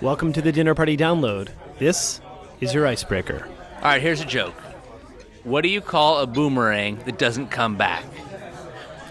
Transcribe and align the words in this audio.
Welcome 0.00 0.32
to 0.34 0.40
the 0.40 0.52
Dinner 0.52 0.76
Party 0.76 0.96
Download. 0.96 1.48
This 1.80 2.20
is 2.60 2.72
your 2.72 2.86
icebreaker. 2.86 3.48
All 3.78 3.82
right, 3.82 4.00
here's 4.00 4.20
a 4.20 4.24
joke. 4.24 4.54
What 5.42 5.62
do 5.62 5.68
you 5.68 5.80
call 5.80 6.20
a 6.20 6.26
boomerang 6.26 6.98
that 6.98 7.18
doesn't 7.18 7.48
come 7.48 7.76
back? 7.76 8.04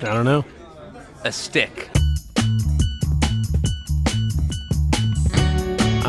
I 0.01 0.13
don't 0.13 0.23
know. 0.23 0.45
A 1.25 1.31
stick. 1.33 1.89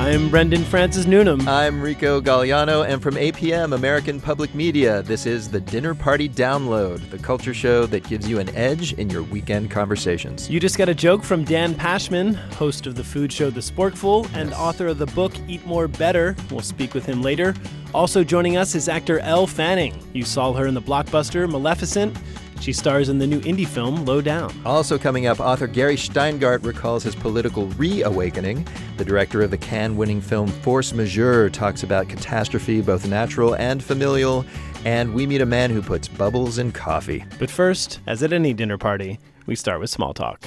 I'm 0.08 0.30
Brendan 0.30 0.64
Francis 0.64 1.04
Newnham. 1.04 1.46
I'm 1.46 1.82
Rico 1.82 2.18
Galliano, 2.18 2.88
and 2.88 3.02
from 3.02 3.16
APM, 3.16 3.74
American 3.74 4.22
Public 4.22 4.54
Media, 4.54 5.02
this 5.02 5.26
is 5.26 5.50
the 5.50 5.60
Dinner 5.60 5.94
Party 5.94 6.30
Download, 6.30 6.98
the 7.10 7.18
culture 7.18 7.52
show 7.52 7.84
that 7.84 8.08
gives 8.08 8.26
you 8.26 8.38
an 8.38 8.48
edge 8.56 8.94
in 8.94 9.10
your 9.10 9.22
weekend 9.22 9.70
conversations. 9.70 10.48
You 10.48 10.60
just 10.60 10.78
got 10.78 10.88
a 10.88 10.94
joke 10.94 11.22
from 11.22 11.44
Dan 11.44 11.74
Pashman, 11.74 12.36
host 12.54 12.86
of 12.86 12.94
the 12.94 13.04
food 13.04 13.30
show 13.30 13.50
The 13.50 13.60
Sporkful 13.60 14.34
and 14.34 14.54
author 14.54 14.86
of 14.86 14.96
the 14.96 15.04
book 15.08 15.34
Eat 15.46 15.66
More 15.66 15.88
Better. 15.88 16.34
We'll 16.50 16.60
speak 16.62 16.94
with 16.94 17.04
him 17.04 17.20
later. 17.20 17.54
Also 17.92 18.24
joining 18.24 18.56
us 18.56 18.74
is 18.74 18.88
actor 18.88 19.18
Elle 19.18 19.46
Fanning. 19.46 20.02
You 20.14 20.24
saw 20.24 20.54
her 20.54 20.66
in 20.66 20.72
the 20.72 20.80
blockbuster 20.80 21.46
Maleficent. 21.46 22.16
She 22.60 22.72
stars 22.72 23.08
in 23.08 23.18
the 23.18 23.26
new 23.26 23.40
indie 23.40 23.66
film 23.66 24.04
Low 24.04 24.20
Down. 24.20 24.52
Also 24.66 24.98
coming 24.98 25.26
up, 25.26 25.40
author 25.40 25.66
Gary 25.66 25.96
Shteyngart 25.96 26.64
recalls 26.64 27.02
his 27.02 27.14
political 27.14 27.66
reawakening. 27.68 28.66
The 28.96 29.04
director 29.04 29.42
of 29.42 29.50
the 29.50 29.58
Cannes 29.58 29.96
winning 29.96 30.20
film 30.20 30.48
Force 30.48 30.92
Majeure 30.92 31.50
talks 31.50 31.82
about 31.82 32.08
catastrophe, 32.08 32.80
both 32.80 33.06
natural 33.06 33.54
and 33.56 33.82
familial. 33.82 34.44
And 34.84 35.14
we 35.14 35.26
meet 35.26 35.40
a 35.40 35.46
man 35.46 35.70
who 35.70 35.82
puts 35.82 36.08
bubbles 36.08 36.58
in 36.58 36.72
coffee. 36.72 37.24
But 37.38 37.50
first, 37.50 38.00
as 38.06 38.22
at 38.22 38.32
any 38.32 38.52
dinner 38.54 38.78
party, 38.78 39.18
we 39.46 39.56
start 39.56 39.80
with 39.80 39.90
small 39.90 40.12
talk. 40.14 40.40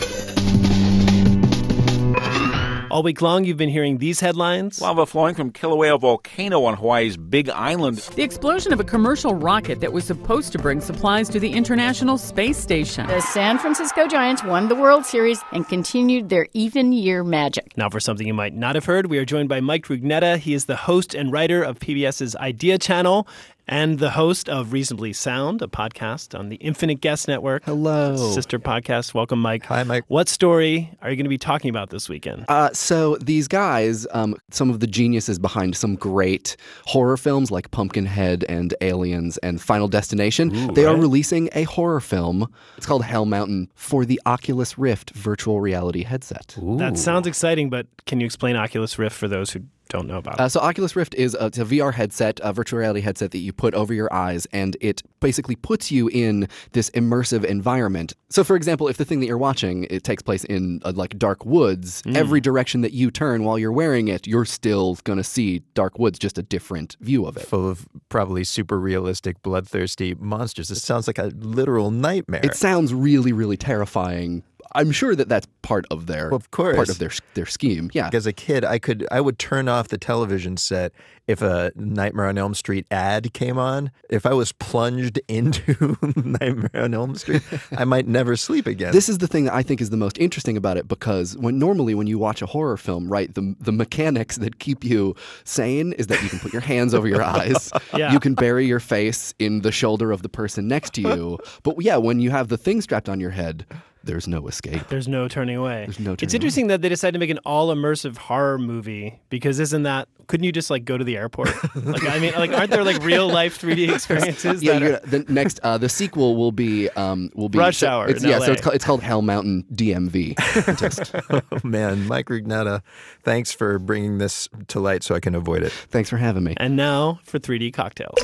All 2.91 3.03
week 3.03 3.21
long, 3.21 3.45
you've 3.45 3.55
been 3.55 3.69
hearing 3.69 3.99
these 3.99 4.19
headlines. 4.19 4.81
Lava 4.81 5.05
flowing 5.05 5.33
from 5.33 5.53
Kilauea 5.53 5.97
volcano 5.97 6.65
on 6.65 6.75
Hawaii's 6.75 7.15
Big 7.15 7.49
Island. 7.49 7.99
The 8.17 8.21
explosion 8.21 8.73
of 8.73 8.81
a 8.81 8.83
commercial 8.83 9.33
rocket 9.33 9.79
that 9.79 9.93
was 9.93 10.03
supposed 10.03 10.51
to 10.51 10.59
bring 10.59 10.81
supplies 10.81 11.29
to 11.29 11.39
the 11.39 11.53
International 11.53 12.17
Space 12.17 12.57
Station. 12.57 13.07
The 13.07 13.21
San 13.21 13.57
Francisco 13.59 14.07
Giants 14.07 14.43
won 14.43 14.67
the 14.67 14.75
World 14.75 15.05
Series 15.05 15.39
and 15.53 15.65
continued 15.69 16.27
their 16.27 16.49
even 16.51 16.91
year 16.91 17.23
magic. 17.23 17.77
Now, 17.77 17.89
for 17.89 18.01
something 18.01 18.27
you 18.27 18.33
might 18.33 18.55
not 18.55 18.75
have 18.75 18.83
heard, 18.83 19.05
we 19.05 19.17
are 19.19 19.25
joined 19.25 19.47
by 19.47 19.61
Mike 19.61 19.85
Rugnetta. 19.85 20.37
He 20.37 20.53
is 20.53 20.65
the 20.65 20.75
host 20.75 21.15
and 21.15 21.31
writer 21.31 21.63
of 21.63 21.79
PBS's 21.79 22.35
Idea 22.35 22.77
Channel 22.77 23.25
and 23.67 23.99
the 23.99 24.11
host 24.11 24.49
of 24.49 24.73
Reasonably 24.73 25.13
Sound, 25.13 25.61
a 25.61 25.67
podcast 25.67 26.37
on 26.37 26.49
the 26.49 26.55
Infinite 26.57 27.01
Guest 27.01 27.27
Network. 27.27 27.63
Hello. 27.65 28.15
Sister 28.15 28.59
podcast. 28.59 29.13
Welcome, 29.13 29.39
Mike. 29.39 29.65
Hi, 29.65 29.83
Mike. 29.83 30.03
What 30.07 30.27
story 30.29 30.91
are 31.01 31.09
you 31.09 31.15
going 31.15 31.25
to 31.25 31.29
be 31.29 31.37
talking 31.37 31.69
about 31.69 31.89
this 31.89 32.09
weekend? 32.09 32.45
Uh, 32.47 32.71
so 32.73 33.15
these 33.17 33.47
guys, 33.47 34.07
um, 34.11 34.35
some 34.51 34.69
of 34.69 34.79
the 34.79 34.87
geniuses 34.87 35.39
behind 35.39 35.75
some 35.75 35.95
great 35.95 36.57
horror 36.85 37.17
films 37.17 37.51
like 37.51 37.71
Pumpkinhead 37.71 38.43
and 38.49 38.73
Aliens 38.81 39.37
and 39.39 39.61
Final 39.61 39.87
Destination, 39.87 40.53
Ooh, 40.55 40.73
they 40.73 40.85
are 40.85 40.95
releasing 40.95 41.49
a 41.53 41.63
horror 41.63 41.99
film. 41.99 42.51
It's 42.77 42.85
called 42.85 43.03
Hell 43.03 43.25
Mountain 43.25 43.71
for 43.75 44.05
the 44.05 44.19
Oculus 44.25 44.77
Rift 44.77 45.11
virtual 45.11 45.61
reality 45.61 46.03
headset. 46.03 46.57
That 46.61 46.97
sounds 46.97 47.27
exciting, 47.27 47.69
but 47.69 47.87
can 48.05 48.19
you 48.19 48.25
explain 48.25 48.55
Oculus 48.55 48.97
Rift 48.99 49.15
for 49.15 49.27
those 49.27 49.51
who 49.51 49.61
don't 49.91 50.07
know 50.07 50.17
about? 50.17 50.39
Uh, 50.39 50.49
so 50.49 50.59
Oculus 50.59 50.95
Rift 50.95 51.13
is 51.15 51.35
a, 51.35 51.47
it's 51.47 51.57
a 51.57 51.65
VR 51.65 51.93
headset, 51.93 52.39
a 52.43 52.53
virtual 52.53 52.79
reality 52.79 53.01
headset 53.01 53.31
that 53.31 53.39
you 53.39 53.51
put 53.53 53.73
over 53.73 53.93
your 53.93 54.11
eyes, 54.13 54.47
and 54.51 54.77
it 54.81 55.03
basically 55.19 55.55
puts 55.55 55.91
you 55.91 56.07
in 56.09 56.47
this 56.71 56.89
immersive 56.91 57.43
environment. 57.43 58.13
So, 58.29 58.43
for 58.43 58.55
example, 58.55 58.87
if 58.87 58.97
the 58.97 59.05
thing 59.05 59.19
that 59.19 59.27
you're 59.27 59.37
watching 59.37 59.85
it 59.89 60.03
takes 60.03 60.23
place 60.23 60.43
in 60.45 60.81
uh, 60.85 60.93
like 60.95 61.17
dark 61.17 61.45
woods, 61.45 62.01
every 62.15 62.39
direction 62.39 62.81
that 62.81 62.93
you 62.93 63.11
turn 63.11 63.43
while 63.43 63.59
you're 63.59 63.71
wearing 63.71 64.07
it, 64.07 64.25
you're 64.25 64.45
still 64.45 64.97
gonna 65.03 65.23
see 65.23 65.59
dark 65.73 65.99
woods, 65.99 66.17
just 66.17 66.37
a 66.37 66.43
different 66.43 66.95
view 67.01 67.25
of 67.25 67.35
it. 67.37 67.45
Full 67.45 67.69
of 67.69 67.87
probably 68.09 68.43
super 68.43 68.79
realistic, 68.79 69.41
bloodthirsty 69.41 70.15
monsters. 70.15 70.69
This 70.69 70.81
sounds 70.81 71.07
like 71.07 71.17
a 71.17 71.31
literal 71.37 71.91
nightmare. 71.91 72.41
It 72.43 72.55
sounds 72.55 72.93
really, 72.93 73.33
really 73.33 73.57
terrifying. 73.57 74.43
I'm 74.73 74.91
sure 74.91 75.15
that 75.15 75.27
that's 75.29 75.47
part 75.61 75.85
of 75.91 76.07
their 76.07 76.29
Well, 76.29 76.37
of 76.37 76.51
course. 76.51 76.75
part 76.75 76.89
of 76.89 76.99
their 76.99 77.11
their 77.33 77.45
scheme. 77.45 77.89
Yeah. 77.93 78.09
As 78.13 78.25
a 78.25 78.33
kid, 78.33 78.63
I 78.65 78.79
could 78.79 79.07
I 79.11 79.21
would 79.21 79.37
turn 79.39 79.67
off 79.67 79.87
the 79.89 79.97
television 79.97 80.57
set 80.57 80.91
if 81.27 81.41
a 81.41 81.71
Nightmare 81.75 82.27
on 82.27 82.37
Elm 82.37 82.53
Street 82.55 82.85
ad 82.91 83.33
came 83.33 83.57
on. 83.57 83.91
If 84.09 84.25
I 84.25 84.33
was 84.33 84.51
plunged 84.51 85.19
into 85.27 85.97
Nightmare 86.15 86.83
on 86.83 86.93
Elm 86.93 87.15
Street, 87.15 87.41
I 87.77 87.85
might 87.85 88.07
never 88.07 88.35
sleep 88.35 88.65
again. 88.67 88.91
This 88.91 89.07
is 89.09 89.19
the 89.19 89.27
thing 89.27 89.45
that 89.45 89.53
I 89.53 89.63
think 89.63 89.81
is 89.81 89.89
the 89.91 89.97
most 89.97 90.17
interesting 90.17 90.57
about 90.57 90.77
it 90.77 90.87
because 90.87 91.37
when 91.37 91.59
normally 91.59 91.93
when 91.95 92.07
you 92.07 92.17
watch 92.17 92.41
a 92.41 92.45
horror 92.45 92.77
film, 92.77 93.07
right, 93.11 93.33
the 93.33 93.55
the 93.59 93.71
mechanics 93.71 94.37
that 94.37 94.59
keep 94.59 94.83
you 94.83 95.15
sane 95.43 95.93
is 95.93 96.07
that 96.07 96.21
you 96.23 96.29
can 96.29 96.39
put 96.39 96.53
your 96.53 96.61
hands 96.61 96.93
over 96.93 97.07
your 97.07 97.21
eyes, 97.23 97.71
Yeah. 97.95 98.11
you 98.11 98.19
can 98.19 98.33
bury 98.33 98.65
your 98.65 98.79
face 98.79 99.33
in 99.39 99.61
the 99.61 99.71
shoulder 99.71 100.11
of 100.11 100.21
the 100.21 100.29
person 100.29 100.67
next 100.67 100.93
to 100.95 101.01
you. 101.01 101.37
But 101.63 101.75
yeah, 101.81 101.97
when 101.97 102.19
you 102.19 102.31
have 102.31 102.47
the 102.47 102.57
thing 102.57 102.81
strapped 102.81 103.07
on 103.09 103.19
your 103.19 103.29
head, 103.31 103.65
there's 104.03 104.27
no 104.27 104.47
escape. 104.47 104.87
There's 104.89 105.07
no 105.07 105.27
turning 105.27 105.55
away. 105.57 105.85
There's 105.85 105.99
no 105.99 106.11
Turning 106.11 106.13
It's 106.13 106.19
turning 106.21 106.35
interesting 106.35 106.67
that 106.67 106.81
they 106.81 106.89
decided 106.89 107.13
to 107.13 107.19
make 107.19 107.29
an 107.29 107.39
all 107.45 107.73
immersive 107.73 108.17
horror 108.17 108.57
movie 108.57 109.19
because 109.29 109.59
isn't 109.59 109.83
that 109.83 110.07
couldn't 110.27 110.45
you 110.45 110.51
just 110.53 110.69
like 110.69 110.85
go 110.85 110.97
to 110.97 111.03
the 111.03 111.17
airport? 111.17 111.49
like 111.75 112.05
I 112.07 112.17
mean, 112.19 112.33
like 112.33 112.51
aren't 112.51 112.71
there 112.71 112.83
like 112.83 113.03
real 113.03 113.27
life 113.29 113.59
3D 113.61 113.93
experiences? 113.93 114.63
Yeah, 114.63 114.79
that 114.79 114.81
you're, 114.81 114.99
the 114.99 115.31
next 115.31 115.59
uh, 115.61 115.77
the 115.77 115.89
sequel 115.89 116.37
will 116.37 116.51
be 116.53 116.89
um, 116.91 117.29
will 117.35 117.49
be 117.49 117.59
Rush 117.59 117.77
so 117.79 117.87
Hour 117.87 118.07
It's, 118.07 118.23
in 118.23 118.29
yeah, 118.29 118.39
so 118.39 118.53
it's 118.53 118.61
called, 118.61 118.75
it's 118.75 118.85
called 118.85 119.03
Hell 119.03 119.21
Mountain 119.21 119.65
DMV. 119.73 120.77
Just- 120.79 121.13
oh 121.29 121.41
man, 121.63 122.07
Mike 122.07 122.27
Rugnetta, 122.27 122.81
thanks 123.23 123.51
for 123.51 123.77
bringing 123.77 124.19
this 124.19 124.47
to 124.67 124.79
light 124.79 125.03
so 125.03 125.15
I 125.15 125.19
can 125.19 125.35
avoid 125.35 125.63
it. 125.63 125.71
thanks 125.71 126.09
for 126.09 126.17
having 126.17 126.43
me. 126.43 126.53
and 126.57 126.75
now 126.75 127.19
for 127.23 127.37
3D 127.39 127.73
cocktails. 127.73 128.17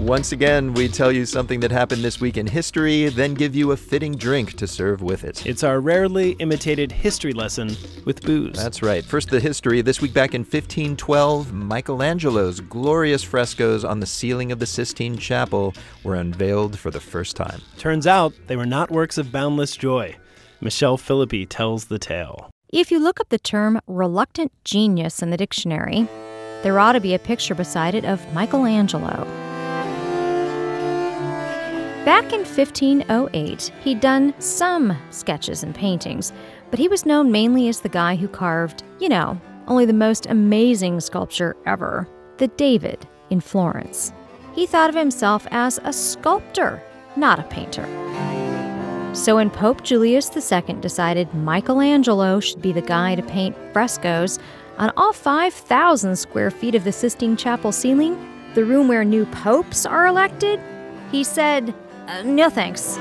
Once 0.00 0.32
again, 0.32 0.72
we 0.72 0.88
tell 0.88 1.12
you 1.12 1.26
something 1.26 1.60
that 1.60 1.70
happened 1.70 2.02
this 2.02 2.22
week 2.22 2.38
in 2.38 2.46
history, 2.46 3.10
then 3.10 3.34
give 3.34 3.54
you 3.54 3.72
a 3.72 3.76
fitting 3.76 4.16
drink 4.16 4.54
to 4.54 4.66
serve 4.66 5.02
with 5.02 5.24
it. 5.24 5.44
It's 5.46 5.62
our 5.62 5.78
rarely 5.78 6.30
imitated 6.38 6.90
history 6.90 7.34
lesson 7.34 7.76
with 8.06 8.22
booze. 8.22 8.56
That's 8.56 8.82
right. 8.82 9.04
First, 9.04 9.28
the 9.28 9.40
history. 9.40 9.82
This 9.82 10.00
week 10.00 10.14
back 10.14 10.34
in 10.34 10.40
1512, 10.40 11.52
Michelangelo's 11.52 12.60
glorious 12.60 13.22
frescoes 13.22 13.84
on 13.84 14.00
the 14.00 14.06
ceiling 14.06 14.50
of 14.50 14.58
the 14.58 14.64
Sistine 14.66 15.18
Chapel 15.18 15.74
were 16.02 16.14
unveiled 16.14 16.78
for 16.78 16.90
the 16.90 16.98
first 16.98 17.36
time. 17.36 17.60
Turns 17.76 18.06
out 18.06 18.32
they 18.46 18.56
were 18.56 18.66
not 18.66 18.90
works 18.90 19.18
of 19.18 19.30
boundless 19.30 19.76
joy. 19.76 20.16
Michelle 20.62 20.96
Philippi 20.96 21.44
tells 21.44 21.84
the 21.84 21.98
tale. 21.98 22.48
If 22.72 22.90
you 22.90 22.98
look 23.00 23.20
up 23.20 23.28
the 23.28 23.38
term 23.38 23.78
reluctant 23.86 24.50
genius 24.64 25.22
in 25.22 25.28
the 25.28 25.36
dictionary, 25.36 26.08
there 26.62 26.78
ought 26.78 26.92
to 26.92 27.00
be 27.00 27.12
a 27.12 27.18
picture 27.18 27.54
beside 27.54 27.94
it 27.94 28.06
of 28.06 28.20
Michelangelo. 28.32 29.49
Back 32.04 32.32
in 32.32 32.40
1508, 32.40 33.72
he'd 33.84 34.00
done 34.00 34.34
some 34.38 34.96
sketches 35.10 35.62
and 35.62 35.74
paintings, 35.74 36.32
but 36.70 36.78
he 36.78 36.88
was 36.88 37.04
known 37.04 37.30
mainly 37.30 37.68
as 37.68 37.80
the 37.80 37.90
guy 37.90 38.16
who 38.16 38.26
carved, 38.26 38.82
you 38.98 39.10
know, 39.10 39.38
only 39.66 39.84
the 39.84 39.92
most 39.92 40.24
amazing 40.26 41.00
sculpture 41.00 41.56
ever 41.66 42.08
the 42.38 42.48
David 42.48 43.06
in 43.28 43.38
Florence. 43.38 44.14
He 44.54 44.66
thought 44.66 44.88
of 44.88 44.96
himself 44.96 45.46
as 45.50 45.78
a 45.84 45.92
sculptor, 45.92 46.82
not 47.16 47.38
a 47.38 47.42
painter. 47.44 47.84
So 49.14 49.36
when 49.36 49.50
Pope 49.50 49.82
Julius 49.82 50.34
II 50.34 50.76
decided 50.76 51.34
Michelangelo 51.34 52.40
should 52.40 52.62
be 52.62 52.72
the 52.72 52.80
guy 52.80 53.14
to 53.14 53.22
paint 53.22 53.54
frescoes 53.74 54.38
on 54.78 54.90
all 54.96 55.12
5,000 55.12 56.16
square 56.16 56.50
feet 56.50 56.74
of 56.74 56.84
the 56.84 56.92
Sistine 56.92 57.36
Chapel 57.36 57.72
ceiling, 57.72 58.16
the 58.54 58.64
room 58.64 58.88
where 58.88 59.04
new 59.04 59.26
popes 59.26 59.84
are 59.84 60.06
elected, 60.06 60.58
he 61.12 61.22
said, 61.22 61.74
"Uh, 62.10 62.22
no 62.22 62.50
thanks. 62.50 62.98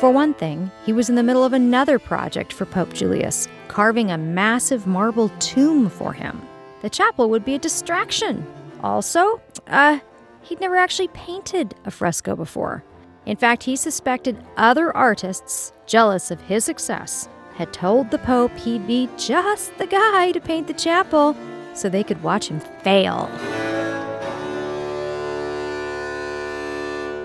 For 0.00 0.10
one 0.10 0.34
thing, 0.34 0.70
he 0.84 0.92
was 0.92 1.08
in 1.08 1.14
the 1.14 1.22
middle 1.22 1.44
of 1.44 1.52
another 1.52 1.98
project 1.98 2.52
for 2.52 2.66
Pope 2.66 2.92
Julius, 2.92 3.46
carving 3.68 4.10
a 4.10 4.18
massive 4.18 4.86
marble 4.86 5.28
tomb 5.38 5.88
for 5.88 6.12
him. 6.12 6.42
The 6.82 6.90
chapel 6.90 7.30
would 7.30 7.44
be 7.44 7.54
a 7.54 7.58
distraction. 7.58 8.44
Also, 8.82 9.40
uh, 9.68 10.00
he'd 10.42 10.60
never 10.60 10.76
actually 10.76 11.08
painted 11.08 11.74
a 11.84 11.90
fresco 11.90 12.34
before. 12.34 12.84
In 13.26 13.36
fact, 13.36 13.62
he 13.62 13.76
suspected 13.76 14.44
other 14.56 14.94
artists, 14.94 15.72
jealous 15.86 16.30
of 16.30 16.40
his 16.42 16.64
success, 16.64 17.28
had 17.54 17.72
told 17.72 18.10
the 18.10 18.18
Pope 18.18 18.54
he'd 18.58 18.86
be 18.86 19.08
just 19.16 19.78
the 19.78 19.86
guy 19.86 20.32
to 20.32 20.40
paint 20.40 20.66
the 20.66 20.74
chapel 20.74 21.36
so 21.72 21.88
they 21.88 22.04
could 22.04 22.22
watch 22.22 22.48
him 22.48 22.60
fail. 22.82 23.30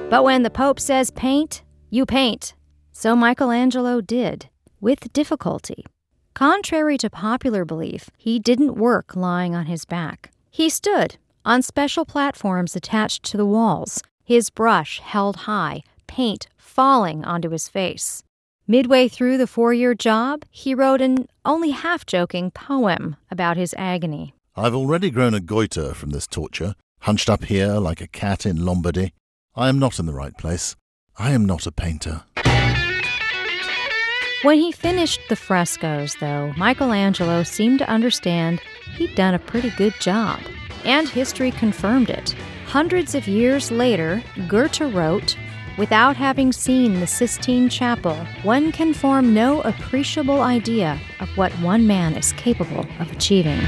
But 0.10 0.24
when 0.24 0.42
the 0.42 0.50
Pope 0.50 0.80
says 0.80 1.12
paint, 1.12 1.62
you 1.92 2.04
paint. 2.04 2.56
So 2.92 3.16
Michelangelo 3.16 4.02
did, 4.02 4.50
with 4.82 5.14
difficulty. 5.14 5.86
Contrary 6.34 6.98
to 6.98 7.12
popular 7.12 7.64
belief, 7.64 8.10
he 8.18 8.40
didn't 8.40 8.74
work 8.74 9.16
lying 9.16 9.54
on 9.54 9.68
his 9.68 9.86
back. 9.86 10.32
He 10.50 10.68
stood 10.68 11.18
on 11.46 11.62
special 11.62 12.06
platforms 12.06 12.76
attached 12.76 13.24
to 13.26 13.38
the 13.38 13.46
walls, 13.46 14.02
his 14.24 14.50
brush 14.50 15.00
held 15.00 15.36
high, 15.48 15.84
paint 16.08 16.48
falling 16.58 17.24
onto 17.24 17.52
his 17.52 17.70
face. 17.70 18.24
Midway 18.68 19.10
through 19.10 19.38
the 19.38 19.46
four 19.46 19.74
year 19.76 19.94
job, 19.94 20.44
he 20.50 20.74
wrote 20.74 21.02
an 21.02 21.28
only 21.46 21.70
half 21.70 22.04
joking 22.08 22.50
poem 22.50 23.16
about 23.30 23.58
his 23.58 23.76
agony. 23.78 24.34
I've 24.56 24.76
already 24.76 25.12
grown 25.12 25.36
a 25.36 25.40
goiter 25.40 25.94
from 25.94 26.10
this 26.10 26.26
torture, 26.26 26.74
hunched 27.02 27.30
up 27.30 27.44
here 27.44 27.74
like 27.74 28.02
a 28.02 28.08
cat 28.08 28.48
in 28.48 28.66
Lombardy. 28.66 29.14
I 29.56 29.70
am 29.70 29.80
not 29.80 30.00
in 30.00 30.06
the 30.06 30.14
right 30.14 30.38
place. 30.38 30.76
I 31.18 31.32
am 31.32 31.46
not 31.46 31.66
a 31.66 31.72
painter. 31.72 32.24
When 34.44 34.58
he 34.58 34.72
finished 34.72 35.20
the 35.28 35.36
frescoes, 35.36 36.16
though, 36.22 36.54
Michelangelo 36.56 37.44
seemed 37.44 37.80
to 37.80 37.90
understand 37.90 38.62
he'd 38.96 39.16
done 39.16 39.34
a 39.34 39.40
pretty 39.40 39.72
good 39.72 39.94
job. 40.00 40.40
And 40.86 41.10
history 41.10 41.52
confirmed 41.52 42.10
it. 42.10 42.36
Hundreds 42.66 43.16
of 43.16 43.28
years 43.28 43.70
later, 43.70 44.24
Goethe 44.48 44.80
wrote, 44.94 45.36
Without 45.78 46.16
having 46.16 46.54
seen 46.54 47.00
the 47.00 47.08
Sistine 47.08 47.70
Chapel, 47.70 48.16
one 48.44 48.72
can 48.72 48.94
form 48.94 49.34
no 49.34 49.62
appreciable 49.62 50.42
idea 50.42 51.00
of 51.20 51.30
what 51.38 51.52
one 51.54 51.88
man 51.88 52.16
is 52.16 52.34
capable 52.34 52.86
of 53.00 53.12
achieving. 53.12 53.60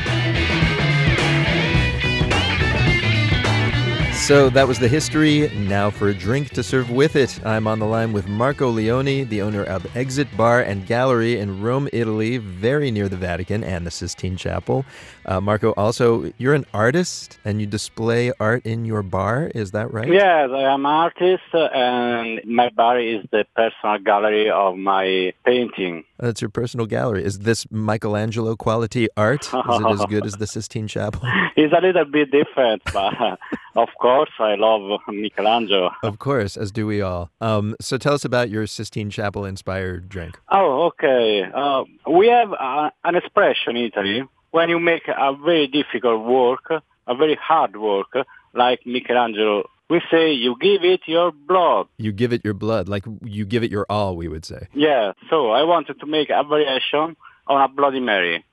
So 4.31 4.49
that 4.51 4.65
was 4.65 4.79
the 4.79 4.87
history. 4.87 5.49
Now 5.53 5.89
for 5.89 6.07
a 6.07 6.13
drink 6.13 6.51
to 6.51 6.63
serve 6.63 6.89
with 6.89 7.17
it. 7.17 7.45
I'm 7.45 7.67
on 7.67 7.79
the 7.79 7.85
line 7.85 8.13
with 8.13 8.29
Marco 8.29 8.69
Leone, 8.69 9.27
the 9.27 9.41
owner 9.41 9.65
of 9.65 9.85
Exit 9.93 10.29
Bar 10.37 10.61
and 10.61 10.87
Gallery 10.87 11.37
in 11.37 11.61
Rome, 11.61 11.89
Italy, 11.91 12.37
very 12.37 12.91
near 12.91 13.09
the 13.09 13.17
Vatican 13.17 13.61
and 13.61 13.85
the 13.85 13.91
Sistine 13.91 14.37
Chapel. 14.37 14.85
Uh, 15.25 15.41
Marco, 15.41 15.73
also, 15.73 16.31
you're 16.37 16.53
an 16.53 16.65
artist 16.73 17.39
and 17.43 17.59
you 17.59 17.67
display 17.67 18.31
art 18.39 18.65
in 18.65 18.85
your 18.85 19.03
bar. 19.03 19.51
Is 19.53 19.71
that 19.71 19.91
right? 19.91 20.07
Yes, 20.07 20.49
I 20.49 20.61
am 20.61 20.85
an 20.85 20.93
artist, 20.93 21.43
and 21.53 22.39
my 22.45 22.69
bar 22.69 23.01
is 23.01 23.25
the 23.31 23.45
personal 23.53 23.97
gallery 23.99 24.49
of 24.49 24.77
my 24.77 25.33
painting. 25.45 26.05
That's 26.21 26.39
your 26.39 26.49
personal 26.49 26.85
gallery. 26.85 27.25
Is 27.25 27.39
this 27.39 27.65
Michelangelo 27.71 28.55
quality 28.55 29.09
art? 29.17 29.45
Is 29.45 29.51
it 29.53 29.85
as 29.87 30.05
good 30.05 30.25
as 30.25 30.37
the 30.37 30.45
Sistine 30.55 30.87
Chapel? 30.87 31.21
It's 31.55 31.73
a 31.73 31.81
little 31.81 32.05
bit 32.05 32.29
different, 32.29 32.83
but 32.93 33.13
of 33.75 33.89
course 33.99 34.29
I 34.39 34.53
love 34.55 34.99
Michelangelo. 35.07 35.89
Of 36.03 36.19
course, 36.19 36.55
as 36.57 36.71
do 36.71 36.85
we 36.85 37.01
all. 37.01 37.31
Um, 37.41 37.75
so 37.81 37.97
tell 37.97 38.13
us 38.13 38.23
about 38.23 38.51
your 38.51 38.67
Sistine 38.67 39.09
Chapel 39.09 39.45
inspired 39.45 40.09
drink. 40.09 40.39
Oh, 40.49 40.83
okay. 40.87 41.43
Uh, 41.51 41.85
we 42.09 42.27
have 42.27 42.53
uh, 42.53 42.91
an 43.03 43.15
expression 43.15 43.75
in 43.75 43.85
Italy 43.85 44.23
when 44.51 44.69
you 44.69 44.79
make 44.79 45.07
a 45.07 45.33
very 45.33 45.65
difficult 45.67 46.23
work, 46.23 46.71
a 47.07 47.15
very 47.15 47.35
hard 47.41 47.75
work, 47.77 48.13
like 48.53 48.81
Michelangelo. 48.85 49.67
We 49.91 49.99
say 50.09 50.31
you 50.31 50.55
give 50.67 50.83
it 50.85 51.01
your 51.05 51.33
blood. 51.33 51.87
You 51.97 52.11
give 52.13 52.31
it 52.31 52.41
your 52.45 52.53
blood, 52.53 52.87
like 52.87 53.03
you 53.25 53.43
give 53.53 53.61
it 53.61 53.71
your 53.71 53.85
all, 53.89 54.15
we 54.15 54.27
would 54.33 54.45
say. 54.45 54.61
Yeah, 54.73 55.11
so 55.29 55.51
I 55.51 55.63
wanted 55.63 55.99
to 55.99 56.05
make 56.05 56.29
a 56.29 56.43
variation 56.45 57.17
on 57.47 57.61
a 57.61 57.67
Bloody 57.67 57.99
Mary. 57.99 58.45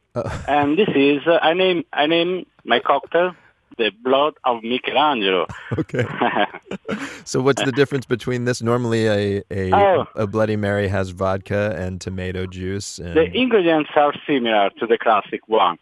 and 0.48 0.76
this 0.76 0.88
is, 0.96 1.20
uh, 1.28 1.38
I 1.40 1.54
name, 1.54 1.84
I 1.92 2.06
name 2.06 2.44
my 2.64 2.80
cocktail 2.80 3.36
the 3.76 3.92
blood 4.02 4.34
of 4.44 4.64
Michelangelo. 4.64 5.46
Okay. 5.78 6.04
so 7.24 7.40
what's 7.40 7.62
the 7.62 7.70
difference 7.70 8.06
between 8.06 8.44
this? 8.44 8.60
Normally, 8.60 9.06
a 9.06 9.42
a, 9.50 9.72
Oh. 9.72 10.06
a 10.16 10.26
Bloody 10.26 10.56
Mary 10.56 10.88
has 10.88 11.10
vodka 11.10 11.62
and 11.78 12.00
tomato 12.00 12.46
juice. 12.46 12.98
And, 12.98 13.14
The 13.16 13.26
ingredients 13.42 13.90
are 13.94 14.12
similar 14.26 14.70
to 14.80 14.86
the 14.86 14.98
classic 14.98 15.42
one, 15.46 15.76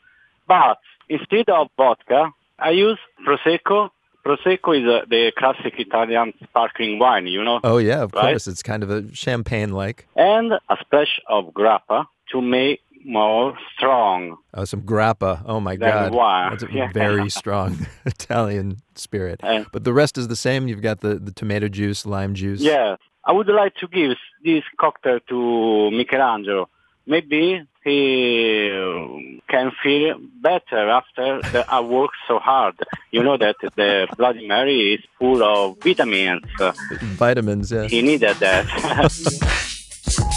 but 0.47 0.77
instead 1.09 1.49
of 1.49 1.69
vodka, 1.79 2.31
I 2.59 2.71
use 2.71 2.99
Prosecco. 3.27 3.89
Prosecco 4.27 4.71
is 4.81 4.85
uh, 4.89 5.05
the 5.09 5.31
classic 5.39 5.75
Italian 5.79 6.33
sparkling 6.43 6.99
wine, 6.99 7.27
you 7.29 7.45
know, 7.45 7.61
oh 7.63 7.79
yeah, 7.79 8.03
of 8.03 8.13
right? 8.13 8.31
course. 8.31 8.49
It's 8.49 8.63
kind 8.63 8.83
of 8.83 8.91
a 8.91 9.15
champagne-like. 9.15 10.09
and 10.17 10.53
a 10.53 10.77
splash 10.81 11.21
of 11.29 11.43
grappa 11.55 12.07
to 12.33 12.41
make 12.41 12.81
more 13.05 13.57
strong. 13.77 14.37
Oh, 14.53 14.65
some 14.65 14.83
grappa. 14.83 15.43
Oh 15.47 15.61
my 15.61 15.77
God, 15.77 16.13
wine. 16.13 16.51
that's 16.51 16.65
a 16.65 16.69
Yeah. 16.73 16.91
very 16.93 17.31
strong 17.31 17.87
Italian 18.05 18.79
spirit. 18.97 19.39
And- 19.45 19.67
But 19.73 19.85
the 19.85 19.93
rest 19.93 20.19
is 20.19 20.27
the 20.27 20.35
same. 20.37 20.67
You've 20.67 20.83
got 20.83 21.01
the, 21.01 21.15
the 21.21 21.31
tomato 21.31 21.69
juice, 21.69 22.05
lime 22.05 22.35
juice. 22.35 22.61
Yeah, 22.61 22.97
I 23.25 23.31
would 23.33 23.47
like 23.49 23.75
to 23.77 23.87
give 23.87 24.17
this 24.45 24.65
cocktail 24.81 25.21
to 25.29 25.91
Michelangelo. 25.93 26.69
Maybe 27.07 27.63
he 27.87 28.69
uh, 28.73 29.39
can 29.49 29.71
feel 29.81 30.19
better 30.43 30.91
after 30.91 31.41
the, 31.53 31.65
I 31.69 31.81
work 31.81 32.11
so 32.27 32.41
hard. 32.41 32.75
You 33.13 33.23
know 33.23 33.37
that 33.37 33.57
the 33.61 34.09
Bloody 34.17 34.47
Mary 34.47 34.95
is 34.95 35.01
full 35.19 35.41
of 35.43 35.79
vitamins. 35.79 36.43
Vitamins. 37.17 37.71
Yeah. 37.71 37.87
He 37.87 38.03
needed 38.03 38.37
that. 38.37 38.67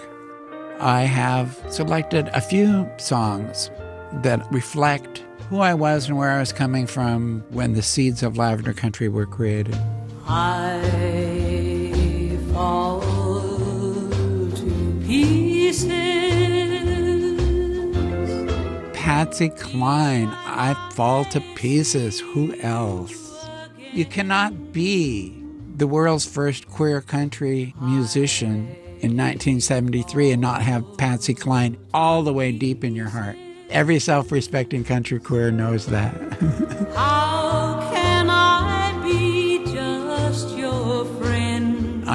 I 0.79 1.03
have 1.03 1.59
selected 1.71 2.29
a 2.29 2.43
few 2.43 2.87
songs 2.99 3.71
that 4.15 4.47
reflect 4.53 5.25
who 5.49 5.61
I 5.61 5.73
was 5.73 6.09
and 6.09 6.19
where 6.19 6.33
I 6.33 6.41
was 6.41 6.53
coming 6.53 6.87
from 6.87 7.45
when 7.49 7.73
the 7.73 7.83
seeds 7.83 8.23
of 8.23 8.37
Lavender 8.37 8.75
Country 8.75 9.09
were 9.09 9.27
created. 9.27 9.79
I 10.27 10.81
fall 12.53 13.01
to 13.01 13.14
pieces. 15.07 15.91
Patsy 18.95 19.51
Cline, 19.51 20.29
I 20.29 20.75
fall 20.95 21.25
to 21.27 21.41
pieces. 21.55 22.21
Who 22.21 22.55
else? 22.61 23.47
You 23.93 24.05
cannot 24.05 24.73
be 24.73 25.41
the 25.77 25.87
world's 25.87 26.25
first 26.25 26.69
queer 26.69 27.01
country 27.01 27.75
musician 27.81 28.77
in 29.01 29.17
1973 29.17 30.33
and 30.33 30.41
not 30.41 30.63
have 30.63 30.85
Patsy 30.97 31.35
Cline 31.35 31.77
all 31.93 32.23
the 32.23 32.33
way 32.33 32.53
deep 32.53 32.83
in 32.85 32.95
your 32.95 33.09
heart. 33.09 33.37
Every 33.71 33.99
self 33.99 34.33
respecting 34.33 34.85
country 34.85 35.21
queer 35.21 35.51
knows 35.51 35.87
that. 35.87 36.15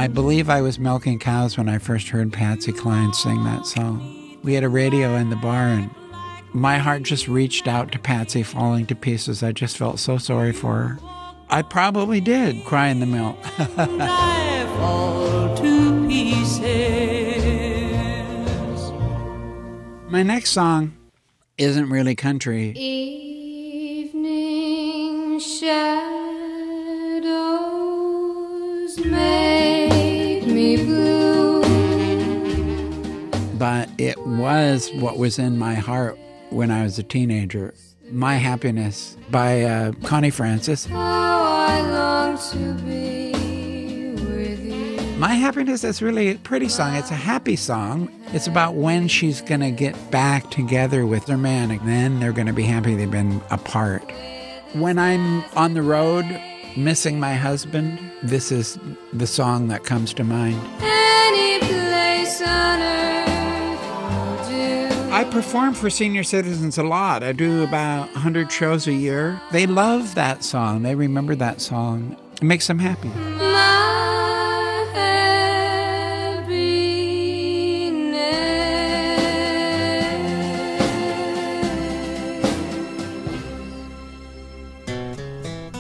believe 0.10 0.50
I 0.50 0.62
was 0.62 0.80
milking 0.80 1.20
cows 1.20 1.58
when 1.58 1.70
I 1.70 1.78
first 1.78 2.10
heard 2.10 2.34
Patsy 2.34 2.72
Cline 2.72 3.14
sing 3.14 3.44
that 3.44 3.66
song. 3.66 4.38
We 4.44 4.54
had 4.54 4.64
a 4.64 4.70
radio 4.70 5.16
in 5.16 5.30
the 5.30 5.36
bar, 5.36 5.68
and 5.68 5.90
my 6.52 6.78
heart 6.78 7.04
just 7.04 7.28
reached 7.28 7.68
out 7.68 7.92
to 7.92 8.00
Patsy 8.00 8.44
falling 8.44 8.86
to 8.88 8.96
pieces. 8.96 9.44
I 9.44 9.52
just 9.52 9.78
felt 9.78 10.00
so 10.00 10.18
sorry 10.18 10.52
for 10.52 10.76
her. 10.76 11.00
I 11.50 11.62
probably 11.62 12.22
did 12.22 12.66
cry 12.66 12.88
in 12.88 13.00
the 13.00 13.06
milk. 13.06 13.38
My 20.12 20.24
next 20.24 20.50
song 20.52 20.98
isn't 21.58 21.90
really 21.90 22.16
country. 22.16 22.72
Evening 22.72 24.10
shadows 25.40 26.19
but 33.60 33.90
it 33.98 34.18
was 34.26 34.90
what 34.94 35.18
was 35.18 35.38
in 35.38 35.58
my 35.58 35.76
heart 35.76 36.18
when 36.50 36.72
I 36.72 36.84
was 36.84 36.98
a 36.98 37.04
teenager. 37.04 37.74
My 38.10 38.36
Happiness 38.36 39.18
by 39.30 39.64
uh, 39.64 39.92
Connie 40.04 40.30
Francis. 40.32 40.86
How 40.86 40.98
I 40.98 41.82
long 41.82 42.38
to 42.52 42.74
be 42.84 44.16
with 44.16 44.62
you. 44.62 45.18
My 45.18 45.34
Happiness 45.34 45.84
is 45.84 46.02
really 46.02 46.30
a 46.32 46.36
pretty 46.36 46.70
song. 46.70 46.96
It's 46.96 47.12
a 47.12 47.16
happy 47.16 47.58
song. 47.58 48.10
It's 48.28 48.48
about 48.48 48.76
when 48.76 49.08
she's 49.10 49.42
going 49.42 49.60
to 49.60 49.72
get 49.72 50.10
back 50.10 50.50
together 50.50 51.06
with 51.06 51.28
her 51.28 51.38
man, 51.38 51.70
and 51.70 51.88
then 51.88 52.20
they're 52.20 52.32
going 52.32 52.48
to 52.48 52.54
be 52.54 52.64
happy 52.64 52.96
they've 52.96 53.12
been 53.12 53.42
apart. 53.52 54.10
When 54.74 54.98
I'm 54.98 55.44
on 55.56 55.74
the 55.74 55.82
road 55.82 56.26
missing 56.78 57.20
my 57.20 57.36
husband, 57.36 58.00
this 58.24 58.52
is 58.52 58.80
the 59.12 59.28
song 59.28 59.68
that 59.68 59.84
comes 59.84 60.14
to 60.14 60.24
mind. 60.24 60.60
I 65.20 65.26
perform 65.26 65.74
for 65.74 65.90
senior 65.90 66.24
citizens 66.24 66.78
a 66.78 66.84
lot. 66.84 67.24
I 67.24 67.34
do 67.34 67.62
about 67.62 68.04
100 68.14 68.50
shows 68.50 68.88
a 68.88 68.94
year. 68.94 69.42
They 69.52 69.68
love 69.68 70.16
that 70.16 70.46
song. 70.46 70.84
They 70.84 70.96
remember 70.96 71.36
that 71.36 71.60
song. 71.60 72.16
It 72.36 72.44
makes 72.44 72.68
them 72.68 72.80
happy. 72.80 73.10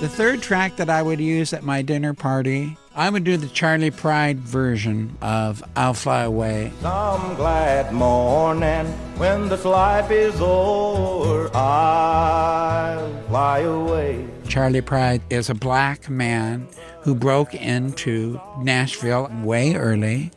The 0.01 0.09
third 0.09 0.41
track 0.41 0.75
that 0.75 0.89
I 0.89 1.01
would 1.01 1.21
use 1.21 1.53
at 1.53 1.63
my 1.63 1.81
dinner 1.81 2.13
party, 2.13 2.75
I 2.99 3.09
would 3.09 3.23
do 3.23 3.37
the 3.37 3.47
Charley 3.47 3.91
Pride 3.91 4.39
version 4.39 5.17
of 5.21 5.63
I'll 5.73 5.93
Fly 5.93 6.23
Away. 6.23 6.73
Some 6.81 7.33
glad 7.35 7.93
morning 7.93 8.87
when 9.15 9.47
this 9.47 9.63
life 9.63 10.11
is 10.11 10.41
over, 10.41 11.49
I'll 11.55 13.23
fly 13.27 13.59
away. 13.59 14.27
Charley 14.49 14.81
Pride 14.81 15.21
is 15.29 15.49
a 15.49 15.55
black 15.55 16.09
man 16.09 16.67
who 17.03 17.15
broke 17.15 17.53
into 17.53 18.37
Nashville 18.61 19.31
way 19.43 19.75
early. 19.75 20.33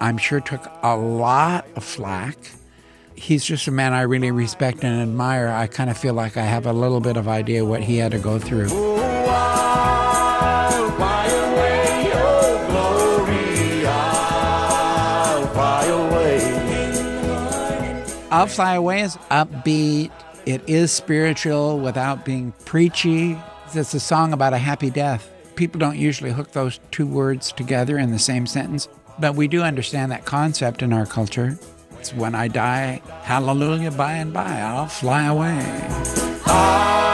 I'm 0.00 0.16
sure 0.16 0.40
took 0.40 0.72
a 0.82 0.96
lot 0.96 1.66
of 1.76 1.84
flack. 1.84 2.38
He's 3.14 3.44
just 3.44 3.68
a 3.68 3.70
man 3.70 3.92
I 3.92 4.00
really 4.00 4.30
respect 4.30 4.84
and 4.84 5.02
admire. 5.02 5.48
I 5.48 5.66
kind 5.66 5.90
of 5.90 5.98
feel 5.98 6.14
like 6.14 6.38
I 6.38 6.44
have 6.44 6.64
a 6.64 6.72
little 6.72 7.00
bit 7.00 7.18
of 7.18 7.28
idea 7.28 7.66
what 7.66 7.82
he 7.82 7.98
had 7.98 8.12
to 8.12 8.18
go 8.18 8.38
through. 8.38 8.99
I'll 18.30 18.46
Fly 18.46 18.74
Away 18.74 19.00
is 19.00 19.16
upbeat. 19.30 20.12
It 20.46 20.62
is 20.68 20.92
spiritual 20.92 21.80
without 21.80 22.24
being 22.24 22.52
preachy. 22.64 23.36
It's 23.74 23.92
a 23.92 23.98
song 23.98 24.32
about 24.32 24.52
a 24.52 24.58
happy 24.58 24.88
death. 24.88 25.28
People 25.56 25.80
don't 25.80 25.98
usually 25.98 26.30
hook 26.30 26.52
those 26.52 26.78
two 26.92 27.08
words 27.08 27.50
together 27.50 27.98
in 27.98 28.12
the 28.12 28.20
same 28.20 28.46
sentence, 28.46 28.86
but 29.18 29.34
we 29.34 29.48
do 29.48 29.62
understand 29.62 30.12
that 30.12 30.26
concept 30.26 30.80
in 30.80 30.92
our 30.92 31.06
culture. 31.06 31.58
It's 31.98 32.14
when 32.14 32.36
I 32.36 32.46
die, 32.46 33.02
hallelujah, 33.22 33.90
by 33.90 34.12
and 34.12 34.32
by, 34.32 34.60
I'll 34.60 34.86
fly 34.86 35.24
away. 35.24 35.66
I'll 36.46 37.09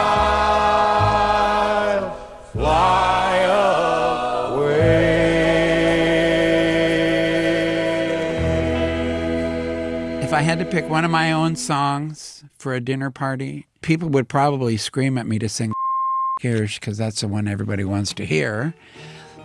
I 10.37 10.43
had 10.43 10.59
to 10.59 10.67
pick 10.67 10.87
one 10.91 11.03
of 11.03 11.11
my 11.11 11.33
own 11.33 11.57
songs 11.57 12.45
for 12.59 12.75
a 12.75 12.81
dinner 12.81 13.11
party, 13.11 13.67
people 13.81 14.11
would 14.11 14.29
probably 14.29 14.77
scream 14.77 15.17
at 15.17 15.27
me 15.27 15.39
to 15.39 15.49
sing 15.49 15.73
Kirsch 16.43 16.79
because 16.79 16.99
that's 16.99 17.23
the 17.23 17.29
one 17.29 17.49
everybody 17.49 17.85
wants 17.85 18.13
to 18.13 18.27
hear. 18.27 18.75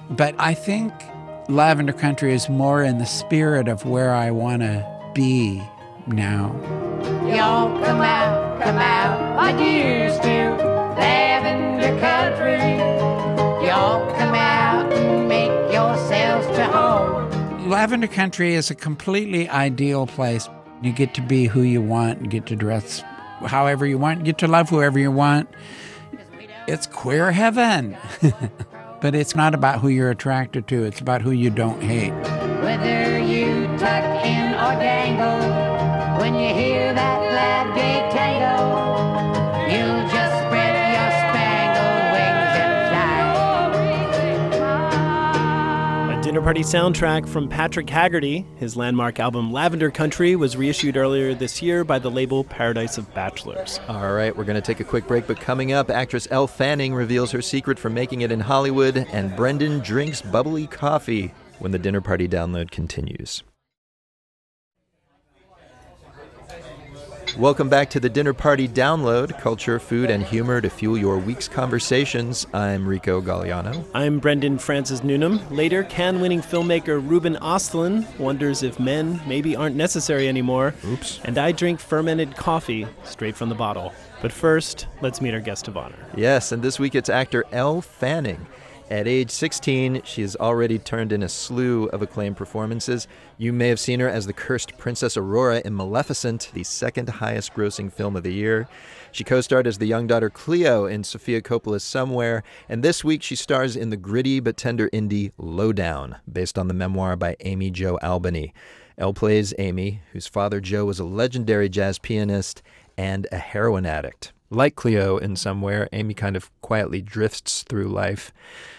But 0.10 0.36
I 0.38 0.54
think 0.54 0.92
Lavender 1.48 1.94
Country 1.94 2.34
is 2.34 2.50
more 2.50 2.84
in 2.84 2.98
the 2.98 3.06
spirit 3.06 3.70
of 3.70 3.86
where 3.86 4.14
I 4.14 4.32
want 4.32 4.64
to 4.64 4.86
be 5.16 5.64
now. 6.08 6.52
Y'all 7.26 7.70
come 7.86 8.02
out, 8.02 8.62
come 8.62 8.78
out 8.78 9.38
like 9.38 9.58
you 9.60 10.04
used 10.04 10.22
to. 10.24 10.58
Lavender 11.00 11.98
country. 12.02 13.66
Y'all 13.66 14.14
come 14.18 14.36
out 14.36 14.92
and 14.92 15.30
make 15.30 15.72
yourselves 15.72 16.48
to 16.58 16.66
home. 16.66 17.70
Lavender 17.70 18.08
Country 18.08 18.56
is 18.56 18.70
a 18.70 18.76
completely 18.76 19.48
ideal 19.48 20.06
place. 20.06 20.50
You 20.82 20.92
get 20.92 21.14
to 21.16 21.22
be 21.22 21.46
who 21.46 21.62
you 21.62 21.82
want, 21.82 22.22
you 22.22 22.28
get 22.28 22.46
to 22.48 22.56
dress 22.56 23.04
however 23.48 23.86
you 23.86 23.98
want, 23.98 24.24
get 24.24 24.38
to 24.40 24.48
love 24.48 24.70
whoever 24.70 25.00
you 25.00 25.12
want. 25.12 25.50
It's 26.68 26.88
queer 26.88 27.32
heaven. 27.32 27.98
but 29.02 29.16
it's 29.16 29.36
not 29.36 29.54
about 29.54 29.82
who 29.82 29.88
you're 29.88 30.12
attracted 30.12 30.68
to, 30.68 30.84
it's 30.84 31.00
about 31.00 31.22
who 31.22 31.32
you 31.32 31.50
don't 31.50 31.82
hate. 31.82 32.14
Whether 32.62 33.20
you 33.20 33.66
tuck 33.78 34.26
in 34.26 34.54
or 34.54 34.80
dangle, 34.80 36.20
when 36.20 36.36
you 36.36 36.54
hear 36.54 36.71
dinner 46.32 46.42
party 46.42 46.62
soundtrack 46.62 47.28
from 47.28 47.50
Patrick 47.50 47.90
Haggerty. 47.90 48.46
His 48.56 48.78
landmark 48.78 49.20
album 49.20 49.52
Lavender 49.52 49.92
Country 49.92 50.38
was 50.38 50.56
reissued 50.56 50.96
earlier 50.96 51.34
this 51.34 51.62
year 51.62 51.84
by 51.84 52.00
the 52.00 52.10
label 52.10 52.46
Paradise 52.46 52.98
of 52.98 53.14
Bachelors. 53.14 53.82
All 53.90 54.14
right, 54.14 54.34
we're 54.34 54.46
going 54.46 54.56
to 54.56 54.62
take 54.62 54.80
a 54.80 54.86
quick 54.86 55.06
break, 55.08 55.28
but 55.28 55.42
coming 55.42 55.74
up, 55.74 55.90
actress 55.90 56.30
Elle 56.32 56.48
Fanning 56.48 56.94
reveals 56.94 57.32
her 57.32 57.42
secret 57.42 57.78
for 57.78 57.90
making 57.90 58.22
it 58.22 58.32
in 58.32 58.40
Hollywood, 58.40 59.06
and 59.12 59.36
Brendan 59.36 59.80
drinks 59.80 60.22
bubbly 60.22 60.68
coffee 60.68 61.34
when 61.60 61.72
the 61.72 61.80
dinner 61.80 62.00
party 62.00 62.30
download 62.30 62.72
continues. 62.72 63.44
Welcome 67.38 67.70
back 67.70 67.90
to 67.92 68.00
the 68.02 68.10
Dinner 68.10 68.34
Party 68.34 68.68
Download 68.68 69.40
culture, 69.40 69.80
food, 69.80 70.10
and 70.10 70.22
humor 70.22 70.60
to 70.60 70.70
fuel 70.70 70.98
your 70.98 71.18
week's 71.18 71.48
conversations. 71.48 72.46
I'm 72.54 72.86
Rico 72.86 73.22
Galliano. 73.22 73.86
I'm 73.94 74.20
Brendan 74.20 74.58
Francis 74.58 75.02
Newnham. 75.02 75.40
Later, 75.50 75.84
Cannes 75.86 76.20
winning 76.20 76.42
filmmaker 76.42 77.02
Ruben 77.08 77.38
Östlund 77.38 78.06
wonders 78.20 78.64
if 78.64 78.82
men 78.82 79.22
maybe 79.26 79.56
aren't 79.56 79.78
necessary 79.78 80.28
anymore. 80.28 80.76
Oops. 80.86 81.22
And 81.24 81.38
I 81.38 81.54
drink 81.54 81.80
fermented 81.80 82.36
coffee 82.36 82.86
straight 83.06 83.38
from 83.38 83.48
the 83.48 83.56
bottle. 83.56 83.94
But 84.22 84.34
first, 84.34 84.88
let's 85.02 85.22
meet 85.22 85.34
our 85.34 85.40
guest 85.40 85.70
of 85.70 85.78
honor. 85.78 85.96
Yes, 86.16 86.52
and 86.52 86.62
this 86.62 86.80
week 86.80 86.96
it's 86.96 87.10
actor 87.10 87.46
Elle 87.54 87.82
Fanning. 87.82 88.46
At 88.92 89.08
age 89.08 89.32
16, 89.32 90.02
she 90.04 90.22
has 90.22 90.36
already 90.36 90.78
turned 90.78 91.14
in 91.14 91.24
a 91.24 91.30
slew 91.30 91.86
of 91.94 92.02
acclaimed 92.02 92.36
performances. 92.36 93.08
You 93.38 93.54
may 93.54 93.70
have 93.70 93.80
seen 93.80 94.02
her 94.02 94.10
as 94.10 94.26
the 94.26 94.34
cursed 94.34 94.78
Princess 94.78 95.16
Aurora 95.16 95.62
in 95.64 95.78
Maleficent, 95.78 96.52
the 96.54 96.66
second 96.66 97.08
highest 97.08 97.54
grossing 97.54 97.90
film 97.90 98.18
of 98.18 98.24
the 98.24 98.34
year. 98.34 98.68
She 99.14 99.24
co 99.24 99.40
starred 99.40 99.66
as 99.66 99.78
the 99.78 99.86
young 99.86 100.08
daughter 100.08 100.30
Cleo 100.30 100.88
in 100.88 101.06
Sofia 101.06 101.42
Coppola's 101.42 101.86
Somewhere, 101.86 102.44
and 102.68 102.84
this 102.84 103.02
week 103.02 103.24
she 103.24 103.38
stars 103.38 103.78
in 103.78 103.92
the 103.92 103.96
gritty 103.96 104.42
but 104.42 104.58
tender 104.58 104.90
indie 104.90 105.32
Lowdown, 105.38 106.18
based 106.30 106.58
on 106.58 106.68
the 106.68 106.74
memoir 106.74 107.16
by 107.16 107.38
Amy 107.40 107.72
Jo 107.72 107.98
Albany. 108.02 108.54
Elle 108.98 109.14
plays 109.14 109.54
Amy, 109.58 110.02
whose 110.12 110.28
father 110.28 110.60
Joe 110.60 110.84
was 110.84 111.00
a 111.00 111.06
legendary 111.06 111.70
jazz 111.70 111.98
pianist 111.98 112.62
and 112.98 113.26
a 113.32 113.38
heroin 113.38 113.86
addict. 113.86 114.34
Like 114.54 114.76
Cleo 114.76 115.18
in 115.18 115.38
Somewhere, 115.38 115.88
Amy 115.94 116.14
kind 116.14 116.36
of 116.36 116.52
quietly 116.60 117.02
drifts 117.02 117.64
through 117.64 117.88
life. 117.88 118.34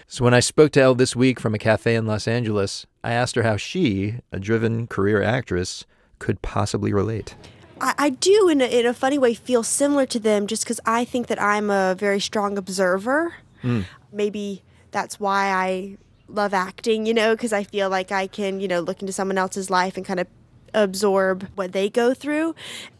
So 0.06 0.22
when 0.22 0.34
I 0.34 0.40
spoke 0.40 0.72
to 0.72 0.82
Elle 0.82 0.94
this 0.94 1.16
week 1.16 1.40
from 1.40 1.54
a 1.54 1.58
cafe 1.58 1.94
in 1.94 2.06
Los 2.06 2.28
Angeles, 2.28 2.84
I 3.02 3.12
asked 3.12 3.36
her 3.36 3.42
how 3.42 3.56
she, 3.56 4.16
a 4.30 4.38
driven 4.38 4.86
career 4.86 5.22
actress, 5.22 5.86
could 6.18 6.42
possibly 6.42 6.92
relate. 6.92 7.34
I, 7.80 7.94
I 7.96 8.10
do, 8.10 8.50
in 8.50 8.60
a, 8.60 8.66
in 8.66 8.84
a 8.84 8.92
funny 8.92 9.16
way, 9.16 9.32
feel 9.32 9.62
similar 9.62 10.04
to 10.06 10.20
them 10.20 10.46
just 10.46 10.62
because 10.62 10.78
I 10.84 11.06
think 11.06 11.28
that 11.28 11.40
I'm 11.42 11.70
a 11.70 11.94
very 11.98 12.20
strong 12.20 12.58
observer. 12.58 13.34
Mm. 13.62 13.86
Maybe 14.12 14.62
that's 14.90 15.18
why 15.18 15.46
I 15.46 15.96
love 16.28 16.52
acting, 16.52 17.06
you 17.06 17.14
know, 17.14 17.34
because 17.34 17.54
I 17.54 17.64
feel 17.64 17.88
like 17.88 18.12
I 18.12 18.26
can, 18.26 18.60
you 18.60 18.68
know, 18.68 18.80
look 18.80 19.00
into 19.00 19.12
someone 19.14 19.38
else's 19.38 19.70
life 19.70 19.96
and 19.96 20.04
kind 20.04 20.20
of 20.20 20.26
absorb 20.74 21.48
what 21.54 21.72
they 21.72 21.88
go 21.90 22.14
through. 22.14 22.54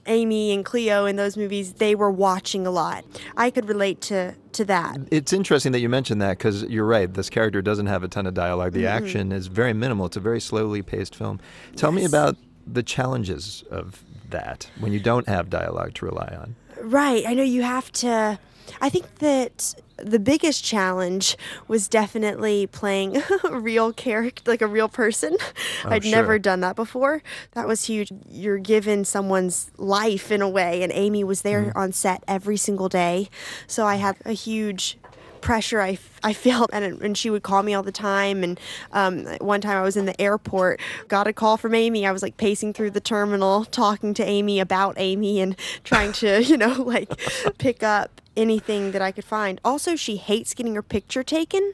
Amy 0.07 0.53
and 0.53 0.65
Cleo 0.65 1.07
in 1.07 1.17
those 1.17 1.37
movies, 1.37 1.75
they 1.75 1.95
were 1.95 2.11
watching 2.11 2.67
a 2.67 2.71
lot. 2.71 3.05
I 3.37 3.51
could 3.51 3.69
relate 3.69 4.01
to 4.03 4.35
to 4.53 4.65
that. 4.67 4.99
It's 5.11 5.33
interesting 5.33 5.73
that 5.73 5.81
you 5.81 5.89
mentioned 5.89 6.21
that 6.21 6.37
because 6.37 6.65
you're 6.65 6.85
right. 6.85 7.13
This 7.13 7.31
character 7.31 7.63
doesn't 7.63 7.87
have 7.87 8.03
a 8.03 8.09
ton 8.09 8.27
of 8.27 8.35
dialogue. 8.35 8.73
The 8.73 8.83
Mhm. 8.83 8.89
action 8.91 9.33
is 9.33 9.47
very 9.47 9.73
minimal. 9.73 10.05
It's 10.07 10.17
a 10.19 10.21
very 10.21 10.41
slowly 10.41 10.83
paced 10.83 11.15
film. 11.17 11.41
Tell 11.75 11.91
me 11.91 12.05
about 12.05 12.37
the 12.67 12.83
challenges 12.83 13.65
of 13.71 14.03
that 14.29 14.69
when 14.79 14.93
you 14.93 15.01
don't 15.01 15.27
have 15.27 15.49
dialogue 15.49 15.95
to 15.95 16.05
rely 16.05 16.37
on. 16.39 16.55
Right. 16.83 17.25
I 17.27 17.33
know 17.33 17.43
you 17.43 17.63
have 17.63 17.91
to. 17.93 18.39
I 18.81 18.89
think 18.89 19.19
that 19.19 19.75
the 19.97 20.19
biggest 20.19 20.65
challenge 20.65 21.37
was 21.69 21.87
definitely 21.87 22.67
playing 22.67 23.23
a 23.45 23.59
real 23.61 23.93
character, 23.93 24.51
like 24.51 24.63
a 24.63 24.67
real 24.67 24.89
person. 24.89 25.37
Oh, 25.85 25.91
I'd 25.91 26.05
never 26.05 26.39
done 26.39 26.61
that 26.61 26.75
before. 26.75 27.23
That 27.53 27.69
was 27.69 27.85
huge. 27.85 28.11
You're 28.29 28.59
given 28.59 29.05
someone's 29.05 29.71
life 29.79 30.33
in 30.33 30.43
a 30.43 30.49
way, 30.49 30.83
and 30.83 30.91
Amy 30.93 31.23
was 31.25 31.43
there 31.43 31.63
Mm-hmm. 31.67 31.79
on 31.79 31.93
set 31.93 32.25
every 32.27 32.57
single 32.57 32.89
day. 32.89 33.29
So 33.67 33.87
I 33.87 33.97
had 33.97 34.17
a 34.25 34.33
huge 34.33 34.99
pressure 35.43 35.81
I, 35.81 35.91
f- 35.95 36.21
I 36.23 36.33
felt 36.33 36.71
and, 36.73 37.03
and 37.03 37.19
she 37.19 37.29
would 37.29 37.43
call 37.43 37.65
me 37.65 37.75
all 37.75 37.83
the 37.83 37.91
time 37.91 38.45
and 38.45 38.61
um, 38.93 39.27
one 39.41 39.61
time 39.61 39.77
i 39.77 39.83
was 39.83 39.97
in 39.97 40.07
the 40.07 40.19
airport 40.21 40.79
got 41.09 41.27
a 41.27 41.33
call 41.33 41.57
from 41.57 41.75
amy 41.75 42.07
i 42.07 42.13
was 42.13 42.23
like 42.23 42.37
pacing 42.37 42.73
through 42.75 42.93
the 42.93 43.01
terminal 43.01 43.65
talking 43.65 44.15
to 44.15 44.25
amy 44.25 44.61
about 44.61 44.95
amy 44.99 45.41
and 45.41 45.57
trying 45.83 46.13
to 46.13 46.45
you 46.45 46.57
know 46.57 46.81
like 46.85 47.11
pick 47.59 47.83
up 47.83 48.21
anything 48.37 48.93
that 48.93 49.03
i 49.03 49.11
could 49.13 49.25
find 49.25 49.61
also 49.65 49.97
she 49.97 50.17
hates 50.17 50.55
getting 50.55 50.75
her 50.75 50.83
picture 50.83 51.23
taken 51.23 51.73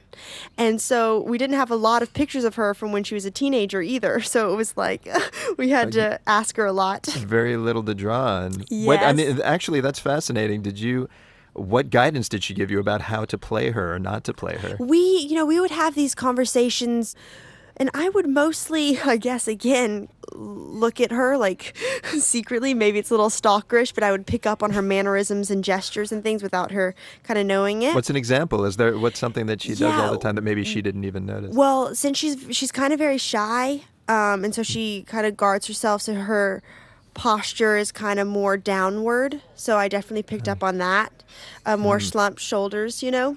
and 0.56 0.80
so 0.80 1.20
we 1.22 1.38
didn't 1.38 1.56
have 1.56 1.70
a 1.70 1.76
lot 1.76 2.02
of 2.02 2.12
pictures 2.12 2.44
of 2.44 2.56
her 2.56 2.74
from 2.74 2.92
when 2.92 3.04
she 3.04 3.14
was 3.14 3.24
a 3.24 3.30
teenager 3.30 3.82
either 3.82 4.20
so 4.34 4.52
it 4.52 4.56
was 4.56 4.76
like 4.76 5.08
we 5.58 5.68
had 5.70 5.92
to 5.92 6.18
ask 6.26 6.56
her 6.56 6.66
a 6.66 6.72
lot 6.72 7.06
Very 7.28 7.56
little 7.56 7.82
to 7.84 7.94
draw 7.94 8.36
on. 8.44 8.64
What, 8.70 9.00
I 9.00 9.12
mean, 9.12 9.40
actually, 9.42 9.80
that's 9.80 9.98
fascinating. 9.98 10.62
Did 10.62 10.78
you? 10.78 11.08
What 11.52 11.90
guidance 11.90 12.28
did 12.28 12.44
she 12.44 12.54
give 12.54 12.70
you 12.70 12.78
about 12.78 13.02
how 13.02 13.24
to 13.24 13.36
play 13.36 13.70
her 13.70 13.94
or 13.94 13.98
not 13.98 14.24
to 14.24 14.32
play 14.32 14.56
her? 14.56 14.76
we 14.78 14.98
you 14.98 15.34
know 15.34 15.44
we 15.44 15.60
would 15.60 15.70
have 15.70 15.94
these 15.94 16.14
conversations 16.14 17.14
and 17.78 17.90
i 17.94 18.08
would 18.08 18.28
mostly 18.28 18.98
i 19.04 19.16
guess 19.16 19.48
again 19.48 20.08
look 20.34 21.00
at 21.00 21.10
her 21.10 21.36
like 21.36 21.74
secretly. 22.18 22.74
Maybe 22.74 22.98
it's 22.98 23.10
a 23.10 23.14
little 23.14 23.30
stalkerish 23.30 23.94
but 23.94 24.04
i 24.04 24.10
would 24.12 24.26
pick 24.26 24.46
up 24.46 24.62
on 24.62 24.72
her 24.72 24.82
mannerisms 24.82 25.50
and 25.50 25.64
gestures 25.64 26.12
and 26.12 26.22
things 26.22 26.42
without 26.42 26.70
her 26.70 26.94
kind 27.22 27.38
of 27.38 27.46
knowing 27.46 27.82
it. 27.82 27.94
What's 27.94 28.10
an 28.10 28.16
example? 28.16 28.64
Is 28.64 28.76
there 28.76 28.96
what's 28.98 29.18
something 29.18 29.46
that 29.46 29.62
she 29.62 29.70
does 29.70 29.82
all 29.82 30.12
the 30.12 30.18
time 30.18 30.34
that 30.34 30.42
maybe 30.42 30.64
she 30.64 30.82
didn't 30.82 31.04
even 31.04 31.26
notice? 31.26 31.54
well 31.54 31.94
since 31.94 32.18
she's 32.18 32.36
she's 32.50 32.70
kind 32.72 32.92
of 32.92 32.98
very 32.98 33.18
shy 33.18 33.82
um, 34.08 34.44
and 34.44 34.54
so 34.54 34.62
she 34.62 35.02
kind 35.04 35.26
of 35.26 35.36
guards 35.36 35.66
herself 35.66 36.02
so 36.02 36.14
her 36.14 36.62
posture 37.14 37.76
is 37.76 37.90
kind 37.90 38.20
of 38.20 38.26
more 38.28 38.56
downward. 38.56 39.40
So 39.54 39.76
i 39.76 39.88
definitely 39.88 40.22
picked 40.22 40.48
up 40.48 40.62
on 40.62 40.78
that. 40.78 41.24
Uh, 41.66 41.76
more 41.76 42.00
slumped 42.00 42.40
shoulders 42.40 43.02
you 43.02 43.10
know 43.10 43.36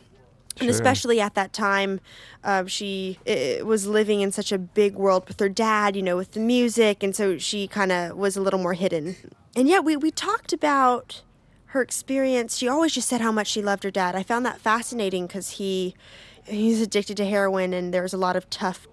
and 0.62 0.70
Sure. 0.70 0.76
especially 0.76 1.20
at 1.20 1.34
that 1.36 1.52
time 1.54 2.00
uh, 2.44 2.66
she 2.66 3.18
i 3.28 3.62
was 3.64 3.88
living 3.88 4.22
in 4.22 4.32
such 4.32 4.52
a 4.52 4.58
big 4.58 4.96
world 4.96 5.28
with 5.28 5.40
her 5.40 5.50
dad 5.50 5.96
you 5.96 6.02
know 6.02 6.16
with 6.18 6.32
the 6.32 6.40
music 6.40 7.04
and 7.04 7.16
so 7.16 7.38
she 7.38 7.68
kind 7.68 7.92
of 7.92 8.16
was 8.18 8.38
a 8.38 8.42
little 8.42 8.60
more 8.60 8.74
hidden. 8.74 9.16
And 9.56 9.68
yeah 9.68 9.80
we, 9.80 9.98
we 9.98 10.12
talked 10.12 10.54
about 10.54 11.24
her 11.68 11.82
experience. 11.82 12.58
She 12.58 12.68
always 12.68 12.94
just 12.94 13.08
said 13.08 13.22
how 13.22 13.32
much 13.32 13.48
she 13.48 13.62
loved 13.62 13.84
her 13.84 13.92
dad. 13.92 14.14
I 14.14 14.24
found 14.24 14.46
that 14.46 14.60
fascinating 14.60 15.26
because 15.28 15.52
he 15.52 15.96
he's 16.46 16.82
addicted 16.82 17.16
to 17.18 17.26
heroin 17.26 17.74
and 17.74 17.94
there's 17.94 18.14
a 18.14 18.18
lot 18.18 18.36
of 18.36 18.50
tough 18.50 18.88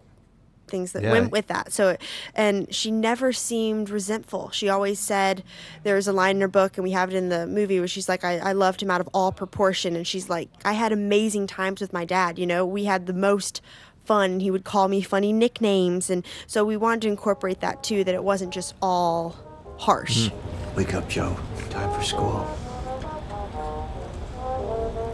things 0.69 0.93
that 0.93 1.03
Yeah. 1.03 1.13
went 1.13 1.33
with 1.33 1.47
that. 1.49 1.73
So, 1.73 1.97
and 2.35 2.73
she 2.75 2.91
never 2.91 3.33
seemed 3.33 3.91
resentful. 3.91 4.51
She 4.51 4.69
always 4.69 4.99
said, 5.01 5.43
there's 5.83 6.07
a 6.07 6.13
line 6.13 6.37
in 6.37 6.41
her 6.43 6.49
book, 6.49 6.77
and 6.77 6.85
we 6.85 6.93
have 6.93 7.11
it 7.11 7.17
in 7.17 7.29
the 7.29 7.47
movie 7.47 7.79
where 7.79 7.89
she's 7.89 8.09
like, 8.09 8.25
I, 8.25 8.39
I 8.39 8.53
loved 8.53 8.83
him 8.83 8.91
out 8.91 9.01
of 9.01 9.09
all 9.13 9.33
proportion. 9.33 9.97
And 9.97 10.07
she's 10.07 10.29
like, 10.29 10.49
I 10.65 10.73
had 10.75 10.93
amazing 10.93 11.47
times 11.47 11.81
with 11.81 11.93
my 11.93 12.05
dad. 12.05 12.39
You 12.39 12.47
know, 12.47 12.65
we 12.65 12.85
had 12.85 13.07
the 13.07 13.13
most 13.13 13.61
fun. 14.05 14.41
He 14.41 14.51
would 14.51 14.65
call 14.65 14.89
me 14.89 15.03
funny 15.03 15.33
nicknames. 15.33 16.09
And 16.11 16.25
so 16.47 16.65
we 16.65 16.77
wanted 16.77 17.03
to 17.03 17.09
incorporate 17.09 17.61
that 17.61 17.83
too, 17.83 18.05
that 18.05 18.15
it 18.15 18.25
wasn't 18.25 18.55
just 18.55 18.75
all 18.81 19.37
harsh. 19.79 20.29
Mm-hmm. 20.29 20.77
Wake 20.77 20.95
up, 20.95 21.09
Joe. 21.09 21.37
Time 21.71 21.93
for 21.95 22.03
school. 22.03 22.47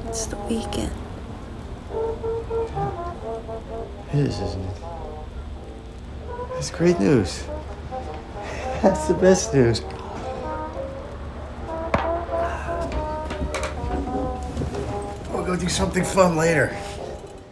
It's 0.08 0.26
the 0.26 0.37
weekend. 0.37 0.92
It 4.12 4.18
is, 4.20 4.38
isn't 4.38 4.62
it? 4.62 4.76
That's 6.54 6.70
great 6.70 6.99
news. 6.99 7.44
That's 8.82 9.06
the 9.08 9.14
best 9.14 9.52
news. 9.52 9.82
We'll 15.32 15.44
go 15.44 15.56
do 15.56 15.68
something 15.68 16.04
fun 16.04 16.37
later. 16.37 16.76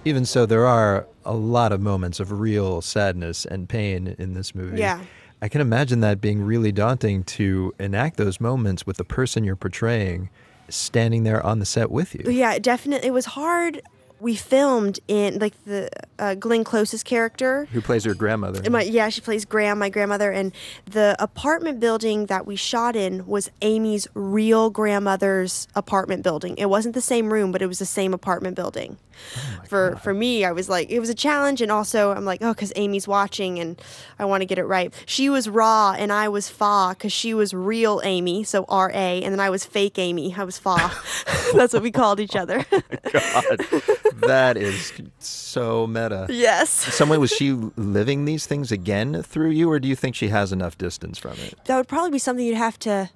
Even 0.05 0.24
so, 0.24 0.46
there 0.46 0.66
are 0.66 1.07
a 1.24 1.35
lot 1.35 1.72
of 1.72 1.81
moments 1.81 2.20
of 2.20 2.33
real 2.33 2.81
sadness 2.81 3.44
and 3.44 3.68
pain 3.68 4.14
in 4.18 4.35
this 4.35 4.55
movie. 4.55 4.79
Yeah. 4.79 5.00
I 5.40 5.48
can 5.48 5.61
imagine 5.61 6.00
that 6.00 6.20
being 6.20 6.42
really 6.42 6.70
daunting 6.72 7.24
to 7.24 7.74
enact 7.81 8.16
those 8.16 8.40
moments 8.40 8.87
with 8.87 8.96
the 8.96 9.05
person 9.05 9.42
you're 9.44 9.57
portraying 9.57 10.31
standing 10.68 11.24
there 11.24 11.44
on 11.44 11.59
the 11.59 11.66
set 11.66 11.90
with 11.90 12.14
you. 12.14 12.31
Yeah, 12.31 12.59
definitely. 12.59 13.09
It 13.09 13.12
was 13.12 13.26
hard. 13.26 13.83
We 14.22 14.37
filmed 14.37 15.00
in 15.08 15.40
like 15.40 15.52
the 15.64 15.90
uh, 16.16 16.37
Glenn 16.37 16.62
Close's 16.62 17.02
character. 17.02 17.66
Who 17.72 17.80
plays 17.80 18.04
her 18.04 18.14
grandmother? 18.14 18.70
My, 18.70 18.82
yeah, 18.82 19.08
she 19.08 19.20
plays 19.20 19.44
Gram, 19.44 19.80
my 19.80 19.88
grandmother, 19.88 20.30
and 20.30 20.52
the 20.87 21.16
apartment 21.18 21.80
building 21.80 22.26
that 22.26 22.46
we 22.46 22.54
shot 22.54 22.94
in 22.94 23.26
was 23.26 23.50
Amy's 23.62 24.06
real 24.14 24.70
grandmother's 24.70 25.66
apartment 25.74 26.22
building. 26.22 26.56
It 26.56 26.66
wasn't 26.66 26.94
the 26.94 27.00
same 27.00 27.32
room, 27.32 27.50
but 27.50 27.62
it 27.62 27.66
was 27.66 27.80
the 27.80 27.85
same 27.85 28.14
apartment 28.14 28.54
building. 28.54 28.96
for 29.68 29.96
for 29.96 30.14
me, 30.14 30.44
I 30.44 30.52
was 30.52 30.68
like, 30.68 30.90
it 30.90 31.00
was 31.00 31.08
a 31.08 31.14
challenge, 31.14 31.61
and 31.61 31.72
also 31.72 32.12
I'm 32.12 32.24
like, 32.24 32.42
oh, 32.42 32.52
because 32.52 32.72
Amy's 32.76 33.08
watching, 33.08 33.58
and 33.58 33.80
I 34.18 34.24
want 34.24 34.42
to 34.42 34.46
get 34.46 34.58
it 34.58 34.64
right. 34.64 34.94
She 35.06 35.28
was 35.30 35.48
raw, 35.48 35.94
and 35.98 36.12
I 36.12 36.28
was 36.28 36.48
fa, 36.48 36.94
because 36.96 37.12
she 37.12 37.35
was 37.35 37.52
real 37.52 38.00
Amy, 38.04 38.44
so 38.44 38.64
R 38.68 38.90
A, 38.90 39.22
and 39.22 39.32
then 39.32 39.40
I 39.40 39.50
was 39.50 39.64
fake 39.64 39.98
Amy. 39.98 40.35
I 40.37 40.44
was 40.44 40.58
fa. 40.58 40.92
That's 41.54 41.72
what 41.72 41.82
we 41.82 41.90
called 41.90 42.20
each 42.20 42.37
other. 42.37 42.64
God, 43.12 43.66
that 44.20 44.57
is 44.57 44.92
so 45.18 45.87
meta. 45.87 46.27
Yes. 46.29 46.70
Someone 46.70 47.20
was 47.20 47.31
she 47.31 47.53
living 47.53 48.25
these 48.25 48.46
things 48.46 48.72
again 48.72 49.22
through 49.22 49.51
you, 49.51 49.70
or 49.70 49.79
do 49.79 49.88
you 49.88 49.96
think 49.96 50.14
she 50.14 50.29
has 50.29 50.53
enough 50.53 50.77
distance 50.79 51.18
from 51.18 51.33
it? 51.33 51.55
that 51.64 51.77
would 51.77 51.88
probably 51.88 52.11
be 52.11 52.18
something 52.18 52.44
you'd 52.44 52.57
have 52.57 52.79
to 52.81 53.11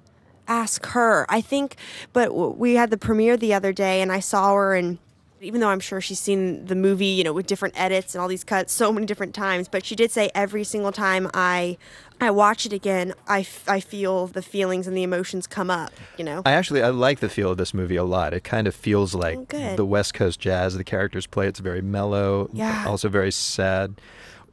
ask 0.47 0.85
her. 0.87 1.25
I 1.29 1.41
think, 1.41 1.75
but 2.13 2.33
we 2.57 2.75
had 2.75 2.89
the 2.89 2.97
premiere 2.97 3.37
the 3.37 3.53
other 3.53 3.73
day, 3.73 4.01
and 4.01 4.11
I 4.11 4.19
saw 4.19 4.53
her, 4.53 4.75
and 4.75 4.97
even 5.41 5.61
though 5.61 5.69
I'm 5.69 5.79
sure 5.79 6.01
she's 6.01 6.19
seen 6.19 6.65
the 6.65 6.75
movie, 6.75 7.05
you 7.05 7.23
know, 7.23 7.33
with 7.33 7.45
different 7.45 7.79
edits 7.79 8.15
and 8.15 8.21
all 8.21 8.27
these 8.27 8.43
cuts 8.43 8.73
so 8.73 8.91
many 8.91 9.05
different 9.05 9.35
times, 9.35 9.67
but 9.67 9.85
she 9.85 9.95
did 9.95 10.11
say 10.11 10.31
every 10.33 10.63
single 10.63 10.91
time 10.91 11.29
I 11.33 11.77
I 12.19 12.31
watch 12.31 12.65
it 12.65 12.73
again, 12.73 13.13
I, 13.27 13.41
f- 13.41 13.63
I 13.67 13.79
feel 13.79 14.27
the 14.27 14.41
feelings 14.41 14.87
and 14.87 14.97
the 14.97 15.03
emotions 15.03 15.45
come 15.47 15.69
up, 15.69 15.91
you 16.17 16.23
know. 16.23 16.41
I 16.45 16.53
actually 16.53 16.81
I 16.81 16.89
like 16.89 17.19
the 17.19 17.29
feel 17.29 17.51
of 17.51 17.57
this 17.57 17.73
movie 17.73 17.95
a 17.95 18.03
lot. 18.03 18.33
It 18.33 18.43
kind 18.43 18.67
of 18.67 18.73
feels 18.75 19.13
like 19.13 19.53
Oh, 19.53 19.75
the 19.75 19.85
West 19.85 20.13
Coast 20.13 20.39
jazz 20.39 20.75
the 20.75 20.83
characters 20.83 21.27
play. 21.27 21.47
It's 21.47 21.59
very 21.59 21.81
mellow, 21.81 22.49
Yeah. 22.53 22.85
also 22.87 23.07
very 23.09 23.31
sad. 23.31 24.01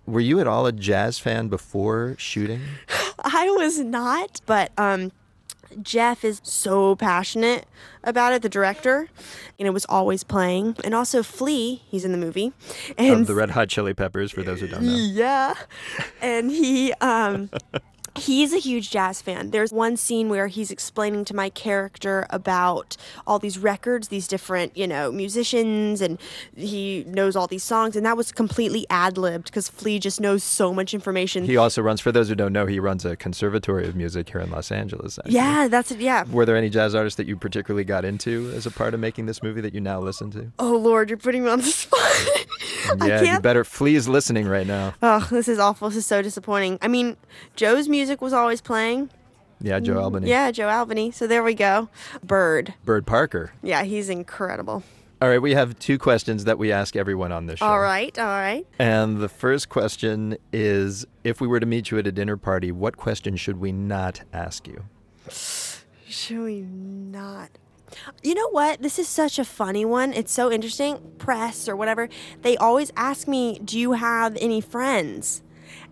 Were 0.07 0.21
you 0.21 0.39
at 0.41 0.47
all 0.47 0.67
a 0.67 0.73
jazz 0.73 1.19
fan 1.19 1.49
before 1.49 2.15
shooting? 2.19 2.61
I 3.25 3.49
was 3.57 3.79
not, 3.79 4.41
but 4.45 4.71
um, 4.77 5.13
Jeff 5.83 6.25
is 6.25 6.41
so 6.45 6.97
passionate 6.97 7.67
about 8.03 8.33
it, 8.33 8.43
the 8.43 8.49
director, 8.49 9.09
and 9.59 9.67
it 9.67 9.73
was 9.73 9.85
always 9.89 10.25
playing. 10.25 10.77
And 10.85 10.95
also 10.95 11.23
Flea, 11.23 11.83
he's 11.89 12.05
in 12.05 12.13
the 12.13 12.19
movie, 12.19 12.53
and 12.99 13.23
of 13.23 13.27
the 13.27 13.35
Red 13.35 13.51
Hot 13.51 13.69
Chili 13.69 13.95
Peppers, 13.95 14.31
for 14.33 14.43
those 14.43 14.61
who 14.61 14.69
don't 14.69 14.83
know. 14.83 14.95
yeah, 14.95 15.55
and 16.21 16.51
he 16.51 16.93
um. 16.95 17.51
He's 18.17 18.53
a 18.53 18.59
huge 18.59 18.91
jazz 18.91 19.21
fan. 19.21 19.51
There's 19.51 19.73
one 19.73 19.97
scene 19.97 20.29
where 20.29 20.47
he's 20.47 20.71
explaining 20.71 21.25
to 21.27 21.35
my 21.35 21.51
character 21.51 22.27
about 22.31 22.97
all 23.27 23.41
these 23.41 23.59
records, 23.59 24.07
these 24.09 24.29
different, 24.29 24.77
you 24.77 24.87
know, 24.87 25.11
musicians, 25.11 26.01
and 26.01 26.21
he 26.57 27.05
knows 27.09 27.35
all 27.35 27.49
these 27.49 27.65
songs. 27.65 27.97
And 27.97 28.07
that 28.07 28.17
was 28.17 28.31
completely 28.31 28.87
ad 28.89 29.19
libbed 29.19 29.47
because 29.47 29.69
Flea 29.69 29.99
just 29.99 30.21
knows 30.21 30.45
so 30.45 30.73
much 30.73 30.95
information. 30.95 31.45
He 31.45 31.57
also 31.57 31.83
runs, 31.83 32.01
for 32.01 32.13
those 32.13 32.29
who 32.29 32.37
don't 32.37 32.53
know, 32.53 32.67
he 32.67 32.79
runs 32.79 33.05
a 33.05 33.17
conservatory 33.17 33.89
of 33.89 33.97
music 33.97 34.29
here 34.31 34.41
in 34.41 34.51
Los 34.51 34.71
Angeles. 34.71 35.19
actually. 35.19 35.35
yeah, 35.35 35.67
that's 35.67 35.91
it. 35.91 35.99
Yeah. 35.99 36.23
Were 36.31 36.47
there 36.47 36.57
any 36.57 36.71
jazz 36.71 36.95
artists 36.95 37.17
that 37.17 37.27
you 37.27 37.37
particularly 37.37 37.85
got 37.85 38.05
into 38.05 38.53
as 38.55 38.65
a 38.65 38.71
part 38.71 38.95
of 38.95 39.01
making 39.01 39.27
this 39.27 39.43
movie 39.43 39.61
that 39.61 39.75
you 39.75 39.81
now 39.81 39.99
listen 40.01 40.31
to? 40.31 40.53
Oh 40.61 40.77
Lord, 40.77 41.11
you're 41.11 41.17
putting 41.17 41.43
me 41.43 41.51
on 41.51 41.59
the 41.59 41.65
spot. 41.67 42.01
Yeah, 43.01 43.21
you 43.21 43.27
can't- 43.27 43.43
better. 43.43 43.65
Flea 43.65 43.97
is 43.97 44.09
listening 44.09 44.47
right 44.47 44.67
now. 44.67 44.95
Oh, 45.03 45.27
this 45.33 45.49
is 45.49 45.59
awful. 45.59 45.89
This 45.89 45.99
is 45.99 46.07
so 46.07 46.23
disappointing. 46.23 46.79
I 46.81 46.87
mean, 46.87 47.17
Joe's 47.57 47.89
music 47.89 48.04
was 48.21 48.33
always 48.33 48.61
playing. 48.61 49.11
Yeah, 49.61 49.81
Joe 49.81 49.95
mm-hmm. 49.95 50.03
Albany. 50.03 50.29
Yeah, 50.29 50.51
Joe 50.51 50.69
Albany. 50.69 51.11
So 51.11 51.27
there 51.27 51.43
we 51.43 51.55
go. 51.55 51.89
Bird. 52.23 52.75
Bird 52.85 53.07
Parker. 53.07 53.53
Yeah, 53.63 53.83
he's 53.85 54.09
incredible. 54.09 54.83
All 55.23 55.29
right, 55.29 55.41
we 55.41 55.55
have 55.55 55.79
two 55.79 55.97
questions 55.97 56.45
that 56.45 56.59
we 56.59 56.71
ask 56.71 56.97
everyone 56.97 57.33
on 57.33 57.47
this 57.47 57.61
show. 57.61 57.67
All 57.67 57.81
right, 57.81 58.19
all 58.19 58.27
right. 58.27 58.67
And 58.79 59.19
the 59.19 59.29
first 59.29 59.71
question 59.71 60.37
is 60.53 61.07
if 61.23 61.41
we 61.41 61.47
were 61.47 61.61
to 61.61 61.67
meet 61.67 61.91
you 61.91 61.99
at 61.99 62.07
a 62.07 62.13
dinner 62.13 62.37
party, 62.37 62.71
what 62.73 62.97
question 62.99 63.37
should 63.37 63.59
we 63.59 63.73
not 63.73 64.21
ask 64.35 64.67
you? 64.69 64.85
Should 65.31 66.41
we 66.41 66.61
not? 66.61 67.51
You 68.23 68.35
know 68.35 68.51
what? 68.51 68.83
This 68.83 68.99
is 68.99 69.09
such 69.09 69.39
a 69.39 69.45
funny 69.45 69.85
one. 69.85 70.13
It's 70.13 70.33
so 70.33 70.53
interesting. 70.53 70.99
Press 71.17 71.69
or 71.69 71.77
whatever, 71.77 72.09
they 72.43 72.57
always 72.57 72.93
ask 72.97 73.27
me, 73.27 73.59
Do 73.65 73.79
you 73.79 73.93
have 73.93 74.37
any 74.41 74.61
friends? 74.61 75.43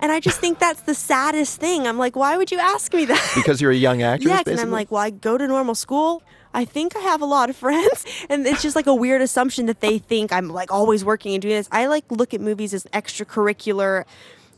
And 0.00 0.10
I 0.12 0.20
just 0.20 0.40
think 0.40 0.58
that's 0.58 0.82
the 0.82 0.94
saddest 0.94 1.60
thing. 1.60 1.86
I'm 1.86 1.98
like, 1.98 2.16
Why 2.16 2.36
would 2.36 2.50
you 2.50 2.58
ask 2.58 2.92
me 2.92 3.04
that? 3.06 3.32
Because 3.34 3.60
you're 3.60 3.70
a 3.70 3.76
young 3.76 4.02
actress, 4.12 4.28
basically? 4.32 4.52
and 4.52 4.60
I'm 4.60 4.70
like, 4.70 4.90
Well, 4.90 5.02
I 5.02 5.10
go 5.10 5.38
to 5.38 5.46
normal 5.46 5.74
school. 5.74 6.22
I 6.54 6.64
think 6.66 6.94
I 6.96 7.00
have 7.00 7.22
a 7.22 7.24
lot 7.26 7.48
of 7.50 7.56
friends, 7.64 8.04
and 8.28 8.46
it's 8.46 8.60
just 8.62 8.76
like 8.76 8.86
a 8.86 8.94
weird 8.94 9.22
assumption 9.22 9.66
that 9.66 9.80
they 9.80 9.98
think 9.98 10.32
I'm 10.32 10.48
like 10.48 10.70
always 10.70 11.04
working 11.04 11.32
and 11.34 11.40
doing 11.40 11.54
this. 11.54 11.68
I 11.72 11.86
like 11.86 12.04
look 12.10 12.34
at 12.34 12.40
movies 12.40 12.74
as 12.74 12.84
extracurricular. 12.92 14.04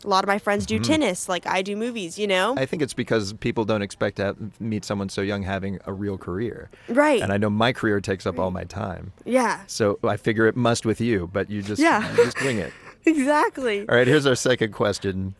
A 0.04 0.08
lot 0.08 0.22
of 0.22 0.28
my 0.28 0.38
friends 0.38 0.66
do 0.66 0.78
Mhm. 0.78 0.84
tennis, 0.84 1.28
like 1.30 1.46
I 1.46 1.62
do 1.62 1.76
movies, 1.76 2.18
you 2.18 2.26
know? 2.26 2.54
I 2.58 2.66
think 2.66 2.82
it's 2.82 2.92
because 2.92 3.32
people 3.34 3.64
don't 3.64 3.80
expect 3.80 4.16
to 4.16 4.24
have, 4.24 4.37
meet 4.60 4.84
someone 4.84 5.08
so 5.08 5.22
young 5.22 5.44
having 5.44 5.78
a 5.87 5.94
real 5.94 6.18
career. 6.18 6.68
Right. 6.90 7.22
And 7.22 7.32
I 7.32 7.38
know 7.38 7.48
my 7.48 7.72
career 7.72 8.02
takes 8.02 8.26
up 8.26 8.38
all 8.38 8.50
my 8.50 8.64
time. 8.64 9.12
Yeah. 9.24 9.60
So 9.66 9.98
I 10.04 10.18
figure 10.18 10.46
it 10.46 10.56
must 10.56 10.84
with 10.84 11.00
you, 11.00 11.30
but 11.32 11.48
you 11.48 11.62
just 11.62 11.80
Yeah. 11.80 12.10
you 12.10 12.24
just 12.24 12.38
wing 12.42 12.58
it. 12.58 12.72
Exactly. 13.06 13.86
All 13.86 13.96
right, 13.96 14.06
here's 14.06 14.24
our 14.24 14.34
second 14.34 14.72
question, 14.72 15.34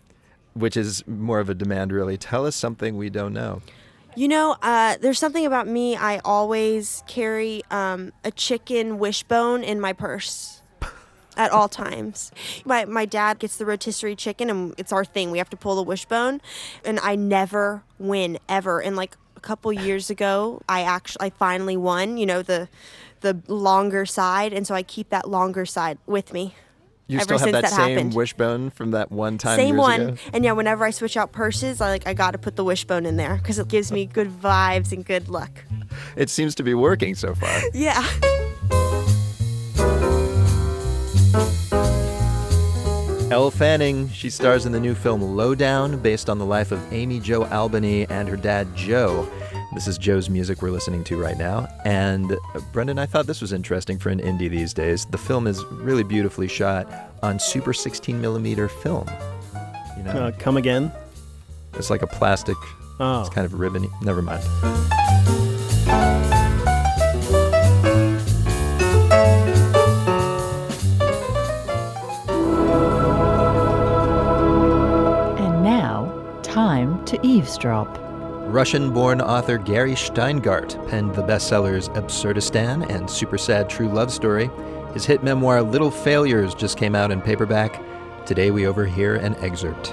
which 0.53 0.77
is 0.77 1.07
more 1.07 1.41
of 1.41 1.49
a 1.49 1.55
demand 1.55 1.93
really. 1.93 2.19
Tell 2.19 2.47
us 2.47 2.55
something 2.55 2.99
we 2.99 3.09
don't 3.09 3.33
know. 3.33 3.63
You 4.17 4.29
know, 4.29 4.57
uh, 4.63 4.97
there's 5.01 5.19
something 5.19 5.47
about 5.47 5.67
me. 5.67 5.97
I 5.97 6.19
always 6.19 7.03
carry 7.09 7.63
um, 7.71 8.13
a 8.23 8.31
chicken 8.31 8.99
wishbone 8.99 9.65
in 9.65 9.81
my 9.81 9.93
purse 9.95 10.63
at 11.37 11.51
all 11.51 11.69
times. 11.69 12.31
My 12.67 12.85
my 12.85 13.07
dad 13.07 13.39
gets 13.39 13.57
the 13.57 13.65
rotisserie 13.65 14.15
chicken, 14.15 14.51
and 14.51 14.75
it's 14.77 14.93
our 14.93 15.05
thing. 15.05 15.31
We 15.31 15.39
have 15.39 15.51
to 15.51 15.57
pull 15.57 15.75
the 15.75 15.83
wishbone, 15.83 16.43
and 16.85 17.01
I 17.01 17.17
never 17.17 17.83
win 17.99 18.39
ever. 18.47 18.81
And 18.81 18.95
like 18.95 19.17
a 19.37 19.41
couple 19.41 19.73
years 19.89 20.11
ago, 20.11 20.61
I 20.69 20.83
actually 20.83 21.27
I 21.27 21.31
finally 21.31 21.79
won. 21.79 22.19
You 22.19 22.27
know 22.27 22.43
the 22.43 22.69
the 23.23 23.41
longer 23.49 24.05
side, 24.05 24.53
and 24.53 24.67
so 24.67 24.75
I 24.75 24.83
keep 24.83 25.09
that 25.09 25.29
longer 25.29 25.65
side 25.65 25.97
with 26.07 26.33
me. 26.35 26.55
You 27.07 27.19
ever 27.19 27.25
still 27.25 27.39
have 27.39 27.49
since 27.51 27.71
that, 27.71 27.71
same 27.71 27.97
happened. 27.97 28.15
wishbone 28.15 28.71
from 28.71 28.93
that 28.93 29.13
one 29.13 29.37
time 29.37 29.57
Same 29.59 29.75
years 29.75 29.79
one. 29.79 30.01
ago? 30.01 30.17
And 30.33 30.43
yeah, 30.45 30.53
whenever 30.53 30.85
I 30.85 30.91
switch 30.91 31.17
out 31.19 31.33
purses, 31.33 31.81
I 31.83 31.91
like 31.91 32.07
I 32.07 32.15
got 32.15 32.31
to 32.31 32.39
put 32.39 32.57
the 32.57 32.65
wishbone 32.65 33.05
in 33.05 33.17
there 33.17 33.37
because 33.37 33.59
it 33.59 33.69
gives 33.69 33.93
me 33.93 34.07
good 34.07 34.29
vibes 34.31 34.91
and 34.93 35.05
good 35.05 35.29
luck. 35.29 35.51
It 36.17 36.31
seems 36.31 36.55
to 36.57 36.63
be 36.63 36.73
working 36.75 37.15
so 37.15 37.35
far. 37.35 37.61
Yeah. 37.75 38.03
Elle 43.31 43.51
Fanning, 43.51 44.09
she 44.11 44.31
stars 44.31 44.65
in 44.65 44.71
the 44.73 44.79
new 44.79 44.95
film 44.95 45.21
Lowdown, 45.21 45.99
based 45.99 46.31
on 46.31 46.39
the 46.39 46.45
life 46.47 46.71
of 46.71 46.93
Amy 46.93 47.19
Jo 47.19 47.45
Albany 47.47 48.07
and 48.09 48.29
her 48.29 48.37
dad 48.37 48.75
Joe. 48.77 49.29
This 49.75 49.89
is 49.89 49.99
Joe's 49.99 50.31
music 50.31 50.63
we're 50.63 50.71
listening 50.71 51.03
to 51.05 51.17
right 51.21 51.37
now. 51.37 51.67
And 51.85 52.31
uh, 52.33 52.37
Brendan, 52.73 52.99
I 52.99 53.07
thought 53.07 53.27
this 53.27 53.41
was 53.41 53.53
interesting 53.53 53.99
for 53.99 54.09
an 54.11 54.21
indie 54.21 54.49
these 54.49 54.73
days. 54.73 55.05
The 55.07 55.19
film 55.19 55.49
is 55.49 55.65
really 55.65 56.05
beautifully 56.05 56.47
shot 56.47 56.87
on 57.25 57.41
super 57.41 57.73
16 57.73 58.21
millimeter 58.21 58.69
film. 58.69 59.09
You 59.97 60.05
know, 60.05 60.11
Uh, 60.13 60.33
come 60.39 60.57
again? 60.57 60.93
it's 61.75 61.91
like 61.91 62.03
a 62.03 62.07
plastic. 62.07 62.57
Oh. 63.01 63.23
It's 63.23 63.31
kind 63.31 63.45
of 63.45 63.55
ribbony. 63.59 63.91
Never 64.01 64.23
mind. 64.23 64.45
And 75.45 75.63
now, 75.63 76.13
time 76.43 77.05
to 77.07 77.19
eavesdrop. 77.27 77.89
Russian 78.55 78.93
born 78.93 79.21
author 79.21 79.59
Gary 79.59 79.95
Shteyngart 79.95 80.89
penned 80.89 81.13
the 81.17 81.25
bestsellers 81.25 81.93
Absurdistan 81.97 82.85
and 82.85 83.11
Super 83.11 83.37
Sad 83.37 83.69
True 83.69 83.89
Love 83.89 84.13
Story. 84.13 84.49
His 84.93 85.05
hit 85.05 85.25
memoir 85.25 85.61
Little 85.61 85.91
Failures 85.91 86.55
just 86.55 86.79
came 86.79 86.95
out 86.95 87.11
in 87.11 87.21
paperback. 87.21 87.83
Today 88.27 88.53
we 88.53 88.65
overhear 88.69 89.17
an 89.17 89.35
excerpt. 89.41 89.89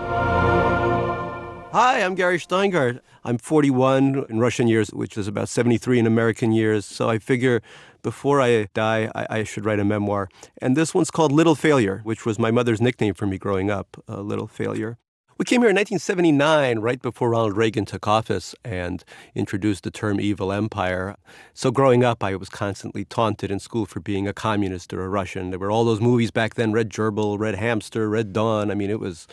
Hi, 1.72 2.04
I'm 2.04 2.14
Gary 2.14 2.38
Shteyngart. 2.38 3.00
I'm 3.24 3.40
41 3.40 4.28
in 4.30 4.40
Russian 4.40 4.68
years, 4.68 4.90
which 4.90 5.18
is 5.18 5.28
about 5.28 5.50
73 5.50 5.98
in 5.98 6.06
American 6.06 6.52
years. 6.52 6.86
So 6.86 7.10
I 7.10 7.18
figure 7.18 7.64
before 8.04 8.42
I 8.42 8.68
die, 8.76 9.12
I, 9.16 9.40
I 9.40 9.44
should 9.44 9.66
write 9.66 9.80
a 9.80 9.84
memoir. 9.84 10.30
And 10.62 10.78
this 10.78 10.94
one's 10.94 11.10
called 11.10 11.32
Little 11.32 11.56
Failure, 11.56 12.02
which 12.04 12.28
was 12.28 12.38
my 12.38 12.52
mother's 12.52 12.80
nickname 12.80 13.16
for 13.16 13.26
me 13.26 13.40
growing 13.40 13.72
up, 13.72 14.04
uh, 14.08 14.22
Little 14.22 14.46
Failure. 14.46 15.00
We 15.42 15.46
came 15.46 15.62
here 15.62 15.72
in 15.72 15.76
1979, 15.76 16.78
right 16.82 17.02
before 17.02 17.32
Ronald 17.32 17.58
Reagan 17.58 17.84
took 17.84 18.08
office 18.08 18.54
and 18.64 19.04
introduced 19.34 19.84
the 19.84 19.90
term 19.90 20.22
evil 20.22 20.52
empire. 20.52 21.16
So 21.56 21.72
growing 21.72 22.04
up, 22.04 22.24
I 22.24 22.36
was 22.36 22.48
constantly 22.48 23.06
taunted 23.06 23.50
in 23.50 23.60
school 23.60 23.88
for 23.88 24.00
being 24.00 24.28
a 24.28 24.34
communist 24.34 24.94
or 24.94 25.04
a 25.04 25.10
Russian. 25.10 25.50
There 25.50 25.58
were 25.58 25.72
all 25.72 25.84
those 25.84 26.00
movies 26.00 26.30
back 26.30 26.54
then 26.54 26.74
Red 26.74 26.92
Gerbil, 26.92 27.40
Red 27.40 27.56
Hamster, 27.56 28.08
Red 28.08 28.34
Dawn. 28.34 28.70
I 28.70 28.76
mean, 28.76 28.92
it 28.92 29.00
was 29.00 29.28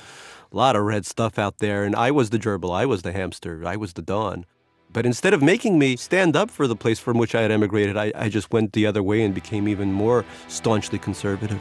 a 0.50 0.56
lot 0.56 0.76
of 0.76 0.84
red 0.84 1.04
stuff 1.04 1.38
out 1.38 1.58
there. 1.58 1.84
And 1.84 1.94
I 1.94 2.10
was 2.10 2.30
the 2.30 2.38
gerbil, 2.38 2.74
I 2.74 2.86
was 2.86 3.02
the 3.02 3.12
hamster, 3.12 3.62
I 3.66 3.76
was 3.76 3.92
the 3.92 4.00
dawn. 4.00 4.46
But 4.90 5.04
instead 5.04 5.34
of 5.34 5.42
making 5.42 5.78
me 5.78 5.96
stand 5.96 6.36
up 6.36 6.50
for 6.50 6.66
the 6.66 6.74
place 6.74 6.98
from 6.98 7.18
which 7.18 7.34
I 7.34 7.42
had 7.42 7.50
emigrated, 7.50 7.98
I, 7.98 8.12
I 8.14 8.30
just 8.30 8.50
went 8.50 8.72
the 8.72 8.86
other 8.86 9.02
way 9.02 9.24
and 9.24 9.34
became 9.34 9.68
even 9.68 9.92
more 9.92 10.24
staunchly 10.48 10.98
conservative. 10.98 11.60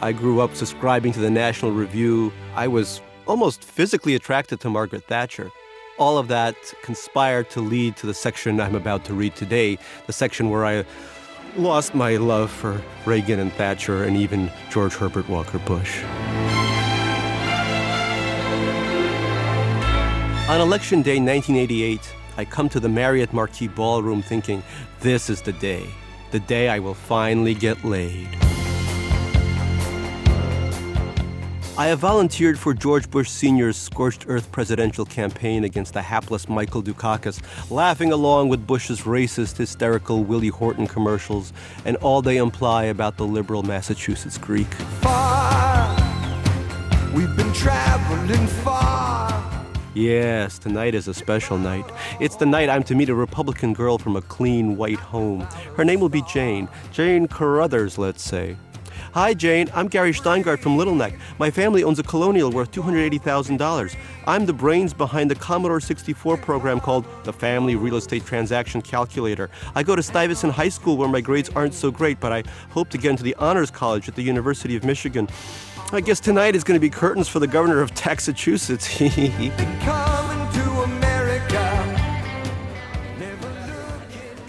I 0.00 0.12
grew 0.12 0.40
up 0.40 0.54
subscribing 0.54 1.12
to 1.14 1.18
the 1.18 1.30
National 1.30 1.72
Review. 1.72 2.32
I 2.54 2.68
was 2.68 3.00
almost 3.28 3.62
physically 3.62 4.14
attracted 4.14 4.58
to 4.60 4.70
Margaret 4.70 5.04
Thatcher. 5.04 5.52
All 5.98 6.16
of 6.16 6.28
that 6.28 6.56
conspired 6.82 7.50
to 7.50 7.60
lead 7.60 7.96
to 7.96 8.06
the 8.06 8.14
section 8.14 8.60
I'm 8.60 8.74
about 8.74 9.04
to 9.04 9.14
read 9.14 9.36
today, 9.36 9.78
the 10.06 10.12
section 10.12 10.50
where 10.50 10.64
I 10.64 10.84
lost 11.56 11.94
my 11.94 12.16
love 12.16 12.50
for 12.50 12.80
Reagan 13.04 13.38
and 13.38 13.52
Thatcher 13.52 14.04
and 14.04 14.16
even 14.16 14.50
George 14.70 14.94
Herbert 14.94 15.28
Walker 15.28 15.58
Bush. 15.58 16.02
On 20.48 20.60
election 20.60 21.02
day 21.02 21.20
1988, 21.20 22.14
I 22.38 22.44
come 22.44 22.68
to 22.70 22.80
the 22.80 22.88
Marriott 22.88 23.32
Marquis 23.34 23.68
Ballroom 23.68 24.22
thinking, 24.22 24.62
this 25.00 25.28
is 25.28 25.42
the 25.42 25.52
day, 25.52 25.86
the 26.30 26.40
day 26.40 26.70
I 26.70 26.78
will 26.78 26.94
finally 26.94 27.54
get 27.54 27.84
laid. 27.84 28.47
I 31.78 31.86
have 31.86 32.00
volunteered 32.00 32.58
for 32.58 32.74
George 32.74 33.08
Bush 33.08 33.30
Sr.'s 33.30 33.76
scorched 33.76 34.24
earth 34.26 34.50
presidential 34.50 35.04
campaign 35.04 35.62
against 35.62 35.94
the 35.94 36.02
hapless 36.02 36.48
Michael 36.48 36.82
Dukakis, 36.82 37.40
laughing 37.70 38.10
along 38.10 38.48
with 38.48 38.66
Bush's 38.66 39.02
racist, 39.02 39.58
hysterical 39.58 40.24
Willie 40.24 40.48
Horton 40.48 40.88
commercials 40.88 41.52
and 41.84 41.96
all 41.98 42.20
they 42.20 42.38
imply 42.38 42.86
about 42.86 43.16
the 43.16 43.24
liberal 43.24 43.62
Massachusetts 43.62 44.38
Greek. 44.38 44.66
We've 47.14 47.36
been 47.36 47.52
traveling 47.52 48.48
far. 48.48 49.28
Yes, 49.94 50.58
tonight 50.58 50.96
is 50.96 51.06
a 51.06 51.14
special 51.14 51.58
night. 51.58 51.84
It's 52.18 52.34
the 52.34 52.46
night 52.46 52.68
I'm 52.68 52.82
to 52.84 52.96
meet 52.96 53.08
a 53.08 53.14
Republican 53.14 53.72
girl 53.72 53.98
from 53.98 54.16
a 54.16 54.22
clean 54.22 54.76
white 54.76 54.98
home. 54.98 55.42
Her 55.76 55.84
name 55.84 56.00
will 56.00 56.08
be 56.08 56.22
Jane. 56.22 56.68
Jane 56.90 57.28
Carruthers, 57.28 57.98
let's 57.98 58.22
say. 58.24 58.56
Hi, 59.18 59.34
Jane. 59.34 59.68
I'm 59.74 59.88
Gary 59.88 60.12
Shteyngart 60.12 60.60
from 60.60 60.76
Little 60.76 60.94
Neck. 60.94 61.12
My 61.40 61.50
family 61.50 61.82
owns 61.82 61.98
a 61.98 62.04
colonial 62.04 62.52
worth 62.52 62.70
$280,000. 62.70 63.96
I'm 64.28 64.46
the 64.46 64.52
brains 64.52 64.94
behind 64.94 65.28
the 65.28 65.34
Commodore 65.34 65.80
64 65.80 66.36
program 66.36 66.78
called 66.78 67.04
the 67.24 67.32
Family 67.32 67.74
Real 67.74 67.96
Estate 67.96 68.24
Transaction 68.24 68.80
Calculator. 68.80 69.50
I 69.74 69.82
go 69.82 69.96
to 69.96 70.04
Stuyvesant 70.04 70.52
High 70.52 70.68
School 70.68 70.96
where 70.96 71.08
my 71.08 71.20
grades 71.20 71.48
aren't 71.56 71.74
so 71.74 71.90
great, 71.90 72.20
but 72.20 72.32
I 72.32 72.44
hope 72.70 72.90
to 72.90 72.96
get 72.96 73.10
into 73.10 73.24
the 73.24 73.34
Honors 73.40 73.72
College 73.72 74.08
at 74.08 74.14
the 74.14 74.22
University 74.22 74.76
of 74.76 74.84
Michigan. 74.84 75.28
I 75.90 76.00
guess 76.00 76.20
tonight 76.20 76.54
is 76.54 76.62
going 76.62 76.76
to 76.76 76.80
be 76.80 76.88
curtains 76.88 77.26
for 77.26 77.40
the 77.40 77.48
governor 77.48 77.80
of 77.80 77.90
Massachusetts. 78.06 78.86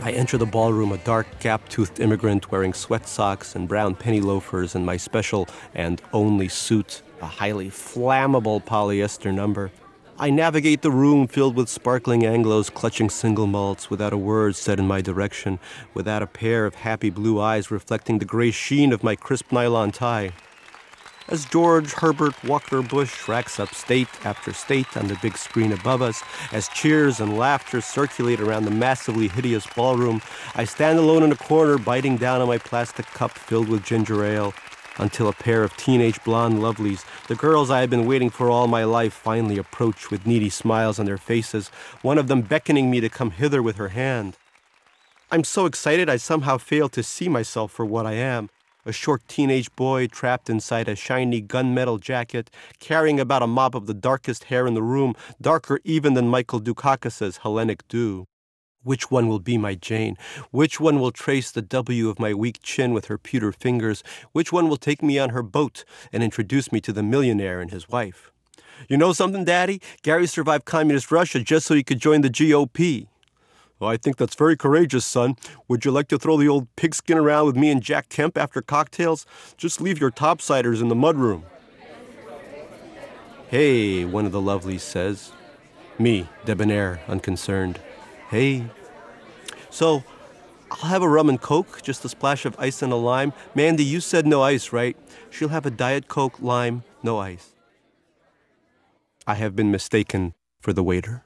I 0.09 0.13
enter 0.13 0.39
the 0.39 0.45
ballroom 0.47 0.91
a 0.91 0.97
dark, 0.97 1.27
gap 1.39 1.69
toothed 1.69 1.99
immigrant 1.99 2.49
wearing 2.49 2.73
sweat 2.73 3.07
socks 3.07 3.53
and 3.53 3.67
brown 3.67 3.93
penny 3.93 4.21
loafers 4.21 4.73
and 4.73 4.83
my 4.83 4.97
special 4.97 5.47
and 5.75 6.01
only 6.13 6.47
suit, 6.47 7.03
a 7.21 7.27
highly 7.27 7.69
flammable 7.69 8.59
polyester 8.59 9.31
number. 9.31 9.69
I 10.17 10.31
navigate 10.31 10.81
the 10.81 10.89
room 10.89 11.27
filled 11.27 11.55
with 11.55 11.69
sparkling 11.69 12.21
Anglos 12.23 12.73
clutching 12.73 13.11
single 13.11 13.45
malts 13.45 13.91
without 13.91 14.11
a 14.11 14.17
word 14.17 14.55
said 14.55 14.79
in 14.79 14.87
my 14.87 14.99
direction, 14.99 15.59
without 15.93 16.23
a 16.23 16.27
pair 16.27 16.65
of 16.65 16.73
happy 16.73 17.11
blue 17.11 17.39
eyes 17.39 17.69
reflecting 17.69 18.17
the 18.17 18.25
gray 18.25 18.49
sheen 18.49 18.91
of 18.91 19.03
my 19.03 19.15
crisp 19.15 19.51
nylon 19.51 19.91
tie. 19.91 20.31
As 21.31 21.45
George 21.45 21.93
Herbert 21.93 22.43
Walker 22.43 22.81
Bush 22.81 23.27
racks 23.27 23.59
up 23.59 23.75
state 23.75 24.07
after 24.25 24.51
state 24.51 24.97
on 24.97 25.07
the 25.07 25.19
big 25.21 25.37
screen 25.37 25.71
above 25.71 26.01
us, 26.01 26.23
as 26.51 26.67
cheers 26.69 27.19
and 27.19 27.37
laughter 27.37 27.81
circulate 27.81 28.39
around 28.39 28.65
the 28.65 28.71
massively 28.71 29.27
hideous 29.27 29.67
ballroom, 29.75 30.23
I 30.55 30.65
stand 30.65 30.97
alone 30.97 31.21
in 31.21 31.31
a 31.31 31.35
corner 31.35 31.77
biting 31.77 32.17
down 32.17 32.41
on 32.41 32.47
my 32.47 32.57
plastic 32.57 33.05
cup 33.05 33.37
filled 33.37 33.69
with 33.69 33.85
ginger 33.85 34.25
ale 34.25 34.55
until 34.97 35.27
a 35.27 35.33
pair 35.33 35.63
of 35.63 35.77
teenage 35.77 36.21
blonde 36.23 36.57
lovelies, 36.57 37.05
the 37.27 37.35
girls 37.35 37.69
I 37.69 37.81
have 37.81 37.91
been 37.91 38.07
waiting 38.07 38.31
for 38.31 38.49
all 38.49 38.67
my 38.67 38.83
life, 38.83 39.13
finally 39.13 39.59
approach 39.59 40.09
with 40.09 40.25
needy 40.25 40.49
smiles 40.49 40.97
on 40.97 41.05
their 41.05 41.19
faces, 41.19 41.69
one 42.01 42.17
of 42.17 42.27
them 42.27 42.41
beckoning 42.41 42.89
me 42.89 43.01
to 43.01 43.09
come 43.09 43.29
hither 43.29 43.61
with 43.61 43.75
her 43.75 43.89
hand. 43.89 44.35
I'm 45.29 45.43
so 45.43 45.67
excited 45.67 46.09
I 46.09 46.17
somehow 46.17 46.57
fail 46.57 46.89
to 46.89 47.03
see 47.03 47.29
myself 47.29 47.71
for 47.71 47.85
what 47.85 48.07
I 48.07 48.13
am 48.13 48.49
a 48.85 48.91
short 48.91 49.27
teenage 49.27 49.73
boy 49.75 50.07
trapped 50.07 50.49
inside 50.49 50.87
a 50.87 50.95
shiny 50.95 51.41
gunmetal 51.41 51.99
jacket, 51.99 52.49
carrying 52.79 53.19
about 53.19 53.43
a 53.43 53.47
mop 53.47 53.75
of 53.75 53.87
the 53.87 53.93
darkest 53.93 54.45
hair 54.45 54.65
in 54.65 54.73
the 54.73 54.83
room, 54.83 55.13
darker 55.41 55.79
even 55.83 56.13
than 56.13 56.27
Michael 56.27 56.61
Dukakis's 56.61 57.37
Hellenic 57.37 57.87
do. 57.87 58.25
Which 58.83 59.11
one 59.11 59.27
will 59.27 59.39
be 59.39 59.57
my 59.57 59.75
Jane? 59.75 60.15
Which 60.51 60.79
one 60.79 60.99
will 60.99 61.11
trace 61.11 61.51
the 61.51 61.61
W 61.61 62.07
of 62.07 62.17
my 62.17 62.33
weak 62.33 62.61
chin 62.63 62.93
with 62.93 63.05
her 63.07 63.17
pewter 63.17 63.51
fingers? 63.51 64.03
Which 64.31 64.53
one 64.53 64.69
will 64.69 64.77
take 64.77 65.03
me 65.03 65.19
on 65.19 65.29
her 65.31 65.43
boat 65.43 65.83
and 66.13 66.23
introduce 66.23 66.71
me 66.71 66.79
to 66.81 66.93
the 66.93 67.03
millionaire 67.03 67.59
and 67.59 67.71
his 67.71 67.89
wife? 67.89 68.31
You 68.87 68.95
know 68.95 69.11
something, 69.11 69.43
Daddy? 69.43 69.81
Gary 70.01 70.27
survived 70.27 70.63
communist 70.63 71.11
Russia 71.11 71.41
just 71.41 71.65
so 71.65 71.75
he 71.75 71.83
could 71.83 71.99
join 71.99 72.21
the 72.21 72.29
GOP. 72.29 73.07
Well, 73.79 73.89
I 73.89 73.95
think 73.95 74.17
that's 74.17 74.35
very 74.35 74.57
courageous, 74.57 75.05
son. 75.05 75.37
Would 75.69 75.85
you 75.85 75.91
like 75.91 76.09
to 76.09 76.19
throw 76.19 76.35
the 76.37 76.49
old 76.49 76.67
pigskin 76.75 77.17
around 77.17 77.45
with 77.45 77.55
me 77.55 77.71
and 77.71 77.81
Jack 77.81 78.09
Kemp 78.09 78.37
after 78.37 78.61
cocktails? 78.61 79.25
Just 79.55 79.79
leave 79.79 80.01
your 80.01 80.11
topsiders 80.11 80.81
in 80.81 80.89
the 80.89 80.95
mudroom. 80.95 81.43
Hey, 83.47 84.03
one 84.03 84.25
of 84.25 84.33
the 84.33 84.41
lovelies 84.41 84.81
says. 84.81 85.31
Me, 85.97 86.27
debonair, 86.45 86.99
unconcerned. 87.07 87.79
Hey. 88.29 88.65
So, 89.69 90.03
I'll 90.71 90.89
have 90.89 91.01
a 91.01 91.09
rum 91.09 91.29
and 91.29 91.41
coke, 91.41 91.81
just 91.81 92.03
a 92.05 92.09
splash 92.09 92.45
of 92.45 92.55
ice 92.59 92.81
and 92.81 92.91
a 92.91 92.97
lime. 92.97 93.33
Mandy, 93.55 93.83
you 93.83 94.01
said 94.01 94.27
no 94.27 94.43
ice, 94.43 94.71
right? 94.73 94.97
She'll 95.29 95.49
have 95.49 95.65
a 95.65 95.71
diet 95.71 96.07
coke, 96.07 96.39
lime, 96.41 96.83
no 97.01 97.17
ice. 97.17 97.55
I 99.25 99.35
have 99.35 99.55
been 99.55 99.71
mistaken 99.71 100.33
for 100.59 100.73
the 100.73 100.83
waiter. 100.83 101.23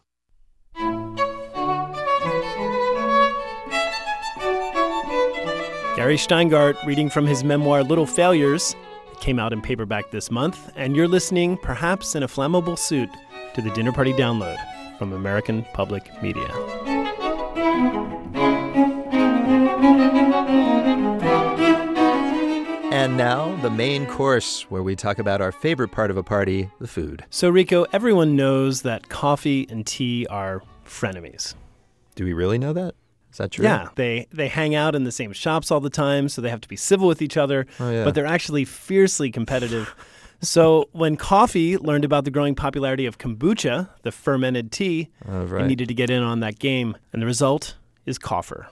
Gary 6.04 6.18
Shteyngart 6.18 6.86
reading 6.86 7.10
from 7.10 7.26
his 7.26 7.46
memoir 7.46 7.82
Little 7.82 8.06
Failures. 8.06 8.76
It 9.10 9.22
came 9.22 9.40
out 9.40 9.54
in 9.54 9.62
paperback 9.62 10.12
this 10.12 10.30
month, 10.30 10.70
and 10.76 10.98
you're 10.98 11.08
listening, 11.08 11.56
perhaps 11.56 12.14
in 12.14 12.24
a 12.24 12.28
flammable 12.28 12.78
suit, 12.78 13.10
to 13.54 13.62
the 13.62 13.70
Dinner 13.70 13.94
Party 13.94 14.12
Download 14.12 14.58
from 14.98 15.14
American 15.14 15.64
Public 15.72 16.12
Media. 16.22 16.46
And 22.92 23.16
now, 23.16 23.56
the 23.62 23.70
main 23.70 24.06
course, 24.06 24.64
where 24.64 24.84
we 24.84 24.98
talk 24.98 25.20
about 25.20 25.40
our 25.40 25.54
favorite 25.54 25.94
part 25.94 26.12
of 26.12 26.18
a 26.18 26.24
party 26.24 26.70
the 26.82 26.88
food. 26.90 27.24
So, 27.30 27.50
Rico, 27.50 27.86
everyone 27.94 28.36
knows 28.36 28.82
that 28.82 29.08
coffee 29.08 29.66
and 29.70 29.88
tea 29.88 30.28
are 30.30 30.64
frenemies. 30.86 31.56
Do 32.16 32.26
we 32.26 32.34
really 32.34 32.58
know 32.58 32.74
that? 32.74 32.94
Is 33.34 33.38
that 33.40 33.52
true? 33.52 33.66
Yeah, 33.66 33.90
they 33.96 34.28
they 34.32 34.48
hang 34.48 34.76
out 34.76 34.94
in 34.94 35.06
the 35.06 35.12
same 35.12 35.34
shops 35.34 35.72
all 35.72 35.80
the 35.80 35.90
time, 35.90 36.30
so 36.30 36.40
they 36.40 36.50
have 36.50 36.62
to 36.62 36.68
be 36.68 36.76
civil 36.76 37.08
with 37.08 37.20
each 37.20 37.36
other. 37.36 37.66
Oh, 37.80 37.90
yeah. 37.90 38.04
But 38.04 38.14
they're 38.14 38.28
actually 38.28 38.64
fiercely 38.64 39.32
competitive. 39.32 39.94
so 40.42 40.88
when 40.92 41.18
coffee 41.18 41.76
learned 41.78 42.06
about 42.06 42.26
the 42.26 42.32
growing 42.32 42.54
popularity 42.54 43.08
of 43.08 43.18
kombucha, 43.18 43.90
the 44.04 44.12
fermented 44.12 44.72
tea, 44.72 45.10
Oh, 45.28 45.48
it 45.58 45.66
needed 45.66 45.88
to 45.88 45.96
get 45.96 46.12
in 46.12 46.22
on 46.22 46.42
that 46.42 46.60
game, 46.60 46.96
and 47.12 47.24
the 47.24 47.26
result 47.26 47.76
is 48.06 48.20
coffer. 48.20 48.68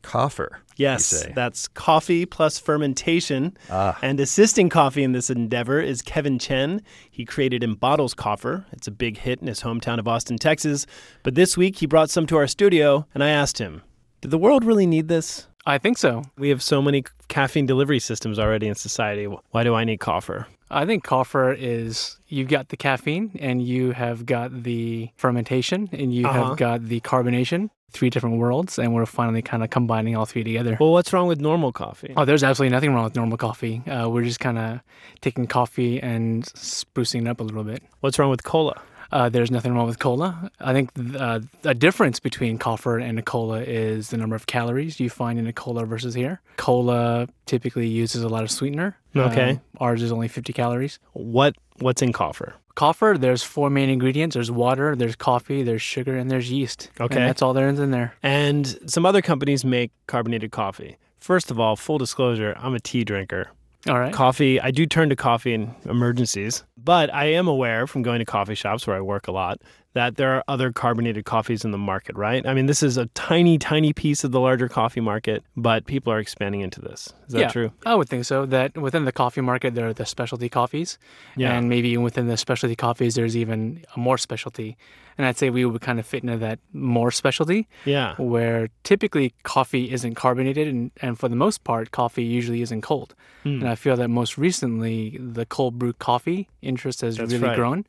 Coffer. 0.00 0.60
Yes, 0.76 1.26
that's 1.34 1.68
coffee 1.68 2.24
plus 2.26 2.58
fermentation. 2.58 3.56
Ah. 3.70 3.98
And 4.02 4.20
assisting 4.20 4.68
coffee 4.68 5.02
in 5.02 5.12
this 5.12 5.30
endeavor 5.30 5.80
is 5.80 6.00
Kevin 6.00 6.38
Chen. 6.38 6.80
He 7.10 7.24
created 7.24 7.62
In 7.62 7.74
Bottles 7.74 8.14
Coffer. 8.14 8.64
It's 8.72 8.86
a 8.86 8.90
big 8.90 9.18
hit 9.18 9.40
in 9.40 9.46
his 9.48 9.62
hometown 9.62 9.98
of 9.98 10.06
Austin, 10.06 10.38
Texas. 10.38 10.86
But 11.22 11.34
this 11.34 11.56
week 11.56 11.76
he 11.76 11.86
brought 11.86 12.08
some 12.10 12.26
to 12.28 12.36
our 12.36 12.46
studio, 12.46 13.06
and 13.14 13.24
I 13.24 13.30
asked 13.30 13.58
him, 13.58 13.82
Did 14.20 14.30
the 14.30 14.38
world 14.38 14.64
really 14.64 14.86
need 14.86 15.08
this? 15.08 15.46
I 15.66 15.78
think 15.78 15.98
so. 15.98 16.22
We 16.38 16.48
have 16.50 16.62
so 16.62 16.80
many 16.80 17.04
caffeine 17.28 17.66
delivery 17.66 17.98
systems 17.98 18.38
already 18.38 18.68
in 18.68 18.74
society. 18.76 19.24
Why 19.24 19.64
do 19.64 19.74
I 19.74 19.84
need 19.84 19.98
coffer? 19.98 20.46
I 20.70 20.86
think 20.86 21.04
coffer 21.04 21.52
is 21.52 22.18
you've 22.28 22.48
got 22.48 22.68
the 22.68 22.76
caffeine 22.76 23.32
and 23.40 23.62
you 23.62 23.92
have 23.92 24.26
got 24.26 24.62
the 24.62 25.10
fermentation 25.16 25.88
and 25.92 26.14
you 26.14 26.26
Uh-huh. 26.26 26.48
have 26.48 26.56
got 26.56 26.84
the 26.84 27.00
carbonation, 27.00 27.70
three 27.90 28.10
different 28.10 28.38
worlds, 28.38 28.78
and 28.78 28.94
we're 28.94 29.06
finally 29.06 29.42
kind 29.42 29.62
of 29.64 29.70
combining 29.70 30.16
all 30.16 30.24
three 30.24 30.42
together. 30.44 30.76
Well, 30.80 30.92
what's 30.92 31.12
wrong 31.12 31.28
with 31.28 31.40
normal 31.40 31.72
coffee? 31.72 32.12
Oh, 32.16 32.24
there's 32.24 32.42
absolutely 32.44 32.74
nothing 32.74 32.94
wrong 32.94 33.04
with 33.04 33.14
normal 33.16 33.36
coffee. 33.38 33.82
Uh, 33.88 34.08
we're 34.08 34.24
just 34.24 34.40
kind 34.40 34.58
of 34.58 34.80
taking 35.20 35.46
coffee 35.46 36.00
and 36.02 36.44
sprucing 36.44 37.22
it 37.22 37.28
up 37.28 37.40
a 37.40 37.44
little 37.44 37.64
bit. 37.64 37.82
What's 38.00 38.18
wrong 38.18 38.30
with 38.30 38.42
cola? 38.44 38.80
Uh, 39.12 39.28
there's 39.28 39.50
nothing 39.50 39.74
wrong 39.74 39.86
with 39.86 39.98
cola. 39.98 40.50
I 40.60 40.72
think 40.72 40.92
th- 40.94 41.14
uh, 41.16 41.40
a 41.64 41.74
difference 41.74 42.20
between 42.20 42.58
coffer 42.58 42.98
and 42.98 43.18
a 43.18 43.22
cola 43.22 43.60
is 43.60 44.10
the 44.10 44.16
number 44.16 44.36
of 44.36 44.46
calories 44.46 44.98
you 45.00 45.10
find 45.10 45.38
in 45.38 45.46
a 45.46 45.52
cola 45.52 45.84
versus 45.84 46.14
here. 46.14 46.40
Cola 46.56 47.28
typically 47.46 47.86
uses 47.86 48.22
a 48.22 48.28
lot 48.28 48.42
of 48.42 48.50
sweetener. 48.50 48.96
Okay. 49.14 49.50
Um, 49.50 49.60
ours 49.78 50.02
is 50.02 50.12
only 50.12 50.28
50 50.28 50.52
calories. 50.52 50.98
What 51.12 51.54
What's 51.78 52.02
in 52.02 52.12
coffer? 52.12 52.54
Coffer, 52.74 53.16
there's 53.18 53.42
four 53.42 53.70
main 53.70 53.88
ingredients. 53.88 54.34
There's 54.34 54.50
water, 54.50 54.94
there's 54.94 55.16
coffee, 55.16 55.62
there's 55.62 55.80
sugar, 55.80 56.16
and 56.16 56.30
there's 56.30 56.50
yeast. 56.50 56.90
Okay. 57.00 57.16
And 57.16 57.26
that's 57.28 57.40
all 57.40 57.54
there 57.54 57.68
is 57.68 57.78
in 57.78 57.90
there. 57.90 58.14
And 58.22 58.78
some 58.86 59.06
other 59.06 59.22
companies 59.22 59.64
make 59.64 59.92
carbonated 60.06 60.52
coffee. 60.52 60.96
First 61.18 61.50
of 61.50 61.58
all, 61.58 61.74
full 61.76 61.98
disclosure, 61.98 62.54
I'm 62.58 62.74
a 62.74 62.80
tea 62.80 63.02
drinker. 63.02 63.48
All 63.88 63.98
right. 63.98 64.12
Coffee, 64.12 64.60
I 64.60 64.70
do 64.70 64.86
turn 64.86 65.10
to 65.10 65.16
coffee 65.16 65.54
in 65.54 65.74
emergencies, 65.84 66.64
but 66.76 67.12
I 67.14 67.26
am 67.26 67.46
aware 67.46 67.86
from 67.86 68.02
going 68.02 68.18
to 68.18 68.24
coffee 68.24 68.54
shops 68.54 68.86
where 68.86 68.96
I 68.96 69.00
work 69.00 69.28
a 69.28 69.32
lot 69.32 69.60
that 69.96 70.16
there 70.16 70.34
are 70.34 70.44
other 70.46 70.72
carbonated 70.72 71.24
coffees 71.24 71.64
in 71.64 71.70
the 71.70 71.78
market, 71.78 72.14
right? 72.16 72.46
I 72.46 72.52
mean, 72.52 72.66
this 72.66 72.82
is 72.82 72.98
a 72.98 73.06
tiny, 73.14 73.56
tiny 73.56 73.94
piece 73.94 74.24
of 74.24 74.30
the 74.30 74.38
larger 74.38 74.68
coffee 74.68 75.00
market, 75.00 75.42
but 75.56 75.86
people 75.86 76.12
are 76.12 76.18
expanding 76.18 76.60
into 76.60 76.82
this. 76.82 77.14
Is 77.28 77.32
that 77.32 77.40
yeah, 77.40 77.48
true? 77.48 77.72
I 77.86 77.94
would 77.94 78.06
think 78.06 78.26
so. 78.26 78.44
That 78.44 78.76
within 78.76 79.06
the 79.06 79.12
coffee 79.12 79.40
market, 79.40 79.74
there 79.74 79.88
are 79.88 79.94
the 79.94 80.04
specialty 80.04 80.50
coffees. 80.50 80.98
Yeah. 81.34 81.54
And 81.54 81.70
maybe 81.70 81.88
even 81.88 82.04
within 82.04 82.26
the 82.26 82.36
specialty 82.36 82.76
coffees, 82.76 83.14
there's 83.14 83.38
even 83.38 83.86
a 83.96 83.98
more 83.98 84.18
specialty. 84.18 84.76
And 85.16 85.26
I'd 85.26 85.38
say 85.38 85.48
we 85.48 85.64
would 85.64 85.80
kind 85.80 85.98
of 85.98 86.04
fit 86.04 86.22
into 86.22 86.36
that 86.36 86.58
more 86.74 87.10
specialty. 87.10 87.66
Yeah. 87.86 88.16
Where 88.16 88.68
typically 88.84 89.32
coffee 89.44 89.90
isn't 89.90 90.14
carbonated, 90.14 90.68
and, 90.68 90.90
and 91.00 91.18
for 91.18 91.30
the 91.30 91.36
most 91.36 91.64
part, 91.64 91.90
coffee 91.90 92.24
usually 92.24 92.60
isn't 92.60 92.82
cold. 92.82 93.14
Hmm. 93.44 93.60
And 93.60 93.68
I 93.70 93.76
feel 93.76 93.96
that 93.96 94.08
most 94.08 94.36
recently, 94.36 95.16
the 95.18 95.46
cold 95.46 95.78
brew 95.78 95.94
coffee 95.94 96.50
interest 96.60 97.00
has 97.00 97.16
That's 97.16 97.32
really 97.32 97.48
right. 97.48 97.56
grown. 97.56 97.86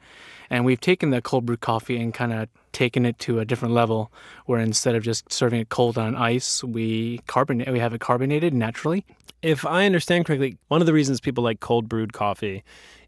And 0.49 0.63
we've 0.63 0.79
taken 0.79 1.09
the 1.09 1.21
cold 1.21 1.45
brew 1.45 1.57
coffee 1.57 1.96
and 2.01 2.13
kind 2.13 2.33
of 2.33 2.49
taken 2.71 3.05
it 3.05 3.17
to 3.19 3.39
a 3.39 3.45
different 3.45 3.73
level 3.73 4.11
where 4.45 4.59
instead 4.59 4.95
of 4.95 5.03
just 5.03 5.31
serving 5.31 5.59
it 5.59 5.69
cold 5.69 5.97
on 5.97 6.15
ice, 6.15 6.63
we 6.63 7.19
carbonate 7.27 7.69
we 7.71 7.79
have 7.79 7.93
it 7.93 8.01
carbonated 8.01 8.53
naturally. 8.53 9.05
If 9.41 9.65
I 9.65 9.85
understand 9.85 10.25
correctly, 10.25 10.57
one 10.67 10.81
of 10.81 10.87
the 10.87 10.93
reasons 10.93 11.19
people 11.19 11.43
like 11.43 11.59
cold 11.59 11.87
brewed 11.87 12.13
coffee 12.13 12.63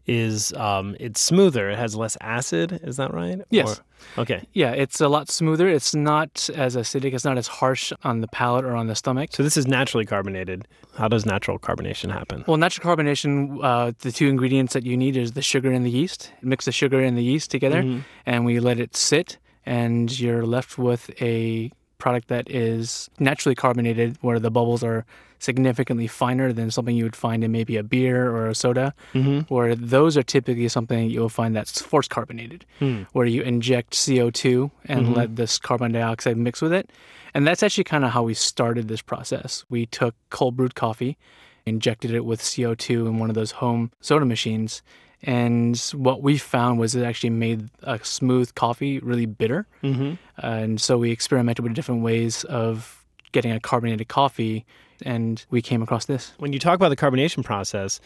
is 0.06 0.52
um, 0.54 0.96
it's 0.98 1.20
smoother. 1.20 1.70
It 1.70 1.78
has 1.78 1.94
less 1.94 2.16
acid. 2.20 2.80
Is 2.82 2.96
that 2.96 3.12
right? 3.14 3.40
Yes. 3.50 3.78
Or- 4.16 4.22
okay. 4.22 4.42
Yeah, 4.52 4.72
it's 4.72 5.00
a 5.00 5.08
lot 5.08 5.30
smoother. 5.30 5.68
It's 5.68 5.94
not 5.94 6.48
as 6.56 6.74
acidic. 6.76 7.12
It's 7.14 7.24
not 7.24 7.38
as 7.38 7.46
harsh 7.46 7.92
on 8.02 8.20
the 8.20 8.28
palate 8.28 8.64
or 8.64 8.74
on 8.74 8.86
the 8.88 8.94
stomach. 8.94 9.30
So 9.32 9.42
this 9.42 9.56
is 9.56 9.66
naturally 9.66 10.06
carbonated. 10.06 10.66
How 10.96 11.06
does 11.08 11.24
natural 11.26 11.58
carbonation 11.58 12.10
happen? 12.10 12.44
Well, 12.48 12.56
natural 12.56 12.84
carbonation, 12.96 13.58
uh, 13.62 13.92
the 14.00 14.10
two 14.10 14.28
ingredients 14.28 14.72
that 14.74 14.84
you 14.84 14.96
need 14.96 15.16
is 15.16 15.32
the 15.32 15.42
sugar 15.42 15.70
and 15.70 15.84
the 15.86 15.90
yeast. 15.90 16.32
Mix 16.42 16.64
the 16.64 16.72
sugar 16.72 17.00
and 17.02 17.16
the 17.16 17.22
yeast 17.22 17.50
together, 17.50 17.82
Mhm. 17.82 18.02
and 18.26 18.44
we 18.44 18.58
let 18.58 18.80
it 18.80 18.96
sit, 18.96 19.38
and 19.66 20.18
you're 20.18 20.44
left 20.46 20.78
with 20.78 21.10
a 21.22 21.70
product 22.00 22.28
that 22.28 22.50
is 22.50 23.08
naturally 23.18 23.54
carbonated, 23.54 24.16
where 24.20 24.38
the 24.40 24.50
bubbles 24.50 24.82
are 24.82 25.04
significantly 25.38 26.06
finer 26.06 26.52
than 26.52 26.70
something 26.70 26.94
you 26.94 27.04
would 27.04 27.16
find 27.16 27.42
in 27.42 27.50
maybe 27.50 27.76
a 27.76 27.82
beer 27.82 28.30
or 28.30 28.48
a 28.48 28.54
soda. 28.54 28.92
Mhm. 29.14 29.48
Where 29.48 29.74
those 29.74 30.16
are 30.16 30.22
typically 30.22 30.68
something 30.68 31.08
you'll 31.08 31.30
find 31.30 31.56
that's 31.56 31.80
force 31.80 32.08
carbonated, 32.08 32.66
Hmm. 32.78 33.02
where 33.12 33.24
you 33.26 33.40
inject 33.42 33.94
CO2 33.94 34.70
and 34.84 35.06
Mhm. 35.06 35.16
let 35.16 35.36
this 35.36 35.58
carbon 35.58 35.92
dioxide 35.92 36.36
mix 36.36 36.60
with 36.60 36.72
it. 36.74 36.90
And 37.32 37.46
that's 37.46 37.62
actually 37.62 37.84
kind 37.84 38.04
of 38.04 38.10
how 38.10 38.22
we 38.24 38.34
started 38.34 38.88
this 38.88 39.00
process. 39.02 39.64
We 39.70 39.86
took 39.86 40.14
cold 40.30 40.56
brewed 40.56 40.74
coffee, 40.74 41.16
injected 41.64 42.10
it 42.12 42.24
with 42.24 42.42
CO2 42.42 43.06
in 43.06 43.18
one 43.18 43.30
of 43.30 43.34
those 43.34 43.52
home 43.52 43.92
soda 44.00 44.26
machines. 44.26 44.82
And 45.22 45.76
what 45.94 46.22
we 46.22 46.38
found 46.38 46.78
was 46.78 46.94
it 46.94 47.04
actually 47.04 47.30
made 47.30 47.68
a 47.82 47.98
smooth 48.02 48.54
coffee 48.54 48.98
really 49.00 49.26
bitter. 49.26 49.66
Mhm. 49.82 50.18
and 50.42 50.80
so 50.80 50.96
we 50.96 51.10
experimented 51.10 51.62
with 51.62 51.74
different 51.74 52.02
ways 52.02 52.44
of 52.44 53.04
getting 53.32 53.52
a 53.52 53.60
carbonated 53.60 54.08
coffee, 54.08 54.64
and 55.04 55.44
we 55.50 55.60
came 55.62 55.82
across 55.82 56.06
this. 56.06 56.32
When 56.38 56.52
you 56.52 56.58
talk 56.58 56.74
about 56.76 56.88
the 56.88 56.96
carbonation 56.96 57.44
process, 57.44 58.00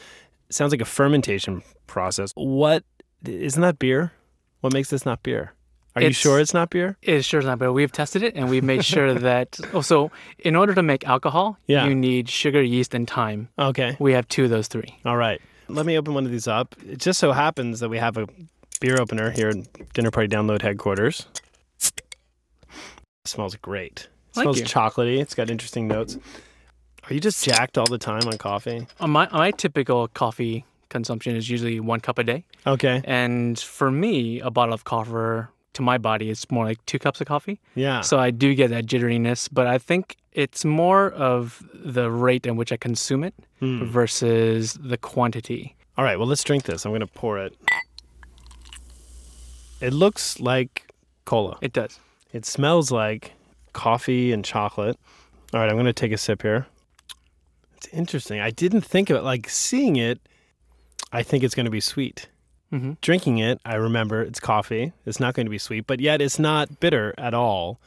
it 0.48 0.54
sounds 0.54 0.72
like 0.72 0.80
a 0.80 0.84
fermentation 0.84 1.62
process. 1.86 2.32
What 2.34 2.82
isn't 3.24 3.62
that 3.62 3.78
beer? 3.78 4.12
What 4.60 4.72
makes 4.72 4.90
this 4.90 5.06
not 5.06 5.22
beer? 5.22 5.52
Are 5.96 6.02
you 6.02 6.12
sure 6.12 6.40
it's 6.40 6.52
not 6.52 6.70
beer? 6.70 6.96
It 7.02 7.24
sure 7.24 7.38
is 7.38 7.46
not, 7.46 7.60
but 7.60 7.72
we've 7.72 7.92
tested 7.92 8.24
it 8.24 8.34
and 8.34 8.50
we've 8.50 8.64
made 8.64 8.84
sure 8.84 9.14
that. 9.30 9.58
Oh, 9.72 9.80
so 9.80 10.10
in 10.40 10.56
order 10.56 10.74
to 10.74 10.82
make 10.82 11.06
alcohol, 11.06 11.56
Yeah. 11.68 11.86
you 11.86 11.94
need 11.94 12.28
sugar, 12.28 12.60
yeast, 12.60 12.94
and 12.94 13.06
time. 13.06 13.48
Okay. 13.56 13.96
We 14.00 14.12
have 14.14 14.26
two 14.26 14.44
of 14.44 14.50
those 14.50 14.66
three. 14.66 14.98
All 15.04 15.16
right. 15.16 15.40
Let 15.68 15.86
me 15.86 15.96
open 15.98 16.14
one 16.14 16.24
of 16.26 16.30
these 16.32 16.46
up. 16.48 16.74
It 16.86 16.98
just 16.98 17.18
so 17.18 17.32
happens 17.32 17.80
that 17.80 17.88
we 17.88 17.98
have 17.98 18.16
a 18.16 18.26
beer 18.80 19.00
opener 19.00 19.30
here 19.30 19.48
in 19.48 19.66
Dinner 19.94 20.10
Party 20.10 20.28
Download 20.28 20.60
headquarters. 20.62 21.26
It 21.80 22.02
smells 23.24 23.56
great. 23.56 24.08
It 24.30 24.40
smells 24.40 24.58
you. 24.60 24.64
chocolatey. 24.66 25.20
It's 25.20 25.34
got 25.34 25.50
interesting 25.50 25.88
notes. 25.88 26.18
Are 27.08 27.14
you 27.14 27.20
just 27.20 27.44
jacked 27.44 27.78
all 27.78 27.86
the 27.86 27.98
time 27.98 28.22
on 28.26 28.38
coffee? 28.38 28.86
Uh, 29.00 29.06
My 29.06 29.28
my 29.30 29.50
typical 29.50 30.08
coffee 30.08 30.64
consumption 30.88 31.34
is 31.36 31.48
usually 31.50 31.80
one 31.80 32.00
cup 32.00 32.18
a 32.18 32.24
day. 32.24 32.44
Okay. 32.66 33.02
And 33.04 33.58
for 33.58 33.90
me, 33.90 34.40
a 34.40 34.50
bottle 34.50 34.74
of 34.74 34.84
coffee 34.84 35.46
to 35.74 35.82
my 35.82 35.98
body, 35.98 36.30
it's 36.30 36.50
more 36.50 36.64
like 36.64 36.84
two 36.86 36.98
cups 36.98 37.20
of 37.20 37.26
coffee. 37.26 37.60
Yeah. 37.74 38.00
So 38.00 38.18
I 38.18 38.30
do 38.30 38.54
get 38.54 38.70
that 38.70 38.86
jitteriness, 38.86 39.48
but 39.52 39.66
I 39.66 39.78
think 39.78 40.16
it's 40.32 40.64
more 40.64 41.10
of 41.12 41.62
the 41.72 42.10
rate 42.10 42.46
in 42.46 42.56
which 42.56 42.72
I 42.72 42.76
consume 42.76 43.22
it 43.24 43.34
Hmm. 43.60 43.84
versus 43.84 44.74
the 44.74 44.96
quantity. 44.96 45.76
All 45.96 46.04
right, 46.04 46.18
well, 46.18 46.26
let's 46.26 46.42
drink 46.42 46.64
this. 46.64 46.84
I'm 46.84 46.90
going 46.90 47.00
to 47.00 47.06
pour 47.06 47.38
it. 47.38 47.54
It 49.80 49.92
looks 49.92 50.40
like 50.40 50.86
cola. 51.24 51.58
It 51.60 51.72
does. 51.72 52.00
It 52.32 52.44
smells 52.44 52.90
like 52.90 53.32
coffee 53.72 54.32
and 54.32 54.44
chocolate. 54.44 54.98
All 55.52 55.60
right, 55.60 55.68
I'm 55.68 55.76
going 55.76 55.86
to 55.86 55.92
take 55.92 56.12
a 56.12 56.18
sip 56.18 56.42
here. 56.42 56.66
It's 57.76 57.86
interesting. 57.88 58.40
I 58.40 58.50
didn't 58.50 58.80
think 58.82 59.10
of 59.10 59.16
it. 59.16 59.22
Like 59.22 59.48
seeing 59.48 59.96
it, 59.96 60.20
I 61.12 61.22
think 61.22 61.44
it's 61.44 61.54
going 61.54 61.66
to 61.66 61.70
be 61.70 61.80
sweet. 61.80 62.28
Mhm. 62.72 63.00
Drinking 63.00 63.38
it, 63.38 63.60
I 63.64 63.74
remember 63.76 64.22
it's 64.22 64.40
coffee. 64.40 64.92
It's 65.06 65.20
not 65.20 65.34
going 65.34 65.46
to 65.46 65.50
be 65.50 65.58
sweet, 65.58 65.86
but 65.86 66.00
yet 66.00 66.20
it's 66.20 66.38
not 66.38 66.80
bitter 66.80 67.14
at 67.18 67.34
all. 67.34 67.78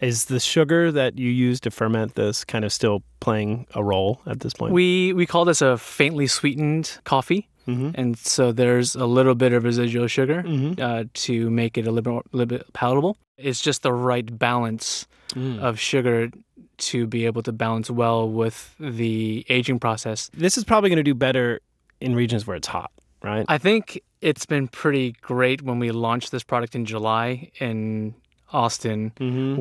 Is 0.00 0.26
the 0.26 0.40
sugar 0.40 0.90
that 0.92 1.18
you 1.18 1.30
use 1.30 1.60
to 1.60 1.70
ferment 1.70 2.14
this 2.14 2.44
kind 2.44 2.64
of 2.64 2.72
still 2.72 3.02
playing 3.20 3.66
a 3.74 3.82
role 3.82 4.20
at 4.26 4.40
this 4.40 4.52
point? 4.52 4.72
We 4.72 5.12
we 5.14 5.24
call 5.24 5.44
this 5.44 5.62
a 5.62 5.78
faintly 5.78 6.26
sweetened 6.26 6.98
coffee, 7.04 7.48
Mm-hmm. 7.66 7.90
and 7.94 8.18
so 8.18 8.52
there's 8.52 8.94
a 8.94 9.06
little 9.06 9.34
bit 9.34 9.54
of 9.54 9.64
residual 9.64 10.06
sugar 10.08 10.44
uh, 10.78 11.04
to 11.14 11.48
make 11.48 11.78
it 11.78 11.86
a 11.86 11.90
little 11.90 12.16
bit, 12.20 12.34
little 12.34 12.58
bit 12.58 12.70
palatable. 12.74 13.16
It's 13.38 13.62
just 13.62 13.82
the 13.82 13.92
right 13.92 14.38
balance 14.38 15.06
Mm. 15.34 15.58
of 15.60 15.80
sugar 15.80 16.30
to 16.76 17.06
be 17.06 17.24
able 17.24 17.42
to 17.42 17.52
balance 17.52 17.90
well 17.90 18.28
with 18.28 18.74
the 18.78 19.46
aging 19.48 19.78
process. 19.80 20.30
This 20.34 20.58
is 20.58 20.64
probably 20.64 20.90
going 20.90 20.98
to 20.98 21.02
do 21.02 21.14
better 21.14 21.60
in 22.00 22.14
regions 22.14 22.46
where 22.46 22.56
it's 22.56 22.68
hot, 22.68 22.90
right? 23.22 23.46
I 23.48 23.56
think 23.58 24.00
it's 24.30 24.46
been 24.46 24.66
pretty 24.68 25.12
great 25.30 25.60
when 25.62 25.78
we 25.78 25.90
launched 25.92 26.30
this 26.32 26.42
product 26.42 26.74
in 26.74 26.84
July 26.86 27.50
in 27.60 28.14
Austin, 28.52 29.12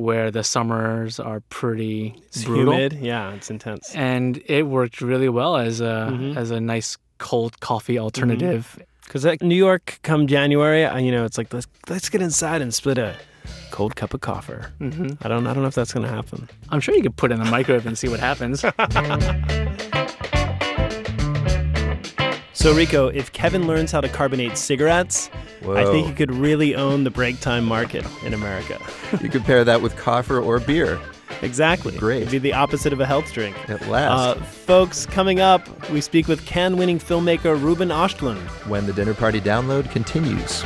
where 0.07 0.29
the 0.31 0.43
summers 0.43 1.19
are 1.19 1.39
pretty 1.49 2.11
Mm-hmm. 2.11 2.19
It's 2.27 2.43
brutal. 2.45 2.73
humid. 2.73 2.93
Yeah, 3.01 3.33
it's 3.37 3.49
intense. 3.49 3.93
and 3.95 4.41
it 4.45 4.63
worked 4.77 5.01
really 5.01 5.29
well 5.29 5.57
as 5.57 5.81
a 5.81 6.07
Mhm. 6.11 6.37
as 6.41 6.51
a 6.51 6.59
nice 6.59 6.97
cold 7.17 7.53
coffee 7.59 7.97
alternative. 7.99 8.63
Because 9.05 9.25
like 9.25 9.41
New 9.41 9.55
York, 9.67 9.99
come 10.03 10.27
January, 10.27 10.83
you 11.05 11.11
know, 11.11 11.25
it's 11.25 11.37
like 11.37 11.51
let's 11.53 11.67
let's 11.89 12.09
get 12.09 12.21
inside 12.21 12.61
and 12.61 12.71
split 12.73 12.97
a 12.97 13.15
cold 13.71 13.95
cup 13.95 14.13
of 14.13 14.21
coffee. 14.21 14.61
Mhm. 14.79 15.17
I 15.23 15.27
don't 15.27 15.45
I 15.47 15.53
don't 15.53 15.63
know 15.63 15.69
if 15.73 15.75
that's 15.75 15.93
going 15.93 16.05
to 16.07 16.13
happen. 16.13 16.47
I'm 16.69 16.79
sure 16.79 16.93
you 16.95 17.01
could 17.03 17.17
put 17.17 17.31
it 17.31 17.35
in 17.35 17.43
the 17.43 17.51
microwave 17.51 17.85
and 17.87 17.97
see 17.97 18.07
what 18.09 18.19
happens. 18.19 18.63
So 22.63 22.73
Rico, 22.73 23.07
if 23.09 23.29
Kevin 23.33 23.67
learns 23.67 23.91
how 23.91 23.99
to 23.99 24.07
carbonate 24.07 24.57
cigarettes, 24.57 25.29
I 25.67 25.83
think 25.83 26.07
he 26.07 26.13
could 26.13 26.33
really 26.33 26.75
own 26.75 27.03
the 27.03 27.11
break 27.11 27.41
time 27.41 27.65
market 27.65 28.05
in 28.23 28.33
America. 28.33 28.79
You 29.21 29.27
could 29.27 29.43
pair 29.43 29.65
that 29.65 29.81
with 29.81 29.97
coffee 29.97 30.35
or 30.35 30.61
beer. 30.61 30.97
Exactly. 31.41 31.97
Great. 31.97 32.21
It'd 32.21 32.31
be 32.31 32.37
the 32.37 32.53
opposite 32.53 32.93
of 32.93 33.01
a 33.01 33.05
health 33.05 33.33
drink. 33.33 33.57
At 33.69 33.85
last. 33.89 34.37
Uh, 34.37 34.41
folks, 34.45 35.05
coming 35.05 35.41
up, 35.41 35.67
we 35.89 35.99
speak 35.99 36.29
with 36.29 36.45
Cannes-winning 36.45 36.99
filmmaker 36.99 37.61
Ruben 37.61 37.89
Östlund. 37.89 38.39
when 38.69 38.85
the 38.85 38.93
dinner 38.93 39.13
party 39.13 39.41
download 39.41 39.91
continues. 39.91 40.63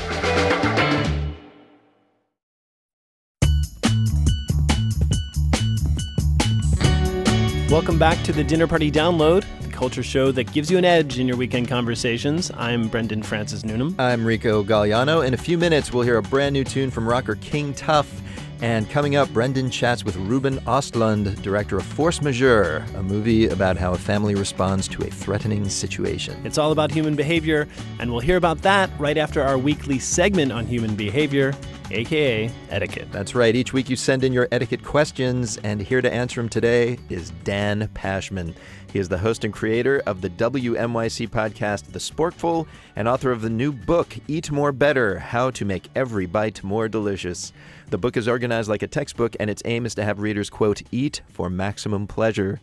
Welcome 7.71 7.97
back 7.97 8.23
to 8.23 8.31
the 8.31 8.43
Dinner 8.43 8.67
Party 8.67 8.91
Download, 8.91 9.43
culture 9.77 10.01
show 10.01 10.31
that 10.31 10.51
gives 10.51 10.71
you 10.71 10.77
an 10.79 10.85
edge 10.85 11.19
in 11.19 11.27
your 11.27 11.37
weekend 11.37 11.67
conversations. 11.67 12.49
I'm 12.57 12.87
Brendan 12.87 13.21
Francis 13.21 13.63
Newnam. 13.63 13.95
I'm 13.99 14.25
Rico 14.25 14.63
Gagliano. 14.63 15.25
In 15.25 15.35
a 15.35 15.37
few 15.37 15.55
minutes, 15.55 15.93
we'll 15.93 16.01
hear 16.01 16.17
a 16.17 16.23
brand 16.23 16.53
new 16.53 16.63
tune 16.63 16.89
from 16.89 17.07
rocker 17.07 17.35
King 17.35 17.75
Tuff. 17.75 18.11
And 18.59 18.89
coming 18.89 19.15
up, 19.15 19.29
Brendan 19.29 19.69
chats 19.69 20.03
with 20.03 20.15
Ruben 20.15 20.57
Östlund, 20.61 21.39
director 21.43 21.77
of 21.77 21.85
Force 21.85 22.23
Majeure, 22.23 22.83
a 22.95 23.03
movie 23.03 23.47
about 23.47 23.77
how 23.77 23.93
a 23.93 23.97
family 23.97 24.33
responds 24.33 24.87
to 24.87 25.03
a 25.03 25.11
threatening 25.11 25.69
situation. 25.69 26.43
It's 26.43 26.57
all 26.57 26.71
about 26.71 26.89
human 26.91 27.15
behavior, 27.15 27.67
and 27.99 28.09
we'll 28.09 28.19
hear 28.19 28.37
about 28.37 28.63
that 28.63 28.89
right 28.97 29.17
after 29.17 29.43
our 29.43 29.59
weekly 29.59 29.99
segment 29.99 30.51
on 30.51 30.65
human 30.65 30.95
behavior, 30.95 31.53
aka 31.91 32.49
etiquette. 32.71 33.11
That's 33.11 33.35
right. 33.35 33.55
Each 33.55 33.73
week 33.73 33.91
you 33.91 33.95
send 33.95 34.23
in 34.23 34.33
your 34.33 34.47
etiquette 34.51 34.83
questions, 34.83 35.57
and 35.57 35.79
here 35.79 36.01
to 36.01 36.11
answer 36.11 36.41
them 36.41 36.49
today 36.49 36.97
is 37.09 37.29
Dan 37.43 37.87
Pashman. 37.93 38.55
He 38.91 38.97
is 38.97 39.09
the 39.09 39.19
host 39.19 39.43
and 39.43 39.53
creator 39.53 40.01
of 40.07 40.21
the 40.21 40.29
WNYC 40.29 41.29
podcast, 41.29 41.91
The 41.91 41.99
Sporkful, 41.99 42.65
and 42.95 43.07
author 43.07 43.31
of 43.31 43.41
the 43.41 43.49
new 43.49 43.71
book, 43.71 44.17
Eat 44.27 44.49
More 44.49 44.71
Better 44.71 45.19
How 45.19 45.51
to 45.51 45.65
Make 45.65 45.89
Every 45.93 46.25
Bite 46.25 46.63
More 46.63 46.87
Delicious. 46.87 47.53
The 47.89 47.97
book 47.97 48.17
is 48.17 48.27
organized 48.27 48.67
like 48.67 48.83
a 48.83 48.87
textbook, 48.87 49.37
and 49.39 49.49
its 49.49 49.61
aim 49.63 49.85
is 49.85 49.95
to 49.95 50.03
have 50.03 50.19
readers, 50.19 50.49
quote, 50.49 50.81
eat 50.91 51.21
for 51.29 51.49
maximum 51.49 52.05
pleasure. 52.05 52.59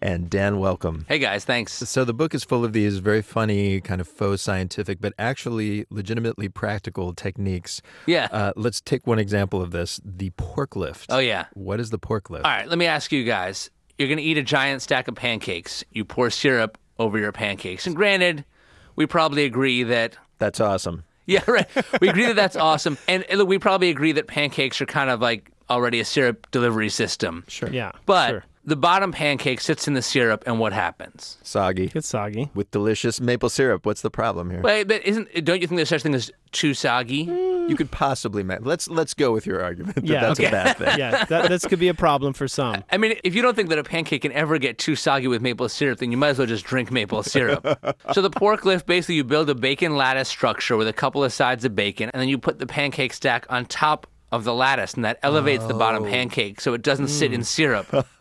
And 0.00 0.30
Dan, 0.30 0.60
welcome. 0.60 1.04
Hey 1.10 1.18
guys, 1.18 1.44
thanks. 1.44 1.74
So 1.74 2.06
the 2.06 2.14
book 2.14 2.34
is 2.34 2.42
full 2.42 2.64
of 2.64 2.72
these 2.72 2.96
very 2.96 3.20
funny, 3.20 3.82
kind 3.82 4.00
of 4.00 4.08
faux 4.08 4.40
scientific, 4.40 4.98
but 4.98 5.12
actually 5.18 5.84
legitimately 5.90 6.48
practical 6.48 7.12
techniques. 7.12 7.82
Yeah. 8.06 8.28
Uh, 8.32 8.54
let's 8.56 8.80
take 8.80 9.06
one 9.06 9.18
example 9.18 9.60
of 9.60 9.72
this: 9.72 10.00
the 10.02 10.30
pork 10.38 10.74
lift. 10.74 11.06
Oh, 11.10 11.18
yeah. 11.18 11.46
What 11.52 11.78
is 11.78 11.90
the 11.90 11.98
pork 11.98 12.30
lift? 12.30 12.46
All 12.46 12.50
right, 12.50 12.66
let 12.66 12.78
me 12.78 12.86
ask 12.86 13.12
you 13.12 13.24
guys. 13.24 13.70
You're 13.98 14.08
going 14.08 14.18
to 14.18 14.24
eat 14.24 14.38
a 14.38 14.42
giant 14.42 14.80
stack 14.80 15.06
of 15.06 15.14
pancakes. 15.14 15.84
You 15.92 16.06
pour 16.06 16.30
syrup 16.30 16.78
over 16.98 17.18
your 17.18 17.30
pancakes. 17.30 17.86
And 17.86 17.94
granted, 17.94 18.46
we 18.96 19.04
probably 19.04 19.44
agree 19.44 19.82
that 19.82 20.16
That's 20.38 20.60
awesome. 20.60 21.04
Yeah, 21.32 21.42
right. 21.50 21.68
We 22.00 22.08
agree 22.08 22.26
that 22.26 22.36
that's 22.36 22.56
awesome. 22.56 22.98
And 23.08 23.24
uh, 23.30 23.36
look, 23.36 23.48
we 23.48 23.58
probably 23.58 23.90
agree 23.90 24.12
that 24.12 24.26
pancakes 24.26 24.80
are 24.80 24.86
kind 24.86 25.10
of 25.10 25.20
like 25.20 25.50
already 25.70 26.00
a 26.00 26.04
syrup 26.04 26.46
delivery 26.50 26.88
system. 26.88 27.44
Sure. 27.48 27.70
Yeah. 27.70 27.92
But 28.06 28.28
sure. 28.28 28.44
The 28.64 28.76
bottom 28.76 29.10
pancake 29.12 29.60
sits 29.60 29.88
in 29.88 29.94
the 29.94 30.02
syrup, 30.02 30.44
and 30.46 30.58
what 30.58 30.72
happens? 30.72 31.38
Soggy. 31.42 31.90
It's 31.94 32.08
soggy. 32.08 32.50
With 32.54 32.70
delicious 32.70 33.20
maple 33.20 33.48
syrup. 33.48 33.84
What's 33.84 34.02
the 34.02 34.10
problem 34.10 34.50
here? 34.50 34.60
Wait, 34.60 34.84
but 34.84 35.04
isn't 35.04 35.44
don't 35.44 35.60
you 35.60 35.66
think 35.66 35.76
there's 35.76 35.88
such 35.88 36.02
thing 36.02 36.14
as 36.14 36.30
too 36.52 36.74
soggy? 36.74 37.26
Mm, 37.26 37.68
you 37.68 37.76
could 37.76 37.90
possibly 37.90 38.42
ma- 38.42 38.58
let's 38.60 38.88
let's 38.88 39.14
go 39.14 39.32
with 39.32 39.46
your 39.46 39.62
argument 39.62 39.96
that 39.96 40.04
Yeah, 40.04 40.20
that's 40.20 40.38
okay. 40.38 40.48
a 40.48 40.52
bad 40.52 40.76
thing. 40.76 40.88
yeah, 40.98 41.24
that, 41.24 41.48
this 41.48 41.64
could 41.66 41.78
be 41.78 41.88
a 41.88 41.94
problem 41.94 42.32
for 42.32 42.46
some. 42.46 42.84
I 42.90 42.98
mean, 42.98 43.16
if 43.24 43.34
you 43.34 43.42
don't 43.42 43.54
think 43.56 43.68
that 43.70 43.78
a 43.78 43.84
pancake 43.84 44.22
can 44.22 44.32
ever 44.32 44.58
get 44.58 44.78
too 44.78 44.94
soggy 44.94 45.28
with 45.28 45.42
maple 45.42 45.68
syrup, 45.68 45.98
then 45.98 46.10
you 46.12 46.16
might 46.16 46.28
as 46.28 46.38
well 46.38 46.46
just 46.46 46.64
drink 46.64 46.90
maple 46.92 47.22
syrup. 47.22 47.66
so 48.12 48.22
the 48.22 48.30
pork 48.30 48.64
lift, 48.64 48.86
basically, 48.86 49.16
you 49.16 49.24
build 49.24 49.50
a 49.50 49.54
bacon 49.54 49.96
lattice 49.96 50.28
structure 50.28 50.76
with 50.76 50.88
a 50.88 50.92
couple 50.92 51.24
of 51.24 51.32
sides 51.32 51.64
of 51.64 51.74
bacon, 51.74 52.10
and 52.12 52.20
then 52.20 52.28
you 52.28 52.38
put 52.38 52.58
the 52.58 52.66
pancake 52.66 53.12
stack 53.12 53.46
on 53.50 53.64
top 53.66 54.06
of 54.32 54.44
the 54.44 54.54
lattice, 54.54 54.94
and 54.94 55.04
that 55.04 55.18
elevates 55.22 55.64
the 55.66 55.74
bottom 55.74 56.04
oh. 56.04 56.06
pancake 56.06 56.60
so 56.60 56.72
it 56.72 56.82
doesn't 56.82 57.08
sit 57.08 57.32
in 57.32 57.40
hmm. 57.40 57.44
syrup. 57.44 58.06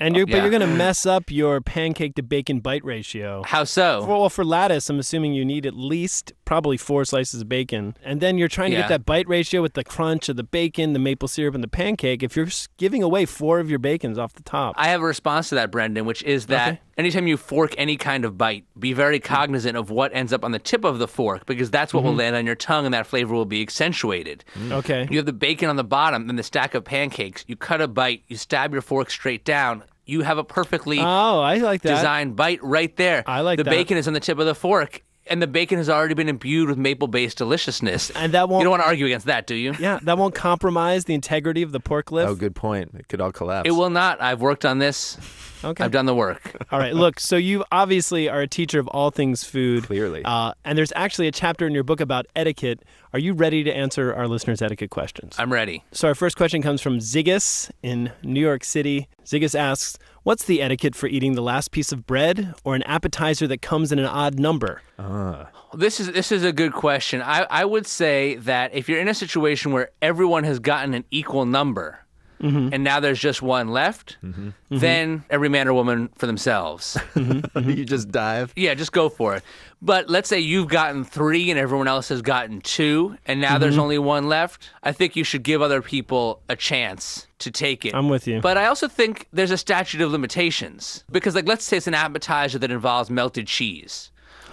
And 0.00 0.16
you're, 0.16 0.26
but 0.26 0.36
you're 0.36 0.50
going 0.50 0.60
to 0.60 0.66
mess 0.66 1.04
up 1.04 1.30
your 1.30 1.60
pancake 1.60 2.14
to 2.14 2.22
bacon 2.22 2.60
bite 2.60 2.84
ratio. 2.84 3.42
How 3.44 3.64
so? 3.64 4.04
Well, 4.04 4.30
for 4.30 4.44
lattice, 4.44 4.88
I'm 4.88 4.98
assuming 4.98 5.34
you 5.34 5.44
need 5.44 5.66
at 5.66 5.74
least 5.74 6.32
probably 6.48 6.78
four 6.78 7.04
slices 7.04 7.42
of 7.42 7.48
bacon. 7.48 7.94
And 8.02 8.22
then 8.22 8.38
you're 8.38 8.48
trying 8.48 8.70
to 8.70 8.76
Yeah. 8.78 8.84
get 8.84 8.88
that 8.88 9.04
bite 9.04 9.28
ratio 9.28 9.60
with 9.60 9.74
the 9.74 9.84
crunch 9.84 10.30
of 10.30 10.36
the 10.36 10.42
bacon, 10.42 10.94
the 10.94 10.98
maple 10.98 11.28
syrup, 11.28 11.54
and 11.54 11.62
the 11.62 11.68
pancake. 11.68 12.22
If 12.22 12.36
you're 12.36 12.48
giving 12.78 13.02
away 13.02 13.26
four 13.26 13.60
of 13.60 13.68
your 13.68 13.78
bacons 13.78 14.16
off 14.18 14.32
the 14.32 14.42
top. 14.42 14.74
I 14.78 14.88
have 14.88 15.02
a 15.02 15.04
response 15.04 15.50
to 15.50 15.56
that, 15.56 15.70
Brendan, 15.70 16.06
which 16.06 16.22
is 16.22 16.46
that 16.46 16.68
Okay. 16.68 16.80
anytime 16.96 17.26
you 17.26 17.36
fork 17.36 17.74
any 17.76 17.98
kind 17.98 18.24
of 18.24 18.38
bite, 18.38 18.64
be 18.78 18.94
very 18.94 19.20
cognizant 19.20 19.76
of 19.76 19.90
what 19.90 20.10
ends 20.14 20.32
up 20.32 20.42
on 20.42 20.52
the 20.52 20.58
tip 20.58 20.84
of 20.84 20.98
the 20.98 21.06
fork 21.06 21.44
because 21.44 21.70
that's 21.70 21.92
what 21.92 22.02
will 22.02 22.14
Mhm. 22.14 22.18
land 22.18 22.36
on 22.36 22.46
your 22.46 22.54
tongue 22.54 22.86
and 22.86 22.94
that 22.94 23.06
flavor 23.06 23.34
will 23.34 23.44
be 23.44 23.60
accentuated. 23.60 24.42
Okay. 24.72 25.06
You 25.10 25.18
have 25.18 25.26
the 25.26 25.34
bacon 25.34 25.68
on 25.68 25.76
the 25.76 25.84
bottom, 25.84 26.28
then 26.28 26.36
the 26.36 26.42
stack 26.42 26.74
of 26.74 26.82
pancakes. 26.82 27.44
You 27.46 27.56
cut 27.56 27.82
a 27.82 27.86
bite, 27.88 28.22
you 28.26 28.38
stab 28.38 28.72
your 28.72 28.80
fork 28.80 29.10
straight 29.10 29.44
down. 29.44 29.82
You 30.06 30.22
have 30.22 30.38
a 30.38 30.44
perfectly 30.44 30.98
Oh, 30.98 31.40
I 31.40 31.56
like 31.58 31.82
that. 31.82 31.96
designed 31.96 32.36
bite 32.36 32.60
right 32.64 32.96
there. 32.96 33.22
I 33.26 33.42
like 33.42 33.58
the 33.58 33.64
that. 33.64 33.70
bacon 33.70 33.98
is 33.98 34.08
on 34.08 34.14
the 34.14 34.20
tip 34.20 34.38
of 34.38 34.46
the 34.46 34.54
fork. 34.54 35.02
And 35.30 35.42
the 35.42 35.46
bacon 35.46 35.78
has 35.78 35.88
already 35.88 36.14
been 36.14 36.28
imbued 36.28 36.68
with 36.68 36.78
maple-based 36.78 37.38
deliciousness. 37.38 38.10
And 38.10 38.32
that 38.32 38.48
won't. 38.48 38.60
You 38.60 38.64
don't 38.64 38.72
want 38.72 38.82
to 38.82 38.88
argue 38.88 39.06
against 39.06 39.26
that, 39.26 39.46
do 39.46 39.54
you? 39.54 39.74
Yeah, 39.78 39.98
that 40.02 40.18
won't 40.18 40.34
compromise 40.34 41.04
the 41.04 41.14
integrity 41.14 41.62
of 41.62 41.72
the 41.72 41.80
pork 41.80 42.10
lift. 42.10 42.30
Oh, 42.30 42.34
good 42.34 42.54
point. 42.54 42.92
It 42.98 43.08
could 43.08 43.20
all 43.20 43.32
collapse. 43.32 43.68
It 43.68 43.72
will 43.72 43.90
not. 43.90 44.20
I've 44.20 44.40
worked 44.40 44.64
on 44.64 44.78
this. 44.78 45.18
Okay. 45.64 45.84
I've 45.84 45.90
done 45.90 46.06
the 46.06 46.14
work. 46.14 46.56
All 46.72 46.78
right, 46.78 46.94
look, 46.94 47.20
so 47.20 47.36
you 47.36 47.64
obviously 47.72 48.28
are 48.28 48.40
a 48.40 48.46
teacher 48.46 48.78
of 48.78 48.88
all 48.88 49.10
things 49.10 49.44
food. 49.44 49.84
Clearly. 49.84 50.22
Uh, 50.24 50.52
and 50.64 50.76
there's 50.78 50.92
actually 50.94 51.28
a 51.28 51.32
chapter 51.32 51.66
in 51.66 51.72
your 51.72 51.84
book 51.84 52.00
about 52.00 52.26
etiquette. 52.36 52.84
Are 53.12 53.18
you 53.18 53.32
ready 53.32 53.64
to 53.64 53.74
answer 53.74 54.14
our 54.14 54.28
listeners' 54.28 54.62
etiquette 54.62 54.90
questions? 54.90 55.34
I'm 55.38 55.52
ready. 55.52 55.84
So 55.92 56.08
our 56.08 56.14
first 56.14 56.36
question 56.36 56.62
comes 56.62 56.80
from 56.80 56.98
Ziggis 56.98 57.70
in 57.82 58.12
New 58.22 58.40
York 58.40 58.64
City. 58.64 59.08
Ziggis 59.24 59.58
asks, 59.58 59.98
What's 60.22 60.44
the 60.44 60.60
etiquette 60.60 60.94
for 60.94 61.06
eating 61.06 61.34
the 61.34 61.42
last 61.42 61.70
piece 61.70 61.90
of 61.90 62.06
bread 62.06 62.54
or 62.62 62.74
an 62.74 62.82
appetizer 62.82 63.46
that 63.46 63.62
comes 63.62 63.92
in 63.92 63.98
an 63.98 64.04
odd 64.04 64.38
number? 64.38 64.82
Ah. 64.98 65.48
This 65.74 66.00
is 66.00 66.12
this 66.12 66.32
is 66.32 66.44
a 66.44 66.52
good 66.52 66.72
question. 66.72 67.22
I, 67.22 67.46
I 67.50 67.64
would 67.64 67.86
say 67.86 68.36
that 68.36 68.74
if 68.74 68.88
you're 68.88 69.00
in 69.00 69.08
a 69.08 69.14
situation 69.14 69.72
where 69.72 69.90
everyone 70.02 70.44
has 70.44 70.58
gotten 70.58 70.94
an 70.94 71.04
equal 71.10 71.46
number, 71.46 72.00
Mhm. 72.40 72.70
and 72.72 72.84
now 72.84 73.00
there's 73.00 73.18
just 73.18 73.42
one 73.42 73.68
left, 73.68 74.16
Mm-hmm. 74.24 74.50
then 74.70 75.24
every 75.30 75.48
man 75.48 75.66
or 75.68 75.74
woman 75.74 76.08
for 76.16 76.26
themselves. 76.26 76.96
you 77.16 77.84
just 77.84 78.10
dive. 78.10 78.52
Yeah, 78.56 78.74
just 78.74 78.92
go 78.92 79.08
for 79.08 79.34
it. 79.36 79.42
But 79.82 80.08
let's 80.10 80.28
say 80.28 80.38
you've 80.40 80.68
gotten 80.68 81.04
three 81.04 81.50
and 81.50 81.58
everyone 81.58 81.88
else 81.88 82.08
has 82.08 82.22
gotten 82.22 82.60
two, 82.60 83.16
and 83.26 83.40
now 83.40 83.58
there's 83.58 83.78
only 83.78 83.98
one 83.98 84.28
left. 84.28 84.70
I 84.82 84.92
think 84.92 85.16
you 85.16 85.24
should 85.24 85.42
give 85.42 85.62
other 85.62 85.80
people 85.82 86.40
a 86.48 86.56
chance 86.56 87.26
to 87.38 87.50
take 87.50 87.84
it. 87.84 87.94
I'm 87.94 88.08
with 88.08 88.26
you. 88.26 88.40
But 88.40 88.56
I 88.58 88.66
also 88.66 88.88
think 88.88 89.26
there's 89.32 89.52
a 89.52 89.56
statute 89.58 90.00
of 90.00 90.10
limitations 90.10 91.04
because, 91.10 91.34
like, 91.36 91.46
let's 91.46 91.64
say 91.64 91.76
it's 91.76 91.86
an 91.86 91.94
appetizer 91.94 92.58
that 92.58 92.70
involves 92.70 93.08
melted 93.10 93.46
cheese. 93.46 94.10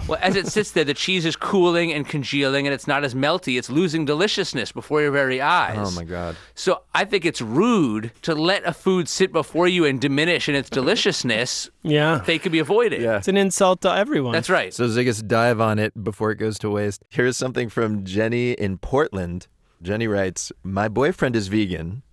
Well, 0.08 0.20
as 0.22 0.36
it 0.36 0.48
sits 0.48 0.72
there, 0.72 0.84
the 0.84 0.93
cheese 0.93 1.26
is 1.26 1.36
cooling 1.36 1.91
and 1.91 2.08
congealing, 2.08 2.68
and 2.68 2.74
it's 2.74 2.86
not 2.86 3.04
as 3.04 3.16
melty. 3.16 3.58
It's 3.58 3.70
losing 3.70 4.06
deliciousness 4.06 4.72
before 4.72 5.02
your 5.02 5.12
very 5.12 5.41
eyes. 5.41 5.78
Oh 5.80 5.91
my 5.91 6.04
god. 6.04 6.36
So 6.54 6.84
I 6.93 7.06
think 7.06 7.26
it's 7.26 7.41
rude 7.41 8.12
to 8.22 8.36
let 8.36 8.64
a 8.66 8.74
food 8.74 9.10
sit 9.10 9.32
before 9.32 9.68
you 9.68 9.84
and 9.86 10.00
diminish 10.00 10.48
in 10.48 10.54
its 10.54 10.70
deliciousness. 10.70 11.70
Yeah. 11.82 12.22
They 12.26 12.38
could 12.38 12.52
be 12.52 12.60
avoided. 12.60 13.02
Yeah. 13.02 13.18
It's 13.18 13.28
an 13.28 13.38
insult 13.38 13.82
to 13.82 13.96
everyone. 13.96 14.34
That's 14.34 14.50
right. 14.50 14.74
So 14.74 14.88
Ziggis, 14.88 15.26
dive 15.26 15.60
on 15.60 15.80
it 15.80 16.04
before 16.04 16.32
it 16.32 16.36
goes 16.36 16.60
to 16.60 16.70
waste. 16.70 17.04
Here's 17.10 17.36
something 17.36 17.70
from 17.70 18.04
Jenny 18.04 18.52
in 18.52 18.78
Portland. 18.78 19.48
Jenny 19.82 20.08
writes, 20.08 20.52
My 20.64 20.88
boyfriend 20.88 21.36
is 21.36 21.48
vegan, 21.48 22.04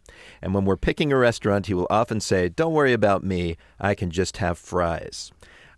and 0.41 0.55
when 0.55 0.64
we're 0.64 0.76
picking 0.76 1.12
a 1.12 1.16
restaurant, 1.16 1.66
he 1.66 1.74
will 1.74 1.87
often 1.91 2.20
say, 2.20 2.49
Don't 2.49 2.72
worry 2.72 2.93
about 2.93 3.22
me, 3.22 3.57
I 3.78 3.95
can 3.95 4.11
just 4.11 4.39
have 4.39 4.59
fries. 4.59 5.30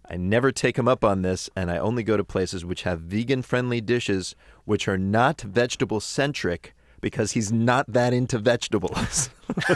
I 0.08 0.16
never 0.16 0.52
take 0.52 0.76
him 0.78 0.86
up 0.86 1.02
on 1.04 1.22
this, 1.22 1.48
and 1.56 1.70
I 1.70 1.78
only 1.78 2.02
go 2.02 2.16
to 2.16 2.24
places 2.24 2.64
which 2.64 2.82
have 2.82 3.00
vegan 3.00 3.42
friendly 3.42 3.80
dishes 3.80 4.34
which 4.64 4.86
are 4.86 4.98
not 4.98 5.40
vegetable 5.40 6.00
centric 6.00 6.74
because 7.00 7.32
he's 7.32 7.50
not 7.52 7.90
that 7.92 8.12
into 8.12 8.38
vegetables. 8.38 9.30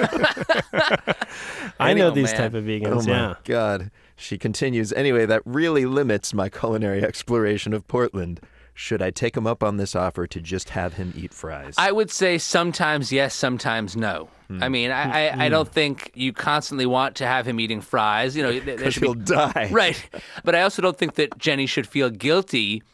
I 1.81 1.95
know 1.95 2.09
Oh, 2.09 2.11
these 2.11 2.33
man. 2.33 2.37
type 2.37 2.55
of 2.55 2.65
vegans. 2.65 2.87
Oh 2.89 3.03
my 3.03 3.13
yeah. 3.13 3.35
God. 3.45 3.91
She 4.17 4.39
continues, 4.39 4.93
anyway, 4.93 5.27
that 5.27 5.43
really 5.45 5.87
limits 5.87 6.35
my 6.35 6.49
culinary 6.49 7.03
exploration 7.05 7.73
of 7.73 7.87
Portland. 7.87 8.41
Should 8.81 9.03
I 9.03 9.11
take 9.11 9.37
him 9.37 9.45
up 9.45 9.65
on 9.65 9.77
this 9.77 9.97
offer 9.97 10.29
to 10.29 10.41
just 10.41 10.71
have 10.71 10.95
him 10.95 11.13
eat 11.17 11.35
fries? 11.35 11.75
I 11.77 11.91
would 11.91 12.13
say 12.13 12.39
sometimes 12.39 13.11
yes, 13.11 13.35
sometimes 13.35 13.97
no. 13.97 14.29
Hmm. 14.47 14.63
I 14.63 14.69
mean, 14.69 14.93
I, 14.93 15.31
I, 15.31 15.47
I 15.47 15.49
don't 15.49 15.69
think 15.69 16.13
you 16.15 16.33
constantly 16.33 16.87
want 16.87 17.17
to 17.17 17.27
have 17.27 17.45
him 17.45 17.59
eating 17.59 17.81
fries. 17.81 18.37
You 18.37 18.45
know, 18.45 18.61
Because 18.61 18.95
should 18.95 19.01
be- 19.01 19.07
he'll 19.09 19.15
die. 19.15 19.69
Right. 19.73 20.01
But 20.45 20.55
I 20.55 20.63
also 20.63 20.81
don't 20.81 20.97
think 20.97 21.17
that 21.17 21.37
Jenny 21.39 21.67
should 21.67 21.89
feel 21.89 22.09
guilty 22.09 22.85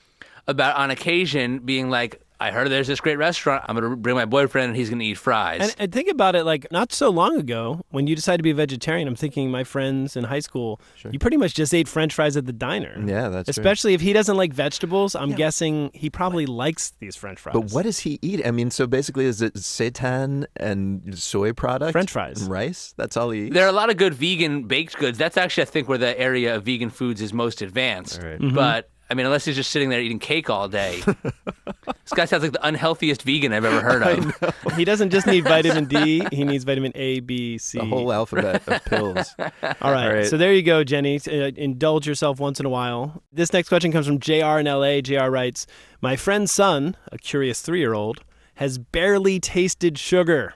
about 0.46 0.74
on 0.76 0.90
occasion 0.90 1.58
being 1.58 1.90
like, 1.90 2.18
I 2.44 2.50
heard 2.50 2.70
there's 2.70 2.86
this 2.86 3.00
great 3.00 3.16
restaurant. 3.16 3.64
I'm 3.66 3.74
going 3.74 3.90
to 3.90 3.96
bring 3.96 4.14
my 4.16 4.26
boyfriend 4.26 4.68
and 4.68 4.76
he's 4.76 4.90
going 4.90 4.98
to 4.98 5.04
eat 5.04 5.16
fries. 5.16 5.60
And, 5.62 5.74
and 5.78 5.92
think 5.92 6.10
about 6.10 6.34
it 6.34 6.44
like 6.44 6.70
not 6.70 6.92
so 6.92 7.08
long 7.08 7.38
ago 7.38 7.80
when 7.90 8.06
you 8.06 8.14
decided 8.14 8.36
to 8.38 8.42
be 8.42 8.50
a 8.50 8.54
vegetarian. 8.54 9.08
I'm 9.08 9.16
thinking 9.16 9.50
my 9.50 9.64
friends 9.64 10.14
in 10.14 10.24
high 10.24 10.40
school, 10.40 10.78
you 11.10 11.18
pretty 11.18 11.38
much 11.38 11.54
just 11.54 11.72
ate 11.72 11.88
french 11.88 12.12
fries 12.12 12.36
at 12.36 12.44
the 12.44 12.52
diner. 12.52 13.02
Yeah, 13.02 13.30
that's 13.30 13.46
true. 13.46 13.50
Especially 13.62 13.94
if 13.94 14.02
he 14.02 14.12
doesn't 14.12 14.36
like 14.36 14.52
vegetables, 14.52 15.14
I'm 15.14 15.32
guessing 15.32 15.90
he 15.94 16.10
probably 16.10 16.44
likes 16.44 16.92
these 17.00 17.16
french 17.16 17.40
fries. 17.40 17.54
But 17.54 17.72
what 17.72 17.84
does 17.84 18.00
he 18.00 18.18
eat? 18.20 18.46
I 18.46 18.50
mean, 18.50 18.70
so 18.70 18.86
basically, 18.86 19.24
is 19.24 19.40
it 19.40 19.54
seitan 19.54 20.44
and 20.56 21.18
soy 21.18 21.54
products? 21.54 21.92
French 21.92 22.10
fries. 22.10 22.42
And 22.42 22.50
rice? 22.50 22.92
That's 22.98 23.16
all 23.16 23.30
he 23.30 23.46
eats? 23.46 23.54
There 23.54 23.64
are 23.64 23.70
a 23.70 23.72
lot 23.72 23.88
of 23.88 23.96
good 23.96 24.12
vegan 24.12 24.64
baked 24.64 24.98
goods. 24.98 25.16
That's 25.16 25.38
actually, 25.38 25.62
I 25.62 25.66
think, 25.66 25.88
where 25.88 25.98
the 25.98 26.18
area 26.20 26.56
of 26.56 26.64
vegan 26.64 26.90
foods 26.90 27.22
is 27.22 27.32
most 27.32 27.62
advanced. 27.62 28.20
Mhm. 28.20 28.54
But 28.54 28.90
I 29.10 29.14
mean, 29.14 29.26
unless 29.26 29.44
he's 29.44 29.56
just 29.56 29.70
sitting 29.70 29.90
there 29.90 30.00
eating 30.00 30.18
cake 30.18 30.48
all 30.48 30.68
day. 30.68 31.02
this 31.24 32.12
guy 32.14 32.24
sounds 32.24 32.42
like 32.42 32.52
the 32.52 32.66
unhealthiest 32.66 33.22
vegan 33.22 33.52
I've 33.52 33.64
ever 33.64 33.80
heard 33.80 34.02
of. 34.02 34.74
he 34.76 34.84
doesn't 34.84 35.10
just 35.10 35.26
need 35.26 35.44
vitamin 35.44 35.84
D, 35.84 36.26
he 36.32 36.44
needs 36.44 36.64
vitamin 36.64 36.92
A, 36.94 37.20
B, 37.20 37.58
C. 37.58 37.78
The 37.78 37.84
whole 37.84 38.12
alphabet 38.12 38.66
of 38.66 38.84
pills. 38.84 39.34
All 39.38 39.48
right. 39.60 39.82
All 39.82 39.92
right. 40.14 40.26
So 40.26 40.36
there 40.36 40.54
you 40.54 40.62
go, 40.62 40.84
Jenny. 40.84 41.20
Uh, 41.26 41.50
indulge 41.56 42.06
yourself 42.06 42.40
once 42.40 42.60
in 42.60 42.66
a 42.66 42.70
while. 42.70 43.22
This 43.32 43.52
next 43.52 43.68
question 43.68 43.92
comes 43.92 44.06
from 44.06 44.18
JR 44.20 44.58
in 44.58 44.66
LA. 44.66 45.00
JR 45.00 45.30
writes 45.30 45.66
My 46.00 46.16
friend's 46.16 46.52
son, 46.52 46.96
a 47.12 47.18
curious 47.18 47.60
three 47.60 47.80
year 47.80 47.94
old, 47.94 48.20
has 48.54 48.78
barely 48.78 49.38
tasted 49.40 49.98
sugar. 49.98 50.54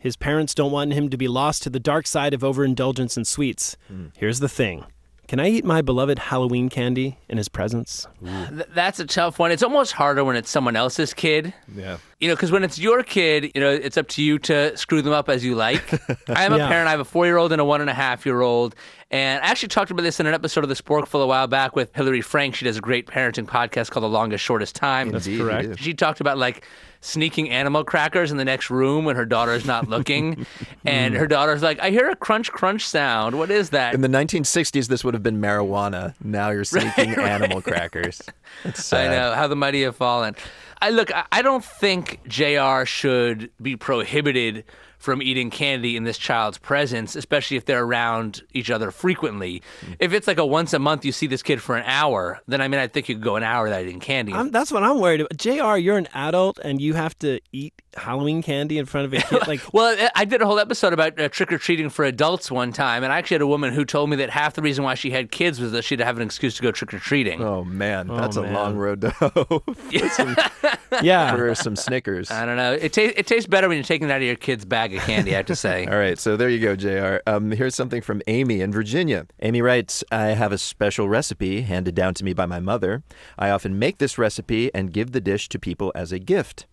His 0.00 0.16
parents 0.16 0.54
don't 0.54 0.72
want 0.72 0.92
him 0.94 1.10
to 1.10 1.16
be 1.16 1.28
lost 1.28 1.62
to 1.64 1.70
the 1.70 1.80
dark 1.80 2.06
side 2.06 2.32
of 2.32 2.42
overindulgence 2.42 3.16
in 3.16 3.24
sweets. 3.24 3.76
Here's 4.16 4.40
the 4.40 4.48
thing 4.48 4.84
Can 5.30 5.38
I 5.38 5.46
eat 5.48 5.64
my 5.64 5.80
beloved 5.80 6.18
Halloween 6.18 6.68
candy 6.68 7.16
in 7.28 7.38
his 7.38 7.48
presence? 7.48 8.04
Th- 8.20 8.66
that's 8.74 8.98
a 8.98 9.06
tough 9.06 9.38
one. 9.38 9.52
It's 9.52 9.62
almost 9.62 9.92
harder 9.92 10.24
when 10.24 10.34
it's 10.34 10.50
someone 10.50 10.74
else's 10.74 11.14
kid. 11.14 11.54
Yeah. 11.72 11.98
You 12.18 12.26
know, 12.26 12.34
because 12.34 12.50
when 12.50 12.64
it's 12.64 12.80
your 12.80 13.04
kid, 13.04 13.52
you 13.54 13.60
know, 13.60 13.70
it's 13.70 13.96
up 13.96 14.08
to 14.08 14.24
you 14.24 14.40
to 14.40 14.76
screw 14.76 15.02
them 15.02 15.12
up 15.12 15.28
as 15.28 15.44
you 15.44 15.54
like. 15.54 15.84
I 16.28 16.46
am 16.46 16.52
a 16.52 16.58
Yeah. 16.58 16.66
parent. 16.68 16.88
I 16.88 16.90
have 16.90 16.98
a 16.98 17.04
four 17.04 17.26
year 17.26 17.36
old 17.36 17.52
and 17.52 17.60
a 17.60 17.64
one 17.64 17.80
and 17.80 17.88
a 17.88 17.94
half 17.94 18.26
year 18.26 18.40
old. 18.40 18.74
And 19.12 19.40
I 19.44 19.46
actually 19.46 19.68
talked 19.68 19.92
about 19.92 20.02
this 20.02 20.18
in 20.18 20.26
an 20.26 20.34
episode 20.34 20.64
of 20.64 20.68
The 20.68 20.74
Sporkful 20.74 21.22
a 21.22 21.26
while 21.28 21.46
back 21.46 21.76
with 21.76 21.94
Hillary 21.94 22.22
Frank. 22.22 22.56
She 22.56 22.64
does 22.64 22.78
a 22.78 22.80
great 22.80 23.06
parenting 23.06 23.46
podcast 23.46 23.92
called 23.92 24.02
The 24.02 24.08
Longest 24.08 24.44
Shortest 24.44 24.74
Time. 24.74 25.10
That's 25.10 25.28
Indeed, 25.28 25.38
you 25.38 25.44
correct. 25.44 25.78
She 25.78 25.94
talked 25.94 26.20
about 26.20 26.38
like 26.38 26.66
sneaking 27.00 27.50
animal 27.50 27.84
crackers 27.84 28.30
in 28.30 28.36
the 28.36 28.44
next 28.44 28.70
room 28.70 29.04
when 29.04 29.16
her 29.16 29.24
daughter's 29.24 29.64
not 29.64 29.88
looking. 29.88 30.46
and 30.84 31.14
her 31.14 31.26
daughter's 31.26 31.62
like, 31.62 31.80
I 31.80 31.90
hear 31.90 32.08
a 32.10 32.16
crunch, 32.16 32.52
crunch 32.52 32.86
sound. 32.86 33.38
What 33.38 33.50
is 33.50 33.70
that? 33.70 33.94
In 33.94 34.00
the 34.00 34.08
1960s, 34.08 34.88
this 34.88 35.04
would 35.04 35.14
have 35.14 35.22
been 35.22 35.40
marijuana. 35.40 36.14
Now 36.22 36.50
you're 36.50 36.64
sneaking 36.64 37.14
animal 37.18 37.62
crackers. 37.62 38.20
I 38.64 39.08
know 39.08 39.34
how 39.34 39.46
the 39.46 39.56
mighty 39.56 39.82
have 39.82 39.96
fallen. 39.96 40.36
I 40.82 40.90
look. 40.90 41.10
I 41.30 41.42
don't 41.42 41.64
think 41.64 42.20
Jr. 42.26 42.84
should 42.84 43.50
be 43.60 43.76
prohibited 43.76 44.64
from 45.00 45.22
eating 45.22 45.48
candy 45.48 45.96
in 45.96 46.04
this 46.04 46.18
child's 46.18 46.58
presence, 46.58 47.16
especially 47.16 47.56
if 47.56 47.64
they're 47.64 47.82
around 47.82 48.42
each 48.52 48.70
other 48.70 48.90
frequently. 48.90 49.62
Mm. 49.80 49.96
If 49.98 50.12
it's 50.12 50.26
like 50.26 50.38
a 50.38 50.44
once 50.44 50.74
a 50.74 50.78
month 50.78 51.06
you 51.06 51.10
see 51.10 51.26
this 51.26 51.42
kid 51.42 51.60
for 51.60 51.74
an 51.74 51.84
hour, 51.86 52.38
then 52.46 52.60
I 52.60 52.68
mean 52.68 52.78
I 52.78 52.86
think 52.86 53.08
you 53.08 53.14
could 53.14 53.24
go 53.24 53.36
an 53.36 53.42
hour 53.42 53.64
without 53.64 53.82
eating 53.82 53.98
candy. 53.98 54.34
I'm, 54.34 54.50
that's 54.50 54.70
what 54.70 54.82
I'm 54.82 55.00
worried 55.00 55.22
about. 55.22 55.36
JR, 55.38 55.76
you're 55.76 55.96
an 55.96 56.08
adult 56.12 56.58
and 56.62 56.80
you 56.82 56.92
have 56.94 57.18
to 57.20 57.40
eat 57.50 57.72
Halloween 57.96 58.42
candy 58.42 58.78
in 58.78 58.86
front 58.86 59.06
of 59.06 59.12
a 59.14 59.18
kid. 59.22 59.40
Like, 59.48 59.60
Well, 59.72 59.96
I- 59.98 60.10
I 60.20 60.24
did 60.24 60.42
a 60.42 60.46
whole 60.46 60.58
episode 60.58 60.92
about 60.92 61.18
uh, 61.20 61.28
trick 61.28 61.52
or 61.52 61.58
treating 61.58 61.88
for 61.90 62.04
adults 62.04 62.50
one 62.50 62.72
time, 62.72 63.02
and 63.04 63.12
I 63.12 63.18
actually 63.18 63.36
had 63.36 63.42
a 63.42 63.46
woman 63.46 63.72
who 63.72 63.84
told 63.84 64.10
me 64.10 64.16
that 64.16 64.30
half 64.30 64.54
the 64.54 64.62
reason 64.62 64.84
why 64.84 64.94
she 64.94 65.10
had 65.10 65.30
kids 65.30 65.60
was 65.60 65.72
that 65.72 65.82
she'd 65.82 66.00
have 66.00 66.16
an 66.16 66.22
excuse 66.22 66.54
to 66.56 66.62
go 66.62 66.70
trick 66.70 66.94
or 66.94 66.98
treating. 66.98 67.42
Oh, 67.42 67.64
man. 67.64 68.10
Oh, 68.10 68.16
That's 68.16 68.36
a 68.36 68.42
long 68.42 68.76
road 68.76 69.00
to 69.00 69.10
hoe. 69.10 69.62
some, 70.10 70.36
yeah. 71.02 71.34
for 71.34 71.54
some 71.54 71.74
Snickers. 71.76 72.30
I 72.30 72.44
don't 72.46 72.56
know. 72.56 72.72
It, 72.74 72.92
ta- 72.92 73.12
it 73.16 73.26
tastes 73.26 73.46
better 73.48 73.68
when 73.68 73.76
you're 73.78 73.84
taking 73.84 74.08
it 74.08 74.12
out 74.12 74.18
of 74.20 74.26
your 74.26 74.36
kid's 74.36 74.64
bag 74.64 74.94
of 74.94 75.02
candy. 75.02 75.32
I 75.34 75.38
have 75.38 75.46
to 75.46 75.56
say. 75.56 75.86
All 75.86 75.98
right, 75.98 76.18
so 76.18 76.36
there 76.36 76.48
you 76.48 76.60
go, 76.60 76.76
JR. 76.76 77.18
Um, 77.26 77.50
here's 77.50 77.74
something 77.74 78.02
from 78.02 78.22
Amy 78.26 78.60
in 78.60 78.72
Virginia. 78.72 79.26
Amy 79.40 79.62
writes 79.62 80.04
I 80.12 80.26
have 80.28 80.52
a 80.52 80.58
special 80.58 81.08
recipe 81.08 81.62
handed 81.62 81.94
down 81.94 82.14
to 82.14 82.24
me 82.24 82.32
by 82.34 82.46
my 82.46 82.60
mother. 82.60 83.02
I 83.38 83.50
often 83.50 83.78
make 83.78 83.98
this 83.98 84.18
recipe 84.18 84.72
and 84.74 84.92
give 84.92 85.12
the 85.12 85.20
dish 85.20 85.48
to 85.50 85.58
people 85.58 85.90
as 85.94 86.12
a 86.12 86.18
gift. 86.18 86.66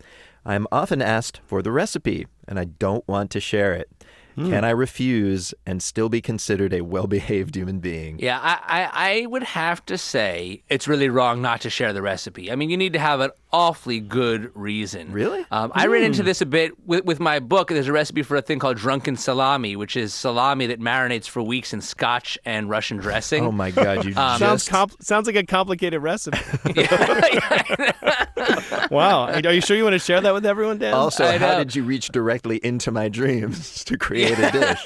I 0.48 0.56
am 0.56 0.66
often 0.72 1.02
asked 1.02 1.42
for 1.46 1.62
the 1.62 1.74
recipe, 1.74 2.26
and 2.48 2.58
I 2.58 2.64
don't 2.64 3.06
want 3.06 3.32
to 3.32 3.42
share 3.42 3.74
it. 3.74 3.92
Hmm. 4.36 4.50
Can 4.50 4.64
I 4.64 4.70
refuse 4.70 5.54
and 5.66 5.84
still 5.84 6.08
be 6.08 6.22
considered 6.22 6.72
a 6.72 6.82
well 6.82 7.06
behaved 7.06 7.56
human 7.56 7.80
being? 7.80 8.18
Yeah, 8.18 8.40
I, 8.42 8.60
I, 8.66 8.90
I 8.94 9.26
would 9.26 9.44
have 9.44 9.86
to 9.88 9.98
say 9.98 10.64
it's 10.70 10.88
really 10.88 11.10
wrong 11.10 11.42
not 11.42 11.60
to 11.62 11.70
share 11.70 11.92
the 11.92 12.02
recipe. 12.02 12.50
I 12.50 12.56
mean, 12.56 12.70
you 12.70 12.78
need 12.78 12.94
to 12.94 13.00
have 13.00 13.20
an 13.20 13.32
awfully 13.54 14.00
good 14.00 14.52
reason. 14.56 15.12
Really? 15.12 15.46
Um, 15.52 15.72
I 15.74 15.88
ran 15.88 16.02
Hmm. 16.02 16.08
into 16.08 16.24
this 16.24 16.42
a 16.42 16.46
bit 16.46 16.72
with, 16.86 17.06
with 17.06 17.20
my 17.20 17.40
book. 17.40 17.70
There's 17.70 17.88
a 17.88 17.92
recipe 17.94 18.24
for 18.24 18.36
a 18.38 18.42
thing 18.42 18.60
called 18.60 18.78
drunken 18.78 19.16
salami, 19.16 19.76
which 19.76 19.96
is 19.96 20.14
salami 20.14 20.68
that 20.68 20.80
marinates 20.80 21.28
for 21.28 21.42
weeks 21.42 21.74
in 21.74 21.82
scotch 21.82 22.38
and 22.46 22.70
Russian 22.70 22.98
dressing. 22.98 23.46
Oh 23.46 23.52
my 23.52 23.72
God, 23.72 24.06
you 24.06 24.12
Um, 24.18 24.40
sounds 24.40 24.66
just. 24.66 24.70
compl- 24.72 25.02
sounds 25.04 25.28
like 25.28 25.36
a 25.38 25.46
complicated 25.46 26.02
recipe. 26.02 26.38
wow. 28.92 29.28
Are 29.32 29.54
you 29.54 29.62
sure 29.62 29.78
you 29.78 29.84
want 29.84 29.94
to 29.94 30.00
share 30.00 30.22
that 30.22 30.34
with 30.34 30.46
everyone, 30.46 30.78
Dan? 30.78 30.94
Also, 30.94 31.26
I 31.26 31.38
how 31.38 31.54
know. 31.54 31.58
did 31.60 31.76
you 31.76 31.84
reach 31.84 32.10
directly 32.10 32.58
into 32.58 32.92
my 32.92 33.10
dreams 33.10 33.84
to 33.86 33.98
create 33.98 34.38
a 34.38 34.52
dish? 34.52 34.84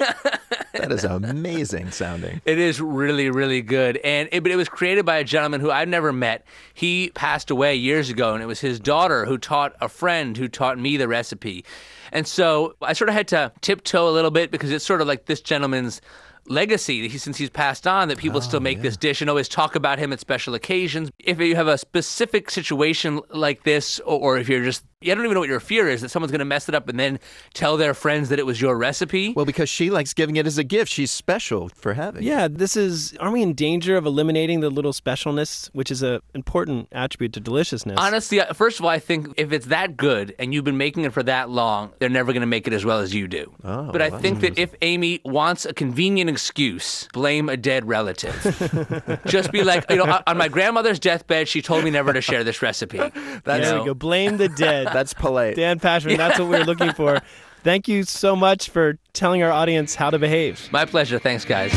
that 0.74 0.90
is 0.92 1.04
amazing 1.04 1.90
sounding. 1.90 2.40
It 2.44 2.58
is 2.58 2.80
really, 2.80 3.30
really 3.30 3.62
good, 3.62 3.96
and 3.98 4.28
it, 4.32 4.42
but 4.42 4.52
it 4.52 4.56
was 4.56 4.68
created 4.68 5.04
by 5.04 5.16
a 5.18 5.24
gentleman 5.24 5.60
who 5.60 5.70
I've 5.70 5.88
never 5.88 6.12
met. 6.12 6.44
He 6.74 7.10
passed 7.14 7.50
away 7.50 7.74
years 7.74 8.10
ago, 8.10 8.34
and 8.34 8.42
it 8.42 8.46
was 8.46 8.60
his 8.62 8.80
daughter 8.80 9.26
who 9.26 9.36
taught 9.36 9.74
a 9.80 9.88
friend 9.88 10.36
who 10.36 10.48
taught 10.48 10.78
me 10.78 10.96
the 10.96 11.08
recipe. 11.08 11.64
And 12.12 12.26
so 12.26 12.74
I 12.80 12.94
sort 12.94 13.08
of 13.10 13.14
had 13.14 13.28
to 13.28 13.52
tiptoe 13.60 14.08
a 14.08 14.10
little 14.12 14.30
bit 14.30 14.50
because 14.50 14.70
it's 14.70 14.84
sort 14.84 15.00
of 15.00 15.06
like 15.06 15.26
this 15.26 15.40
gentleman's 15.40 16.00
legacy 16.46 17.08
he, 17.08 17.18
since 17.18 17.36
he's 17.36 17.50
passed 17.50 17.86
on 17.86 18.08
that 18.08 18.18
people 18.18 18.40
still 18.40 18.56
oh, 18.56 18.60
make 18.60 18.82
this 18.82 18.96
dish 18.96 19.20
and 19.20 19.30
always 19.30 19.48
talk 19.48 19.76
about 19.76 19.98
him 19.98 20.12
at 20.12 20.18
special 20.18 20.54
occasions 20.54 21.08
if 21.20 21.38
you 21.38 21.54
have 21.54 21.68
a 21.68 21.78
specific 21.78 22.50
situation 22.50 23.20
like 23.30 23.62
this 23.62 24.00
or, 24.00 24.18
or 24.18 24.38
if 24.38 24.48
you're 24.48 24.64
just 24.64 24.84
I 25.10 25.14
don't 25.14 25.24
even 25.24 25.34
know 25.34 25.40
what 25.40 25.48
your 25.48 25.60
fear 25.60 25.88
is 25.88 26.00
that 26.02 26.10
someone's 26.10 26.30
going 26.32 26.38
to 26.40 26.44
mess 26.44 26.68
it 26.68 26.74
up 26.74 26.88
and 26.88 26.98
then 26.98 27.18
tell 27.54 27.76
their 27.76 27.94
friends 27.94 28.28
that 28.28 28.38
it 28.38 28.46
was 28.46 28.60
your 28.60 28.76
recipe. 28.76 29.32
Well, 29.34 29.44
because 29.44 29.68
she 29.68 29.90
likes 29.90 30.14
giving 30.14 30.36
it 30.36 30.46
as 30.46 30.58
a 30.58 30.64
gift. 30.64 30.90
She's 30.92 31.10
special 31.10 31.68
for 31.70 31.94
having. 31.94 32.22
it. 32.22 32.26
Yeah, 32.26 32.48
this 32.48 32.76
is. 32.76 33.16
Aren't 33.18 33.32
we 33.34 33.42
in 33.42 33.54
danger 33.54 33.96
of 33.96 34.06
eliminating 34.06 34.60
the 34.60 34.70
little 34.70 34.92
specialness, 34.92 35.68
which 35.72 35.90
is 35.90 36.02
an 36.02 36.20
important 36.34 36.88
attribute 36.92 37.32
to 37.34 37.40
deliciousness? 37.40 37.96
Honestly, 37.98 38.40
uh, 38.40 38.52
first 38.52 38.78
of 38.78 38.84
all, 38.84 38.90
I 38.90 38.98
think 38.98 39.28
if 39.36 39.52
it's 39.52 39.66
that 39.66 39.96
good 39.96 40.34
and 40.38 40.52
you've 40.54 40.64
been 40.64 40.78
making 40.78 41.04
it 41.04 41.12
for 41.12 41.22
that 41.24 41.50
long, 41.50 41.92
they're 41.98 42.08
never 42.08 42.32
going 42.32 42.40
to 42.42 42.46
make 42.46 42.66
it 42.66 42.72
as 42.72 42.84
well 42.84 42.98
as 43.00 43.14
you 43.14 43.28
do. 43.28 43.52
Oh, 43.64 43.90
but 43.92 44.02
I 44.02 44.10
think 44.10 44.40
that 44.40 44.58
if 44.58 44.74
Amy 44.82 45.20
wants 45.24 45.64
a 45.66 45.72
convenient 45.74 46.28
excuse, 46.30 47.08
blame 47.12 47.48
a 47.48 47.56
dead 47.56 47.86
relative. 47.88 49.20
Just 49.26 49.52
be 49.52 49.62
like, 49.64 49.84
you 49.90 49.96
know, 49.96 50.04
on- 50.04 50.22
on 50.26 50.36
my 50.38 50.48
grandmother's 50.48 50.98
deathbed, 50.98 51.48
she 51.48 51.62
told 51.62 51.84
me 51.84 51.90
never 51.90 52.12
to 52.12 52.20
share 52.20 52.44
this 52.44 52.62
recipe. 52.62 52.98
That's 53.44 53.66
You 53.66 53.72
know? 53.72 53.80
we 53.80 53.86
go. 53.86 53.94
Blame 53.94 54.36
the 54.36 54.48
dead. 54.48 54.86
That's 54.92 55.14
polite. 55.14 55.56
Dan 55.56 55.80
Pashman, 55.80 56.16
that's 56.16 56.38
what 56.38 56.48
we're 56.48 56.64
looking 56.64 56.92
for. 56.92 57.20
Thank 57.62 57.86
you 57.86 58.02
so 58.02 58.34
much 58.34 58.70
for 58.70 58.98
telling 59.12 59.42
our 59.42 59.52
audience 59.52 59.94
how 59.94 60.10
to 60.10 60.18
behave. 60.18 60.68
My 60.72 60.84
pleasure. 60.84 61.20
Thanks, 61.20 61.44
guys. 61.44 61.70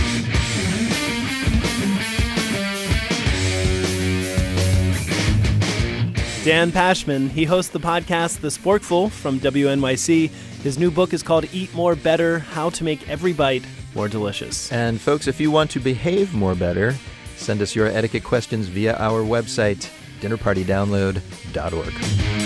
Dan 6.44 6.72
Pashman, 6.72 7.30
he 7.30 7.44
hosts 7.44 7.72
the 7.72 7.80
podcast 7.80 8.42
The 8.42 8.50
Sporkful 8.50 9.10
from 9.10 9.40
WNYC. 9.40 10.30
His 10.62 10.78
new 10.78 10.92
book 10.92 11.12
is 11.12 11.24
called 11.24 11.46
Eat 11.52 11.74
More 11.74 11.96
Better 11.96 12.38
How 12.38 12.70
to 12.70 12.84
Make 12.84 13.10
Every 13.10 13.34
Bite 13.34 13.64
More 13.96 14.08
Delicious. 14.08 14.72
And 14.72 15.02
folks, 15.02 15.28
if 15.28 15.40
you 15.40 15.50
want 15.50 15.72
to 15.72 15.80
behave 15.80 16.36
more 16.36 16.54
better, 16.54 16.94
send 17.36 17.64
us 17.64 17.76
your 17.76 17.88
etiquette 17.88 18.24
questions 18.24 18.68
via 18.68 18.96
our 18.98 19.24
website, 19.24 19.90
dinnerpartydownload.org. 20.22 22.45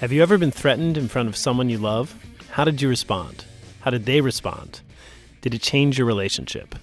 Have 0.00 0.12
you 0.12 0.22
ever 0.22 0.38
been 0.38 0.52
threatened 0.52 0.96
in 0.96 1.08
front 1.08 1.28
of 1.28 1.36
someone 1.36 1.68
you 1.68 1.78
love? 1.78 2.14
How 2.52 2.62
did 2.62 2.80
you 2.80 2.88
respond? 2.88 3.44
How 3.80 3.90
did 3.90 4.06
they 4.06 4.20
respond? 4.20 4.80
Did 5.40 5.54
it 5.54 5.60
change 5.60 5.98
your 5.98 6.06
relationship? 6.06 6.76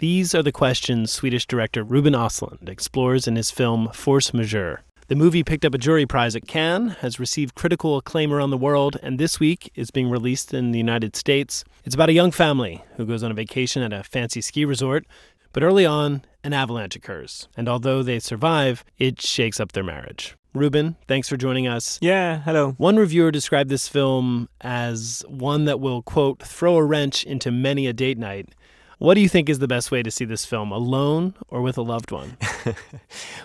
These 0.00 0.34
are 0.34 0.42
the 0.42 0.52
questions 0.52 1.10
Swedish 1.10 1.46
director 1.46 1.82
Ruben 1.82 2.12
Östlund 2.12 2.68
explores 2.68 3.26
in 3.26 3.36
his 3.36 3.50
film 3.50 3.88
Force 3.94 4.34
Majeure. 4.34 4.82
The 5.06 5.16
movie 5.16 5.42
picked 5.42 5.64
up 5.64 5.72
a 5.72 5.78
jury 5.78 6.04
prize 6.04 6.36
at 6.36 6.46
Cannes, 6.46 6.90
has 7.00 7.18
received 7.18 7.54
critical 7.54 7.96
acclaim 7.96 8.34
around 8.34 8.50
the 8.50 8.58
world, 8.58 8.98
and 9.02 9.18
this 9.18 9.40
week 9.40 9.72
is 9.74 9.90
being 9.90 10.10
released 10.10 10.52
in 10.52 10.72
the 10.72 10.78
United 10.78 11.16
States. 11.16 11.64
It's 11.86 11.94
about 11.94 12.10
a 12.10 12.12
young 12.12 12.32
family 12.32 12.84
who 12.98 13.06
goes 13.06 13.22
on 13.22 13.30
a 13.30 13.34
vacation 13.34 13.82
at 13.82 13.94
a 13.94 14.02
fancy 14.02 14.42
ski 14.42 14.66
resort, 14.66 15.06
but 15.52 15.62
early 15.62 15.86
on, 15.86 16.22
an 16.44 16.52
avalanche 16.52 16.96
occurs, 16.96 17.48
and 17.56 17.68
although 17.68 18.02
they 18.02 18.18
survive, 18.18 18.84
it 18.98 19.20
shakes 19.20 19.60
up 19.60 19.72
their 19.72 19.84
marriage. 19.84 20.36
Ruben, 20.54 20.96
thanks 21.06 21.28
for 21.28 21.36
joining 21.36 21.68
us. 21.68 21.98
Yeah, 22.00 22.40
hello. 22.40 22.72
One 22.78 22.96
reviewer 22.96 23.30
described 23.30 23.68
this 23.70 23.86
film 23.86 24.48
as 24.60 25.24
one 25.28 25.66
that 25.66 25.78
will, 25.78 26.02
quote, 26.02 26.42
throw 26.42 26.76
a 26.76 26.84
wrench 26.84 27.22
into 27.24 27.50
many 27.50 27.86
a 27.86 27.92
date 27.92 28.18
night. 28.18 28.54
What 28.98 29.14
do 29.14 29.20
you 29.20 29.28
think 29.28 29.48
is 29.48 29.60
the 29.60 29.68
best 29.68 29.92
way 29.92 30.02
to 30.02 30.10
see 30.10 30.24
this 30.24 30.44
film, 30.44 30.72
alone 30.72 31.34
or 31.48 31.62
with 31.62 31.78
a 31.78 31.82
loved 31.82 32.10
one? 32.10 32.36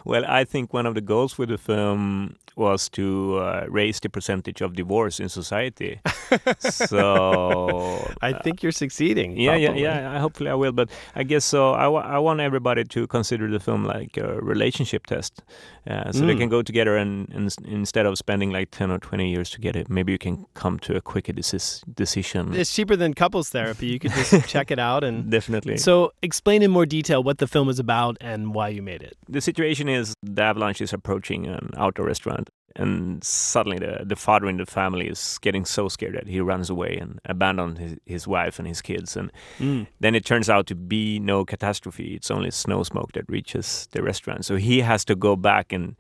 Well, 0.06 0.26
I 0.28 0.44
think 0.44 0.74
one 0.74 0.86
of 0.86 0.96
the 0.96 1.02
goals 1.02 1.38
with 1.38 1.50
the 1.50 1.58
film 1.58 2.36
was 2.56 2.90
to 2.90 3.38
uh, 3.38 3.66
raise 3.70 4.00
the 4.00 4.10
percentage 4.10 4.62
of 4.62 4.74
divorce 4.76 5.20
in 5.20 5.30
society. 5.30 6.00
so 6.60 8.08
I 8.22 8.34
think 8.34 8.62
you're 8.64 8.72
succeeding. 8.72 9.38
yeah, 9.38 9.56
yeah, 9.56 9.68
probably. 9.68 9.84
yeah. 9.84 10.12
I- 10.16 10.20
Hopefully, 10.20 10.50
I 10.50 10.54
will. 10.56 10.72
But 10.72 10.90
I 11.16 11.24
guess 11.24 11.44
so. 11.46 11.74
I, 11.74 11.86
I 12.16 12.18
want 12.20 12.40
everybody 12.40 12.84
to 12.86 13.08
consider 13.08 13.50
the 13.50 13.60
film 13.60 13.84
like 13.84 14.16
a 14.18 14.40
relationship 14.42 15.06
test, 15.06 15.42
uh, 15.90 16.12
so 16.12 16.26
they 16.26 16.34
Mm. 16.34 16.40
can 16.40 16.50
go 16.50 16.62
together 16.62 16.96
and, 16.98 17.30
and 17.34 17.54
instead 17.66 18.06
of 18.06 18.18
spending 18.18 18.52
like 18.52 18.72
ten 18.72 18.90
or 18.90 19.00
twenty 19.00 19.30
years 19.30 19.50
to 19.52 19.60
get 19.60 19.76
it, 19.76 19.90
maybe 19.90 20.12
you 20.12 20.18
can 20.18 20.46
come 20.54 20.80
to 20.80 20.96
a 20.96 21.02
quicker 21.02 21.34
decis- 21.34 21.84
decision. 21.94 22.54
It's 22.54 22.74
cheaper 22.74 22.96
than 22.96 23.14
couples 23.14 23.50
therapy. 23.50 23.88
You 23.88 24.00
could 24.00 24.12
just 24.12 24.48
check 24.54 24.72
it 24.72 24.80
out 24.80 25.04
and 25.04 25.30
Definitely. 25.30 25.78
So, 25.78 26.14
explain 26.22 26.62
in 26.64 26.72
more 26.72 26.86
detail 26.86 27.22
what 27.24 27.38
the 27.40 27.48
film 27.48 27.70
is 27.70 27.80
about 27.80 28.18
and 28.22 28.54
why 28.56 28.70
you 28.70 28.82
made 28.82 29.02
it. 29.04 29.16
the 29.30 29.42
situation 29.42 29.90
is 29.90 30.14
the 30.24 30.42
avalanche 30.42 30.82
is 30.82 30.94
approaching 30.94 31.48
an 31.48 31.70
outdoor 31.78 32.06
restaurant 32.06 32.43
and 32.76 33.24
suddenly 33.24 33.78
the, 33.80 34.04
the 34.06 34.16
father 34.16 34.48
in 34.50 34.58
the 34.58 34.66
family 34.66 35.08
is 35.08 35.38
getting 35.42 35.66
so 35.66 35.88
scared 35.88 36.16
that 36.16 36.28
he 36.28 36.40
runs 36.42 36.70
away 36.70 36.98
and 36.98 37.20
abandons 37.26 37.80
his, 37.80 37.98
his 38.06 38.28
wife 38.28 38.60
and 38.60 38.68
his 38.68 38.82
kids 38.82 39.16
and 39.18 39.32
Mm. 39.60 39.88
then 40.00 40.16
it 40.16 40.26
turns 40.26 40.50
out 40.50 40.66
to 40.68 40.76
be 40.76 41.20
no 41.20 41.46
catastrophe 41.46 42.16
it's 42.16 42.32
only 42.32 42.52
snow 42.52 42.84
smoke 42.84 43.12
that 43.14 43.26
reaches 43.30 43.88
the 43.92 44.02
restaurant 44.02 44.46
so 44.46 44.56
he 44.56 44.82
has 44.82 45.06
to 45.06 45.16
go 45.16 45.36
back 45.36 45.72
and 45.74 45.96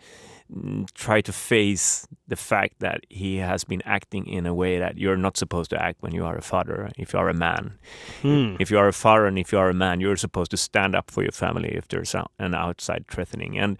mm, 0.51 0.86
try 0.93 1.21
to 1.21 1.32
face 1.32 2.07
the 2.28 2.36
fact 2.36 2.74
that 2.80 3.01
he 3.09 3.38
has 3.38 3.63
been 3.63 3.82
acting 3.86 4.26
in 4.28 4.45
a 4.45 4.53
way 4.53 4.80
that 4.80 4.97
you're 4.97 5.17
not 5.17 5.38
supposed 5.38 5.69
to 5.69 5.82
act 5.82 6.01
when 6.01 6.13
you 6.13 6.26
are 6.26 6.36
a 6.38 6.41
father 6.41 6.89
if 6.97 7.13
you 7.13 7.19
are 7.19 7.30
a 7.30 7.34
man 7.34 7.78
Hmm. 8.21 8.55
if 8.59 8.71
you 8.71 8.78
are 8.80 8.88
a 8.88 8.93
father 8.93 9.26
and 9.28 9.38
if 9.38 9.51
you 9.51 9.59
are 9.59 9.69
a 9.69 9.74
man, 9.74 9.99
you're 10.01 10.17
supposed 10.17 10.51
to 10.51 10.57
stand 10.57 10.95
up 10.95 11.11
for 11.11 11.21
your 11.24 11.32
family 11.32 11.69
if 11.76 11.88
there's 11.88 12.15
an 12.39 12.55
outside 12.55 13.05
threatening. 13.07 13.57
And 13.59 13.78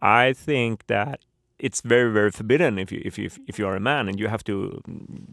I 0.00 0.32
think 0.32 0.86
that 0.86 1.20
it's 1.66 1.80
very, 1.94 2.10
very 2.18 2.30
forbidden 2.30 2.78
if 2.78 2.90
you 2.92 3.00
if 3.10 3.14
you 3.18 3.30
if 3.50 3.58
you 3.58 3.66
are 3.68 3.76
a 3.76 3.80
man 3.80 4.08
and 4.08 4.18
you 4.20 4.28
have 4.28 4.42
to 4.44 4.54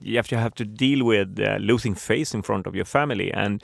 you 0.09 0.15
have 0.21 0.27
to 0.29 0.37
have 0.37 0.53
to 0.55 0.65
deal 0.65 1.01
with 1.13 1.29
uh, 1.39 1.57
losing 1.71 1.95
face 1.95 2.35
in 2.37 2.41
front 2.43 2.67
of 2.67 2.73
your 2.75 2.85
family. 2.85 3.29
And 3.33 3.61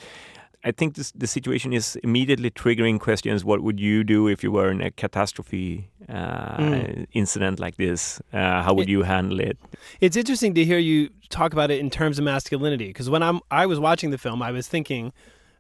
I 0.70 0.72
think 0.72 0.96
this, 0.96 1.12
the 1.12 1.28
situation 1.28 1.74
is 1.74 1.96
immediately 2.04 2.50
triggering 2.50 3.00
questions. 3.00 3.46
What 3.46 3.60
would 3.62 3.80
you 3.80 4.04
do 4.04 4.28
if 4.28 4.44
you 4.44 4.52
were 4.52 4.72
in 4.72 4.82
a 4.82 4.90
catastrophe 5.04 5.90
uh, 6.10 6.58
Mm. 6.58 7.06
incident 7.14 7.60
like 7.60 7.76
this? 7.78 8.20
Uh, 8.34 8.64
how 8.66 8.74
would 8.78 8.90
you 8.90 9.04
handle 9.04 9.40
it? 9.50 9.58
It's 10.02 10.18
interesting 10.18 10.56
to 10.56 10.64
hear 10.66 10.80
you 10.80 11.10
talk 11.30 11.54
about 11.54 11.70
it 11.70 11.80
in 11.80 11.90
terms 11.90 12.18
of 12.20 12.26
masculinity 12.26 12.88
because 12.88 13.10
when 13.14 13.22
I'm 13.24 13.40
I 13.52 13.66
was 13.68 13.80
watching 13.80 14.12
the 14.12 14.18
film, 14.18 14.42
I 14.42 14.52
was 14.52 14.68
thinking, 14.68 15.12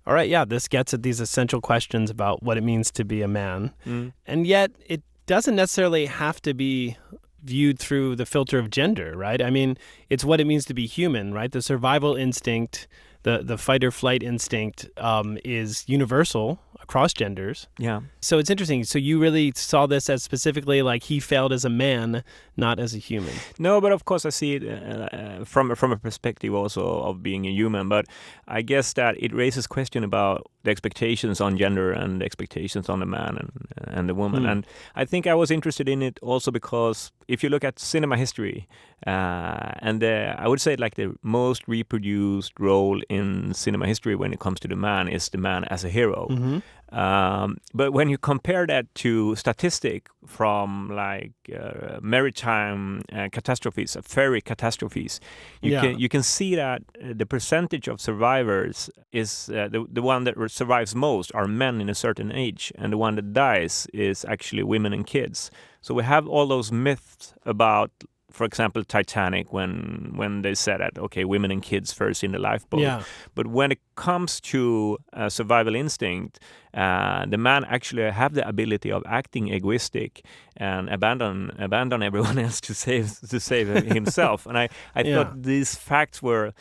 all 0.07 0.13
right, 0.17 0.29
yeah, 0.35 0.45
this 0.45 0.67
gets 0.67 0.93
at 0.93 1.01
these 1.03 1.19
essential 1.21 1.61
questions 1.61 2.09
about 2.09 2.41
what 2.43 2.57
it 2.57 2.63
means 2.63 2.91
to 2.91 3.03
be 3.05 3.21
a 3.23 3.27
man, 3.27 3.71
Mm. 3.85 4.13
and 4.31 4.47
yet 4.47 4.69
it 4.87 5.01
doesn't 5.26 5.55
necessarily 5.55 6.05
have 6.05 6.41
to 6.43 6.53
be 6.53 6.97
viewed 7.43 7.80
through 7.80 8.15
the 8.15 8.26
filter 8.26 8.57
of 8.57 8.69
gender, 8.69 9.13
right? 9.15 9.41
I 9.41 9.49
mean, 9.49 9.78
it's 10.09 10.26
what 10.26 10.41
it 10.41 10.45
means 10.45 10.65
to 10.65 10.73
be 10.73 10.88
human, 10.88 11.34
right? 11.34 11.51
The 11.51 11.61
survival 11.61 12.15
instinct, 12.15 12.88
the 13.23 13.41
the 13.43 13.57
fight 13.57 13.84
or 13.84 13.91
flight 13.91 14.23
instinct, 14.23 14.89
um, 14.97 15.38
is 15.45 15.84
universal 15.88 16.59
across 16.82 17.13
genders. 17.13 17.67
Yeah. 17.78 18.01
So 18.26 18.39
it's 18.39 18.49
interesting. 18.49 18.84
So 18.86 18.97
you 18.97 19.19
really 19.19 19.53
saw 19.55 19.86
this 19.86 20.09
as 20.09 20.23
specifically 20.23 20.82
like 20.82 21.03
he 21.03 21.19
failed 21.19 21.53
as 21.53 21.63
a 21.63 21.69
man, 21.69 22.23
not 22.57 22.80
as 22.80 22.95
a 22.95 22.97
human. 22.97 23.36
No, 23.59 23.80
but 23.80 23.91
of 23.91 24.05
course 24.05 24.26
I 24.26 24.30
see 24.32 24.55
it 24.55 24.63
uh, 24.63 25.15
uh, 25.15 25.45
from 25.45 25.76
from 25.76 25.91
a 25.91 25.97
perspective 25.97 26.51
also 26.51 26.82
of 27.03 27.21
being 27.21 27.45
a 27.45 27.51
human. 27.51 27.88
But 27.88 28.05
I 28.47 28.63
guess 28.63 28.93
that 28.93 29.13
it 29.19 29.32
raises 29.32 29.67
question 29.67 30.03
about 30.03 30.49
the 30.63 30.71
expectations 30.71 31.39
on 31.39 31.55
gender 31.55 31.91
and 31.91 32.19
the 32.21 32.26
expectations 32.26 32.89
on 32.89 32.99
the 32.99 33.05
man 33.05 33.38
and 33.38 33.51
and 33.95 34.09
the 34.09 34.15
woman. 34.15 34.41
Hmm. 34.41 34.49
And 34.49 34.67
I 34.95 35.05
think 35.05 35.28
I 35.28 35.36
was 35.36 35.51
interested 35.51 35.88
in 35.88 36.01
it 36.01 36.19
also 36.23 36.49
because 36.51 37.11
if 37.28 37.43
you 37.43 37.49
look 37.49 37.63
at 37.63 37.80
cinema 37.80 38.17
history, 38.17 38.67
uh, 39.07 39.71
and 39.80 40.01
the, 40.01 40.36
I 40.38 40.47
would 40.47 40.61
say 40.61 40.76
like 40.76 40.95
the 40.95 41.15
most 41.21 41.67
reproduced 41.67 42.53
role 42.59 43.01
in 43.09 43.53
cinema 43.53 43.86
history 43.86 44.15
when 44.15 44.34
it 44.34 44.39
comes 44.39 44.59
to 44.61 44.67
the 44.67 44.76
man 44.76 45.07
is 45.07 45.30
the 45.30 45.38
man 45.38 45.65
as 45.65 45.84
a 45.84 45.89
hero. 45.89 46.28
Mhm. 46.30 46.61
Um, 46.95 47.57
but 47.73 47.91
when 47.91 48.07
you 48.09 48.17
compare 48.17 48.65
that 48.67 48.85
to 49.03 49.35
statistic 49.35 50.07
from 50.25 50.89
like 50.95 51.33
uh, 51.53 51.99
maritime 52.01 53.01
uh, 53.11 53.27
catastrophes, 53.31 53.97
uh, 53.97 54.01
ferry 54.01 54.41
catastrophes, 54.41 55.19
you 55.61 55.71
Yeah. 55.71 55.81
can 55.81 55.99
you 55.99 56.07
can 56.07 56.23
see 56.23 56.55
that 56.55 56.81
uh, 57.01 57.13
the 57.17 57.25
percentage 57.25 57.89
of 57.89 57.99
survivors 57.99 58.89
is 59.11 59.49
uh, 59.49 59.67
the 59.67 59.85
the 59.91 60.01
one 60.01 60.23
that 60.23 60.35
survives 60.51 60.95
most 60.95 61.31
are 61.35 61.47
men 61.47 61.81
in 61.81 61.89
a 61.89 61.95
certain 61.95 62.31
age, 62.31 62.71
and 62.77 62.93
the 62.93 62.97
one 62.97 63.15
that 63.15 63.33
dies 63.33 63.87
is 63.93 64.25
actually 64.25 64.63
women 64.63 64.93
and 64.93 65.05
kids. 65.05 65.51
So 65.81 65.93
we 65.93 66.03
have 66.03 66.27
all 66.27 66.47
those 66.47 66.71
myths 66.71 67.33
about. 67.45 67.91
For 68.36 68.45
example, 68.45 68.83
Titanic, 68.83 69.53
when 69.53 70.11
when 70.19 70.41
they 70.41 70.55
said 70.55 70.79
that 70.79 70.97
okay, 71.05 71.23
women 71.25 71.51
and 71.51 71.61
kids 71.63 71.93
first 71.93 72.23
in 72.23 72.31
the 72.31 72.39
lifeboat, 72.39 72.81
Yeah. 72.81 73.01
but 73.36 73.45
when 73.47 73.71
it 73.71 73.79
comes 73.95 74.41
to 74.51 74.97
uh, 75.13 75.29
survival 75.29 75.75
instinct, 75.75 76.39
uh, 76.73 77.25
the 77.31 77.38
man 77.38 77.63
actually 77.75 78.11
have 78.11 78.33
the 78.33 78.45
ability 78.47 78.91
of 78.91 79.01
acting 79.19 79.47
egoistic 79.53 80.21
and 80.57 80.89
abandon 80.89 81.51
abandon 81.59 82.01
everyone 82.03 82.38
else 82.45 82.59
to 82.67 82.73
save 82.73 83.05
to 83.29 83.39
save 83.39 83.67
himself. 83.93 84.45
and 84.47 84.57
I, 84.57 84.67
I 84.95 85.01
Yeah. 85.03 85.15
thought 85.15 85.43
these 85.43 85.75
facts 85.89 86.21
were 86.21 86.51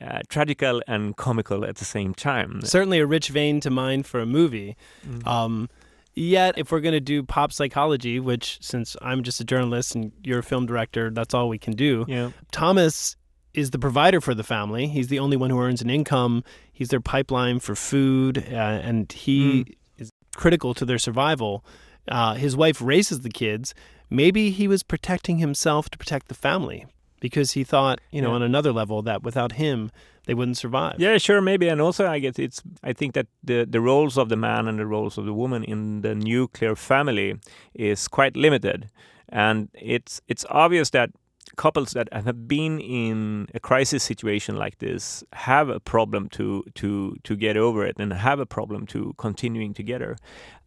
uh, 0.00 0.20
tragical 0.28 0.80
and 0.86 1.14
comical 1.16 1.64
at 1.64 1.76
the 1.76 1.84
same 1.84 2.14
time. 2.14 2.60
certainly 2.64 3.00
a 3.00 3.06
rich 3.06 3.28
vein 3.32 3.60
to 3.60 3.70
mine 3.70 4.02
for 4.04 4.20
a 4.20 4.26
movie. 4.26 4.76
Um, 5.26 5.68
yet, 6.18 6.56
if 6.58 6.70
we're 6.72 6.80
going 6.80 6.92
to 6.94 7.00
do 7.00 7.22
pop 7.22 7.52
psychology, 7.52 8.20
which 8.20 8.58
since 8.60 8.96
I'm 9.02 9.22
just 9.22 9.40
a 9.40 9.44
journalist 9.44 9.94
and 9.94 10.12
you're 10.22 10.40
a 10.40 10.42
film 10.42 10.66
director, 10.66 11.10
that's 11.10 11.34
all 11.34 11.48
we 11.48 11.58
can 11.58 11.74
do. 11.74 12.04
Yeah. 12.08 12.30
Thomas 12.52 13.16
is 13.54 13.70
the 13.70 13.78
provider 13.78 14.20
for 14.20 14.34
the 14.34 14.44
family. 14.44 14.86
He's 14.88 15.08
the 15.08 15.18
only 15.18 15.36
one 15.36 15.50
who 15.50 15.60
earns 15.60 15.82
an 15.82 15.90
income. 15.90 16.44
He's 16.72 16.88
their 16.88 17.00
pipeline 17.00 17.58
for 17.60 17.74
food, 17.74 18.38
uh, 18.50 18.54
and 18.54 19.10
he 19.10 19.76
is 19.96 20.10
critical 20.36 20.74
to 20.74 20.84
their 20.84 20.98
survival. 20.98 21.64
Uh, 22.06 22.34
his 22.34 22.56
wife 22.56 22.80
raises 22.80 23.20
the 23.20 23.30
kids. 23.30 23.74
Maybe 24.10 24.50
he 24.50 24.68
was 24.68 24.82
protecting 24.82 25.38
himself 25.38 25.88
to 25.90 25.98
protect 25.98 26.28
the 26.28 26.34
family 26.34 26.86
because 27.20 27.52
he 27.52 27.64
thought, 27.64 28.00
you 28.12 28.22
know, 28.22 28.28
Yeah. 28.28 28.34
on 28.36 28.42
another 28.42 28.72
level, 28.72 29.02
that 29.02 29.22
without 29.22 29.52
him, 29.52 29.90
they 30.28 30.34
wouldn't 30.34 30.58
survive. 30.58 30.96
Yeah, 30.98 31.16
sure, 31.16 31.40
maybe, 31.40 31.68
and 31.68 31.80
also 31.80 32.06
I 32.06 32.18
guess 32.18 32.38
it's. 32.38 32.62
I 32.84 32.92
think 32.92 33.14
that 33.14 33.26
the 33.42 33.64
the 33.64 33.80
roles 33.80 34.18
of 34.18 34.28
the 34.28 34.36
man 34.36 34.68
and 34.68 34.78
the 34.78 34.86
roles 34.86 35.16
of 35.16 35.24
the 35.24 35.32
woman 35.32 35.64
in 35.64 36.02
the 36.02 36.14
nuclear 36.14 36.76
family 36.76 37.40
is 37.72 38.06
quite 38.08 38.36
limited, 38.36 38.90
and 39.30 39.70
it's 39.72 40.20
it's 40.28 40.44
obvious 40.50 40.90
that 40.90 41.10
couples 41.56 41.92
that 41.92 42.12
have 42.12 42.46
been 42.46 42.78
in 42.78 43.48
a 43.54 43.60
crisis 43.60 44.04
situation 44.04 44.54
like 44.54 44.78
this 44.80 45.24
have 45.32 45.70
a 45.70 45.80
problem 45.80 46.28
to 46.28 46.62
to 46.74 47.16
to 47.24 47.34
get 47.34 47.56
over 47.56 47.86
it 47.86 47.96
and 47.98 48.12
have 48.12 48.38
a 48.38 48.46
problem 48.46 48.86
to 48.86 49.14
continuing 49.16 49.72
together. 49.72 50.18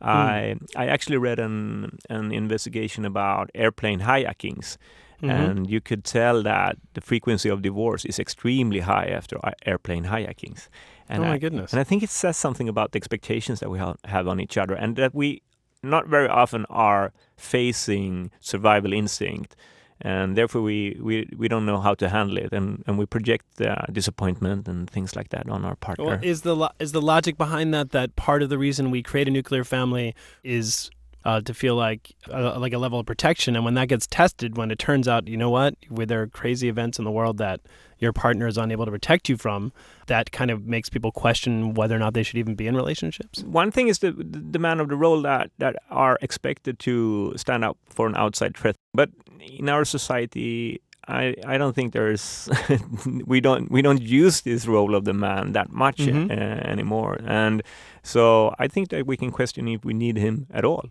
Hmm. 0.02 0.08
I 0.08 0.56
I 0.76 0.88
actually 0.88 1.18
read 1.18 1.40
an 1.40 2.00
an 2.10 2.32
investigation 2.32 3.06
about 3.06 3.52
airplane 3.54 4.00
hijackings. 4.00 4.78
Mhm. 5.22 5.30
And 5.50 5.70
you 5.70 5.82
could 5.82 6.04
tell 6.04 6.42
that 6.44 6.78
the 6.94 7.02
frequency 7.02 7.50
of 7.50 7.62
divorce 7.62 8.06
is 8.06 8.18
extremely 8.20 8.80
high 8.80 9.06
after 9.06 9.38
airplane 9.66 10.06
hijackings. 10.06 10.68
And 11.10 11.24
Oh 11.24 11.28
my 11.28 11.34
I- 11.34 11.38
goodness. 11.40 11.72
And 11.74 11.80
I 11.80 11.84
think 11.84 12.04
it 12.04 12.10
says 12.10 12.38
something 12.38 12.68
about 12.70 12.92
the 12.92 12.98
expectations 12.98 13.60
that 13.60 13.70
we 13.70 13.80
ha- 13.80 13.96
have 14.06 14.28
on 14.28 14.40
each 14.40 14.58
other, 14.58 14.74
and 14.76 14.96
that 14.96 15.14
we 15.14 15.42
not 15.84 16.08
very 16.08 16.28
often 16.28 16.66
are 16.70 17.12
facing 17.38 18.32
survival 18.40 18.94
instinct, 18.94 19.56
and 20.00 20.36
therefore 20.38 20.62
we, 20.62 20.98
we, 21.02 21.28
we 21.38 21.48
don't 21.48 21.66
know 21.66 21.80
how 21.80 21.94
to 21.96 22.08
handle 22.10 22.38
it, 22.38 22.52
and, 22.54 22.84
and 22.88 22.98
we 22.98 23.06
project 23.06 23.46
uh, 23.62 23.76
disappointment 23.92 24.68
and 24.68 24.90
things 24.90 25.16
like 25.16 25.30
that 25.30 25.50
on 25.50 25.66
our 25.66 25.76
partner. 25.76 26.06
Well, 26.06 26.20
is 26.22 26.42
the 26.44 26.56
lo- 26.56 26.76
is 26.80 26.92
the 26.94 27.02
logic 27.02 27.38
behind 27.38 27.74
that 27.74 27.92
that 27.92 28.16
part 28.16 28.42
of 28.44 28.50
the 28.50 28.58
reason 28.58 28.90
we 28.92 29.02
create 29.04 29.28
a 29.28 29.32
nuclear 29.32 29.64
family 29.64 30.16
is 30.44 30.90
uh, 31.24 31.42
to 31.42 31.54
feel 31.54 31.76
like 31.76 32.14
uh, 32.32 32.58
like 32.60 32.74
a 32.74 32.78
level 32.78 33.00
of 33.00 33.06
protection, 33.06 33.56
and 33.56 33.64
when 33.66 33.76
that 33.76 33.88
gets 33.88 34.08
tested, 34.08 34.58
when 34.58 34.72
it 34.72 34.80
turns 34.80 35.08
out, 35.08 35.28
you 35.28 35.38
know 35.38 35.50
what, 35.50 35.76
where 35.90 36.06
there 36.06 36.22
are 36.24 36.28
crazy 36.28 36.68
events 36.68 36.98
in 37.00 37.06
the 37.06 37.12
world 37.12 37.38
that 37.38 37.60
your 38.00 38.12
partner 38.14 38.48
is 38.48 38.58
unable 38.58 38.86
to 38.86 38.92
protect 38.92 39.30
you 39.30 39.38
from, 39.38 39.72
that 40.08 40.32
kind 40.32 40.50
of 40.50 40.66
makes 40.66 40.90
people 40.90 41.12
question 41.12 41.76
whether 41.76 41.96
or 41.96 42.00
not 42.00 42.16
they 42.16 42.24
should 42.24 42.38
even 42.38 42.56
be 42.56 42.66
in 42.66 42.76
relationships. 42.76 43.44
One 43.44 43.70
thing 43.72 43.88
is 43.88 44.00
the 44.00 44.12
the 44.14 44.60
man 44.60 44.80
of 44.80 44.90
the 44.90 44.96
role 44.96 45.22
that 45.22 45.52
that 45.60 45.76
are 45.92 46.18
expected 46.22 46.80
to 46.80 47.34
stand 47.38 47.64
up 47.64 47.78
for 47.90 48.08
an 48.08 48.16
outside 48.16 48.58
threat, 48.58 48.76
but 48.94 49.10
in 49.40 49.70
our 49.70 49.86
society, 49.86 50.82
I 51.08 51.36
I 51.46 51.58
don't 51.60 51.76
think 51.76 51.94
there's 51.94 52.50
we 53.26 53.42
don't 53.42 53.70
we 53.72 53.82
don't 53.82 54.02
use 54.02 54.42
this 54.42 54.66
role 54.68 54.96
of 54.96 55.06
the 55.06 55.14
man 55.14 55.52
that 55.54 55.72
much 55.72 55.98
Mhm. 55.98 56.30
uh, 56.32 56.34
anymore, 56.74 57.20
and 57.26 57.62
so 58.04 58.54
I 58.58 58.68
think 58.68 58.90
that 58.90 59.06
we 59.06 59.18
can 59.18 59.32
question 59.32 59.68
if 59.68 59.86
we 59.86 59.94
need 59.94 60.18
him 60.18 60.48
at 60.52 60.66
all. 60.66 60.86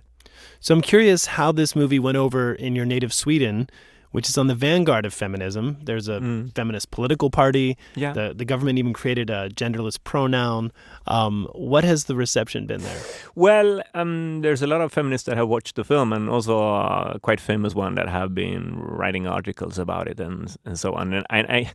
So 0.61 0.75
I'm 0.75 0.83
curious 0.83 1.27
how 1.27 1.53
this 1.53 1.75
movie 1.77 1.99
went 1.99 2.17
over 2.17 2.55
in 2.55 2.77
your 2.77 2.85
native 2.85 3.13
Sweden, 3.13 3.69
which 4.13 4.29
is 4.29 4.37
on 4.37 4.49
the 4.49 4.55
vanguard 4.55 5.07
of 5.07 5.15
feminism. 5.15 5.79
There's 5.85 6.09
a 6.09 6.21
feminist 6.55 6.91
political 6.91 7.31
party. 7.31 7.77
Yeah. 7.95 8.13
The 8.13 8.35
the 8.35 8.45
government 8.45 8.79
even 8.79 8.93
created 8.93 9.31
a 9.31 9.49
genderless 9.51 9.99
pronoun. 10.03 10.73
Um, 11.07 11.47
what 11.55 11.85
has 11.85 12.05
the 12.05 12.15
reception 12.17 12.67
been 12.67 12.83
there? 12.83 13.01
Well, 13.35 13.83
um, 13.95 14.41
there's 14.43 14.63
a 14.63 14.67
lot 14.67 14.81
of 14.81 14.93
feminists 14.93 15.27
that 15.27 15.37
have 15.37 15.49
watched 15.49 15.77
the 15.77 15.85
film, 15.85 16.13
and 16.13 16.29
also 16.29 16.59
a 16.59 17.19
quite 17.23 17.41
famous 17.41 17.75
one 17.75 17.95
that 17.95 18.09
have 18.09 18.35
been 18.35 18.81
writing 18.81 19.27
articles 19.27 19.79
about 19.79 20.09
it 20.09 20.21
and 20.21 20.57
and 20.65 20.79
so 20.79 20.95
on. 20.95 21.13
And 21.15 21.25
I 21.31 21.39
I, 21.59 21.71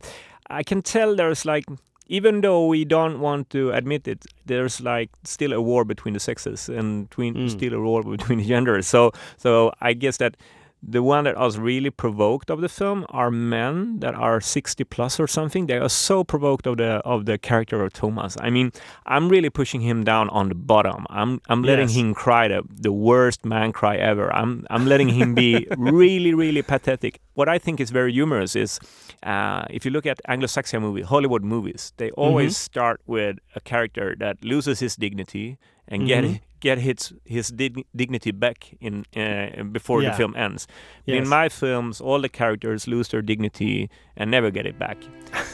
I 0.58 0.62
can 0.62 0.82
tell 0.82 1.16
there's 1.16 1.44
like 1.46 1.64
even 2.06 2.40
though 2.40 2.66
we 2.66 2.84
don't 2.84 3.20
want 3.20 3.50
to 3.50 3.70
admit 3.72 4.06
it, 4.06 4.26
there's 4.46 4.80
like 4.80 5.10
still 5.24 5.52
a 5.52 5.60
war 5.60 5.84
between 5.84 6.14
the 6.14 6.20
sexes 6.20 6.68
and 6.68 7.08
between 7.08 7.34
mm. 7.34 7.50
still 7.50 7.74
a 7.74 7.80
war 7.80 8.02
between 8.16 8.38
the 8.38 8.44
genders. 8.44 8.86
So 8.86 9.12
so 9.36 9.72
I 9.80 9.92
guess 9.92 10.18
that 10.18 10.36
the 10.82 11.02
one 11.02 11.24
that 11.24 11.36
was 11.36 11.58
really 11.58 11.90
provoked 11.90 12.50
of 12.50 12.60
the 12.60 12.68
film 12.68 13.04
are 13.08 13.30
men 13.30 13.98
that 14.00 14.14
are 14.14 14.40
60 14.40 14.84
plus 14.84 15.18
or 15.18 15.26
something. 15.26 15.66
They 15.66 15.78
are 15.78 15.88
so 15.88 16.22
provoked 16.22 16.66
of 16.66 16.76
the 16.76 17.00
of 17.04 17.24
the 17.26 17.38
character 17.38 17.82
of 17.82 17.92
Thomas. 17.92 18.36
I 18.40 18.50
mean, 18.50 18.70
I'm 19.06 19.28
really 19.28 19.50
pushing 19.50 19.80
him 19.80 20.04
down 20.04 20.28
on 20.30 20.48
the 20.48 20.54
bottom. 20.54 21.06
I'm 21.10 21.40
I'm 21.48 21.62
letting 21.62 21.88
Yes. 21.88 21.96
him 21.96 22.14
cry 22.14 22.48
the, 22.48 22.62
the 22.68 22.92
worst 22.92 23.44
man 23.44 23.72
cry 23.72 23.96
ever. 23.96 24.32
I'm 24.32 24.64
I'm 24.70 24.86
letting 24.86 25.08
him 25.08 25.34
be 25.34 25.66
really 25.76 26.34
really 26.34 26.62
pathetic. 26.62 27.20
What 27.34 27.48
I 27.48 27.58
think 27.58 27.80
is 27.80 27.90
very 27.90 28.12
humorous 28.12 28.54
is 28.54 28.78
uh, 29.22 29.64
if 29.70 29.84
you 29.84 29.90
look 29.90 30.06
at 30.06 30.20
Anglo-Saxon 30.28 30.80
movie, 30.82 31.02
Hollywood 31.02 31.42
movies, 31.42 31.92
they 31.96 32.10
always 32.12 32.52
Mhm. 32.54 32.56
start 32.70 33.00
with 33.06 33.38
a 33.56 33.60
character 33.60 34.14
that 34.20 34.44
loses 34.44 34.78
his 34.80 34.94
dignity 34.96 35.58
and 35.88 36.06
get 36.06 36.24
Mhm. 36.24 36.40
get 36.60 36.78
his 36.78 37.12
his 37.24 37.48
dig- 37.52 37.84
dignity 37.94 38.32
back 38.32 38.74
in 38.80 39.04
uh, 39.16 39.62
before 39.72 40.02
Yeah. 40.02 40.10
the 40.10 40.16
film 40.16 40.34
ends. 40.36 40.66
Yes. 41.06 41.22
In 41.22 41.28
my 41.28 41.48
films, 41.48 42.00
all 42.00 42.20
the 42.20 42.28
characters 42.28 42.86
lose 42.88 43.08
their 43.08 43.22
dignity 43.22 43.88
and 44.16 44.30
never 44.30 44.50
get 44.50 44.66
it 44.66 44.78
back. 44.78 44.96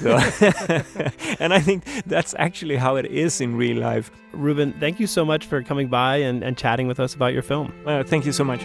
So, 0.00 0.16
and 1.40 1.52
I 1.52 1.60
think 1.60 1.84
that's 2.06 2.34
actually 2.38 2.76
how 2.76 2.96
it 2.96 3.06
is 3.06 3.40
in 3.40 3.56
real 3.56 3.78
life. 3.78 4.10
Ruben, 4.32 4.72
thank 4.80 5.00
you 5.00 5.06
so 5.06 5.24
much 5.24 5.46
for 5.46 5.62
coming 5.62 5.88
by 5.88 6.16
and, 6.28 6.42
and 6.44 6.56
chatting 6.56 6.88
with 6.88 7.00
us 7.00 7.14
about 7.14 7.32
your 7.32 7.42
film. 7.42 7.72
Uh, 7.86 8.02
thank 8.04 8.24
you 8.26 8.32
so 8.32 8.44
much. 8.44 8.62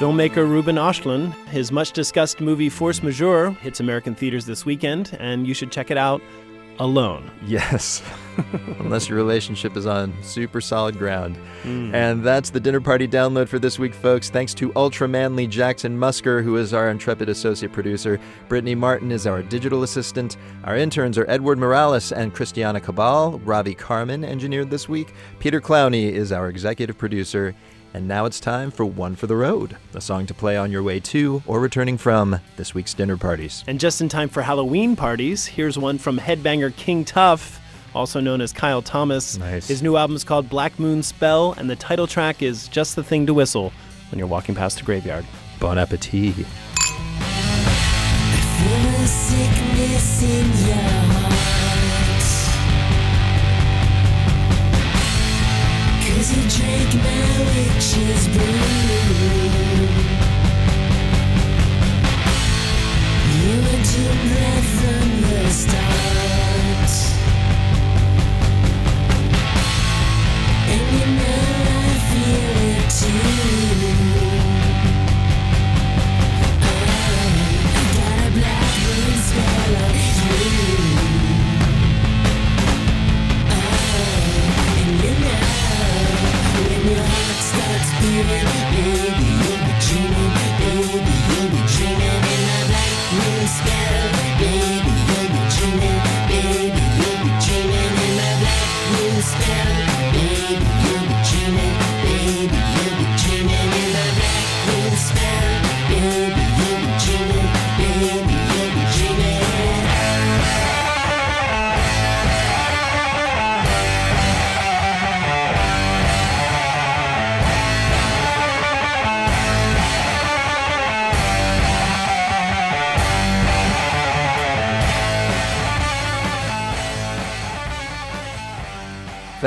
Filmmaker 0.00 0.48
Ruben 0.48 0.76
Östlund, 0.76 1.34
his 1.48 1.70
much 1.70 1.92
discussed 1.92 2.40
movie 2.40 2.70
Force 2.70 3.02
Majeure 3.02 3.50
hits 3.60 3.80
American 3.80 4.14
theaters 4.14 4.46
this 4.46 4.64
weekend, 4.64 5.14
and 5.20 5.46
you 5.46 5.52
should 5.52 5.70
check 5.70 5.90
it 5.90 5.98
out 5.98 6.22
alone. 6.78 7.30
Yes. 7.44 8.02
Unless 8.78 9.10
your 9.10 9.18
relationship 9.18 9.76
is 9.76 9.84
on 9.84 10.14
super 10.22 10.62
solid 10.62 10.96
ground. 10.96 11.38
Mm. 11.64 11.92
And 11.92 12.24
that's 12.24 12.48
the 12.48 12.60
dinner 12.60 12.80
party 12.80 13.06
download 13.06 13.48
for 13.48 13.58
this 13.58 13.78
week, 13.78 13.92
folks. 13.92 14.30
Thanks 14.30 14.54
to 14.54 14.72
ultra 14.74 15.06
manly 15.06 15.46
Jackson 15.46 15.98
Musker, 15.98 16.42
who 16.42 16.56
is 16.56 16.72
our 16.72 16.88
intrepid 16.88 17.28
associate 17.28 17.70
producer. 17.70 18.18
Brittany 18.48 18.74
Martin 18.74 19.12
is 19.12 19.26
our 19.26 19.42
digital 19.42 19.82
assistant. 19.82 20.38
Our 20.64 20.78
interns 20.78 21.18
are 21.18 21.28
Edward 21.28 21.58
Morales 21.58 22.10
and 22.10 22.32
Christiana 22.32 22.80
Cabal. 22.80 23.38
Ravi 23.40 23.74
Carmen 23.74 24.24
engineered 24.24 24.70
this 24.70 24.88
week. 24.88 25.12
Peter 25.40 25.60
Clowney 25.60 26.10
is 26.10 26.32
our 26.32 26.48
executive 26.48 26.96
producer. 26.96 27.54
And 27.92 28.06
now 28.06 28.24
it's 28.24 28.38
time 28.38 28.70
for 28.70 28.84
One 28.84 29.16
for 29.16 29.26
the 29.26 29.34
Road, 29.34 29.76
a 29.94 30.00
song 30.00 30.24
to 30.26 30.34
play 30.34 30.56
on 30.56 30.70
your 30.70 30.80
way 30.82 31.00
to 31.00 31.42
or 31.46 31.58
returning 31.58 31.98
from 31.98 32.38
this 32.56 32.72
week's 32.72 32.94
dinner 32.94 33.16
parties. 33.16 33.64
And 33.66 33.80
just 33.80 34.00
in 34.00 34.08
time 34.08 34.28
for 34.28 34.42
Halloween 34.42 34.94
parties, 34.94 35.44
here's 35.46 35.76
one 35.76 35.98
from 35.98 36.16
headbanger 36.18 36.74
King 36.76 37.04
Tuff, 37.04 37.60
also 37.92 38.20
known 38.20 38.40
as 38.40 38.52
Kyle 38.52 38.80
Thomas. 38.80 39.38
Nice. 39.38 39.66
His 39.66 39.82
new 39.82 39.96
album 39.96 40.14
is 40.14 40.22
called 40.22 40.48
Black 40.48 40.78
Moon 40.78 41.02
Spell, 41.02 41.54
and 41.54 41.68
the 41.68 41.74
title 41.74 42.06
track 42.06 42.42
is 42.42 42.68
Just 42.68 42.94
the 42.94 43.02
Thing 43.02 43.26
to 43.26 43.34
Whistle 43.34 43.72
when 44.12 44.20
you're 44.20 44.28
walking 44.28 44.54
past 44.54 44.80
a 44.80 44.84
graveyard. 44.84 45.26
Bon 45.58 45.76
appetit. 45.76 46.34
Feel 46.34 46.46
sickness 49.06 50.22
in 50.22 50.46
your 50.68 50.76
heart. 50.76 51.30
Cause 56.06 56.36
you 56.36 56.42
drank 56.58 56.94
my 56.94 57.20
witch's 57.54 57.79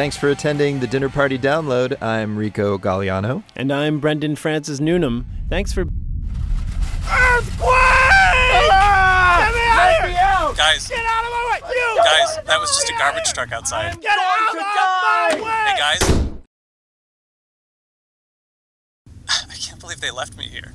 Thanks 0.03 0.17
for 0.17 0.27
attending 0.27 0.81
the 0.81 0.87
Dinner 0.87 1.07
Party 1.07 1.39
Download. 1.39 1.95
I'm 2.01 2.35
Rico 2.35 2.77
Gagliano. 2.77 3.41
And 3.55 3.71
I'm 3.71 4.01
Brendan 4.01 4.35
Francis 4.35 4.81
Newnam. 4.81 5.25
Thanks 5.47 5.71
for. 5.71 5.83
earthquake! 5.83 7.69
Ah! 8.69 9.47
Guys, 10.57 10.89
Get 10.89 10.99
out 11.05 11.23
of 11.23 11.31
my 11.31 11.51
way! 11.53 11.59
You! 11.73 12.01
guys, 12.03 12.35
that 12.45 12.59
was 12.59 12.75
just 12.75 12.89
a 12.89 12.93
garbage 12.99 13.31
truck 13.31 13.53
outside. 13.53 14.01
Get 14.01 14.11
out 14.11 14.49
of 14.49 14.55
my 14.55 15.39
way! 15.41 15.71
Hey 15.71 15.77
guys, 15.79 16.01
I 19.49 19.55
can't 19.55 19.79
believe 19.79 20.01
they 20.01 20.11
left 20.11 20.35
me 20.37 20.49
here. 20.49 20.73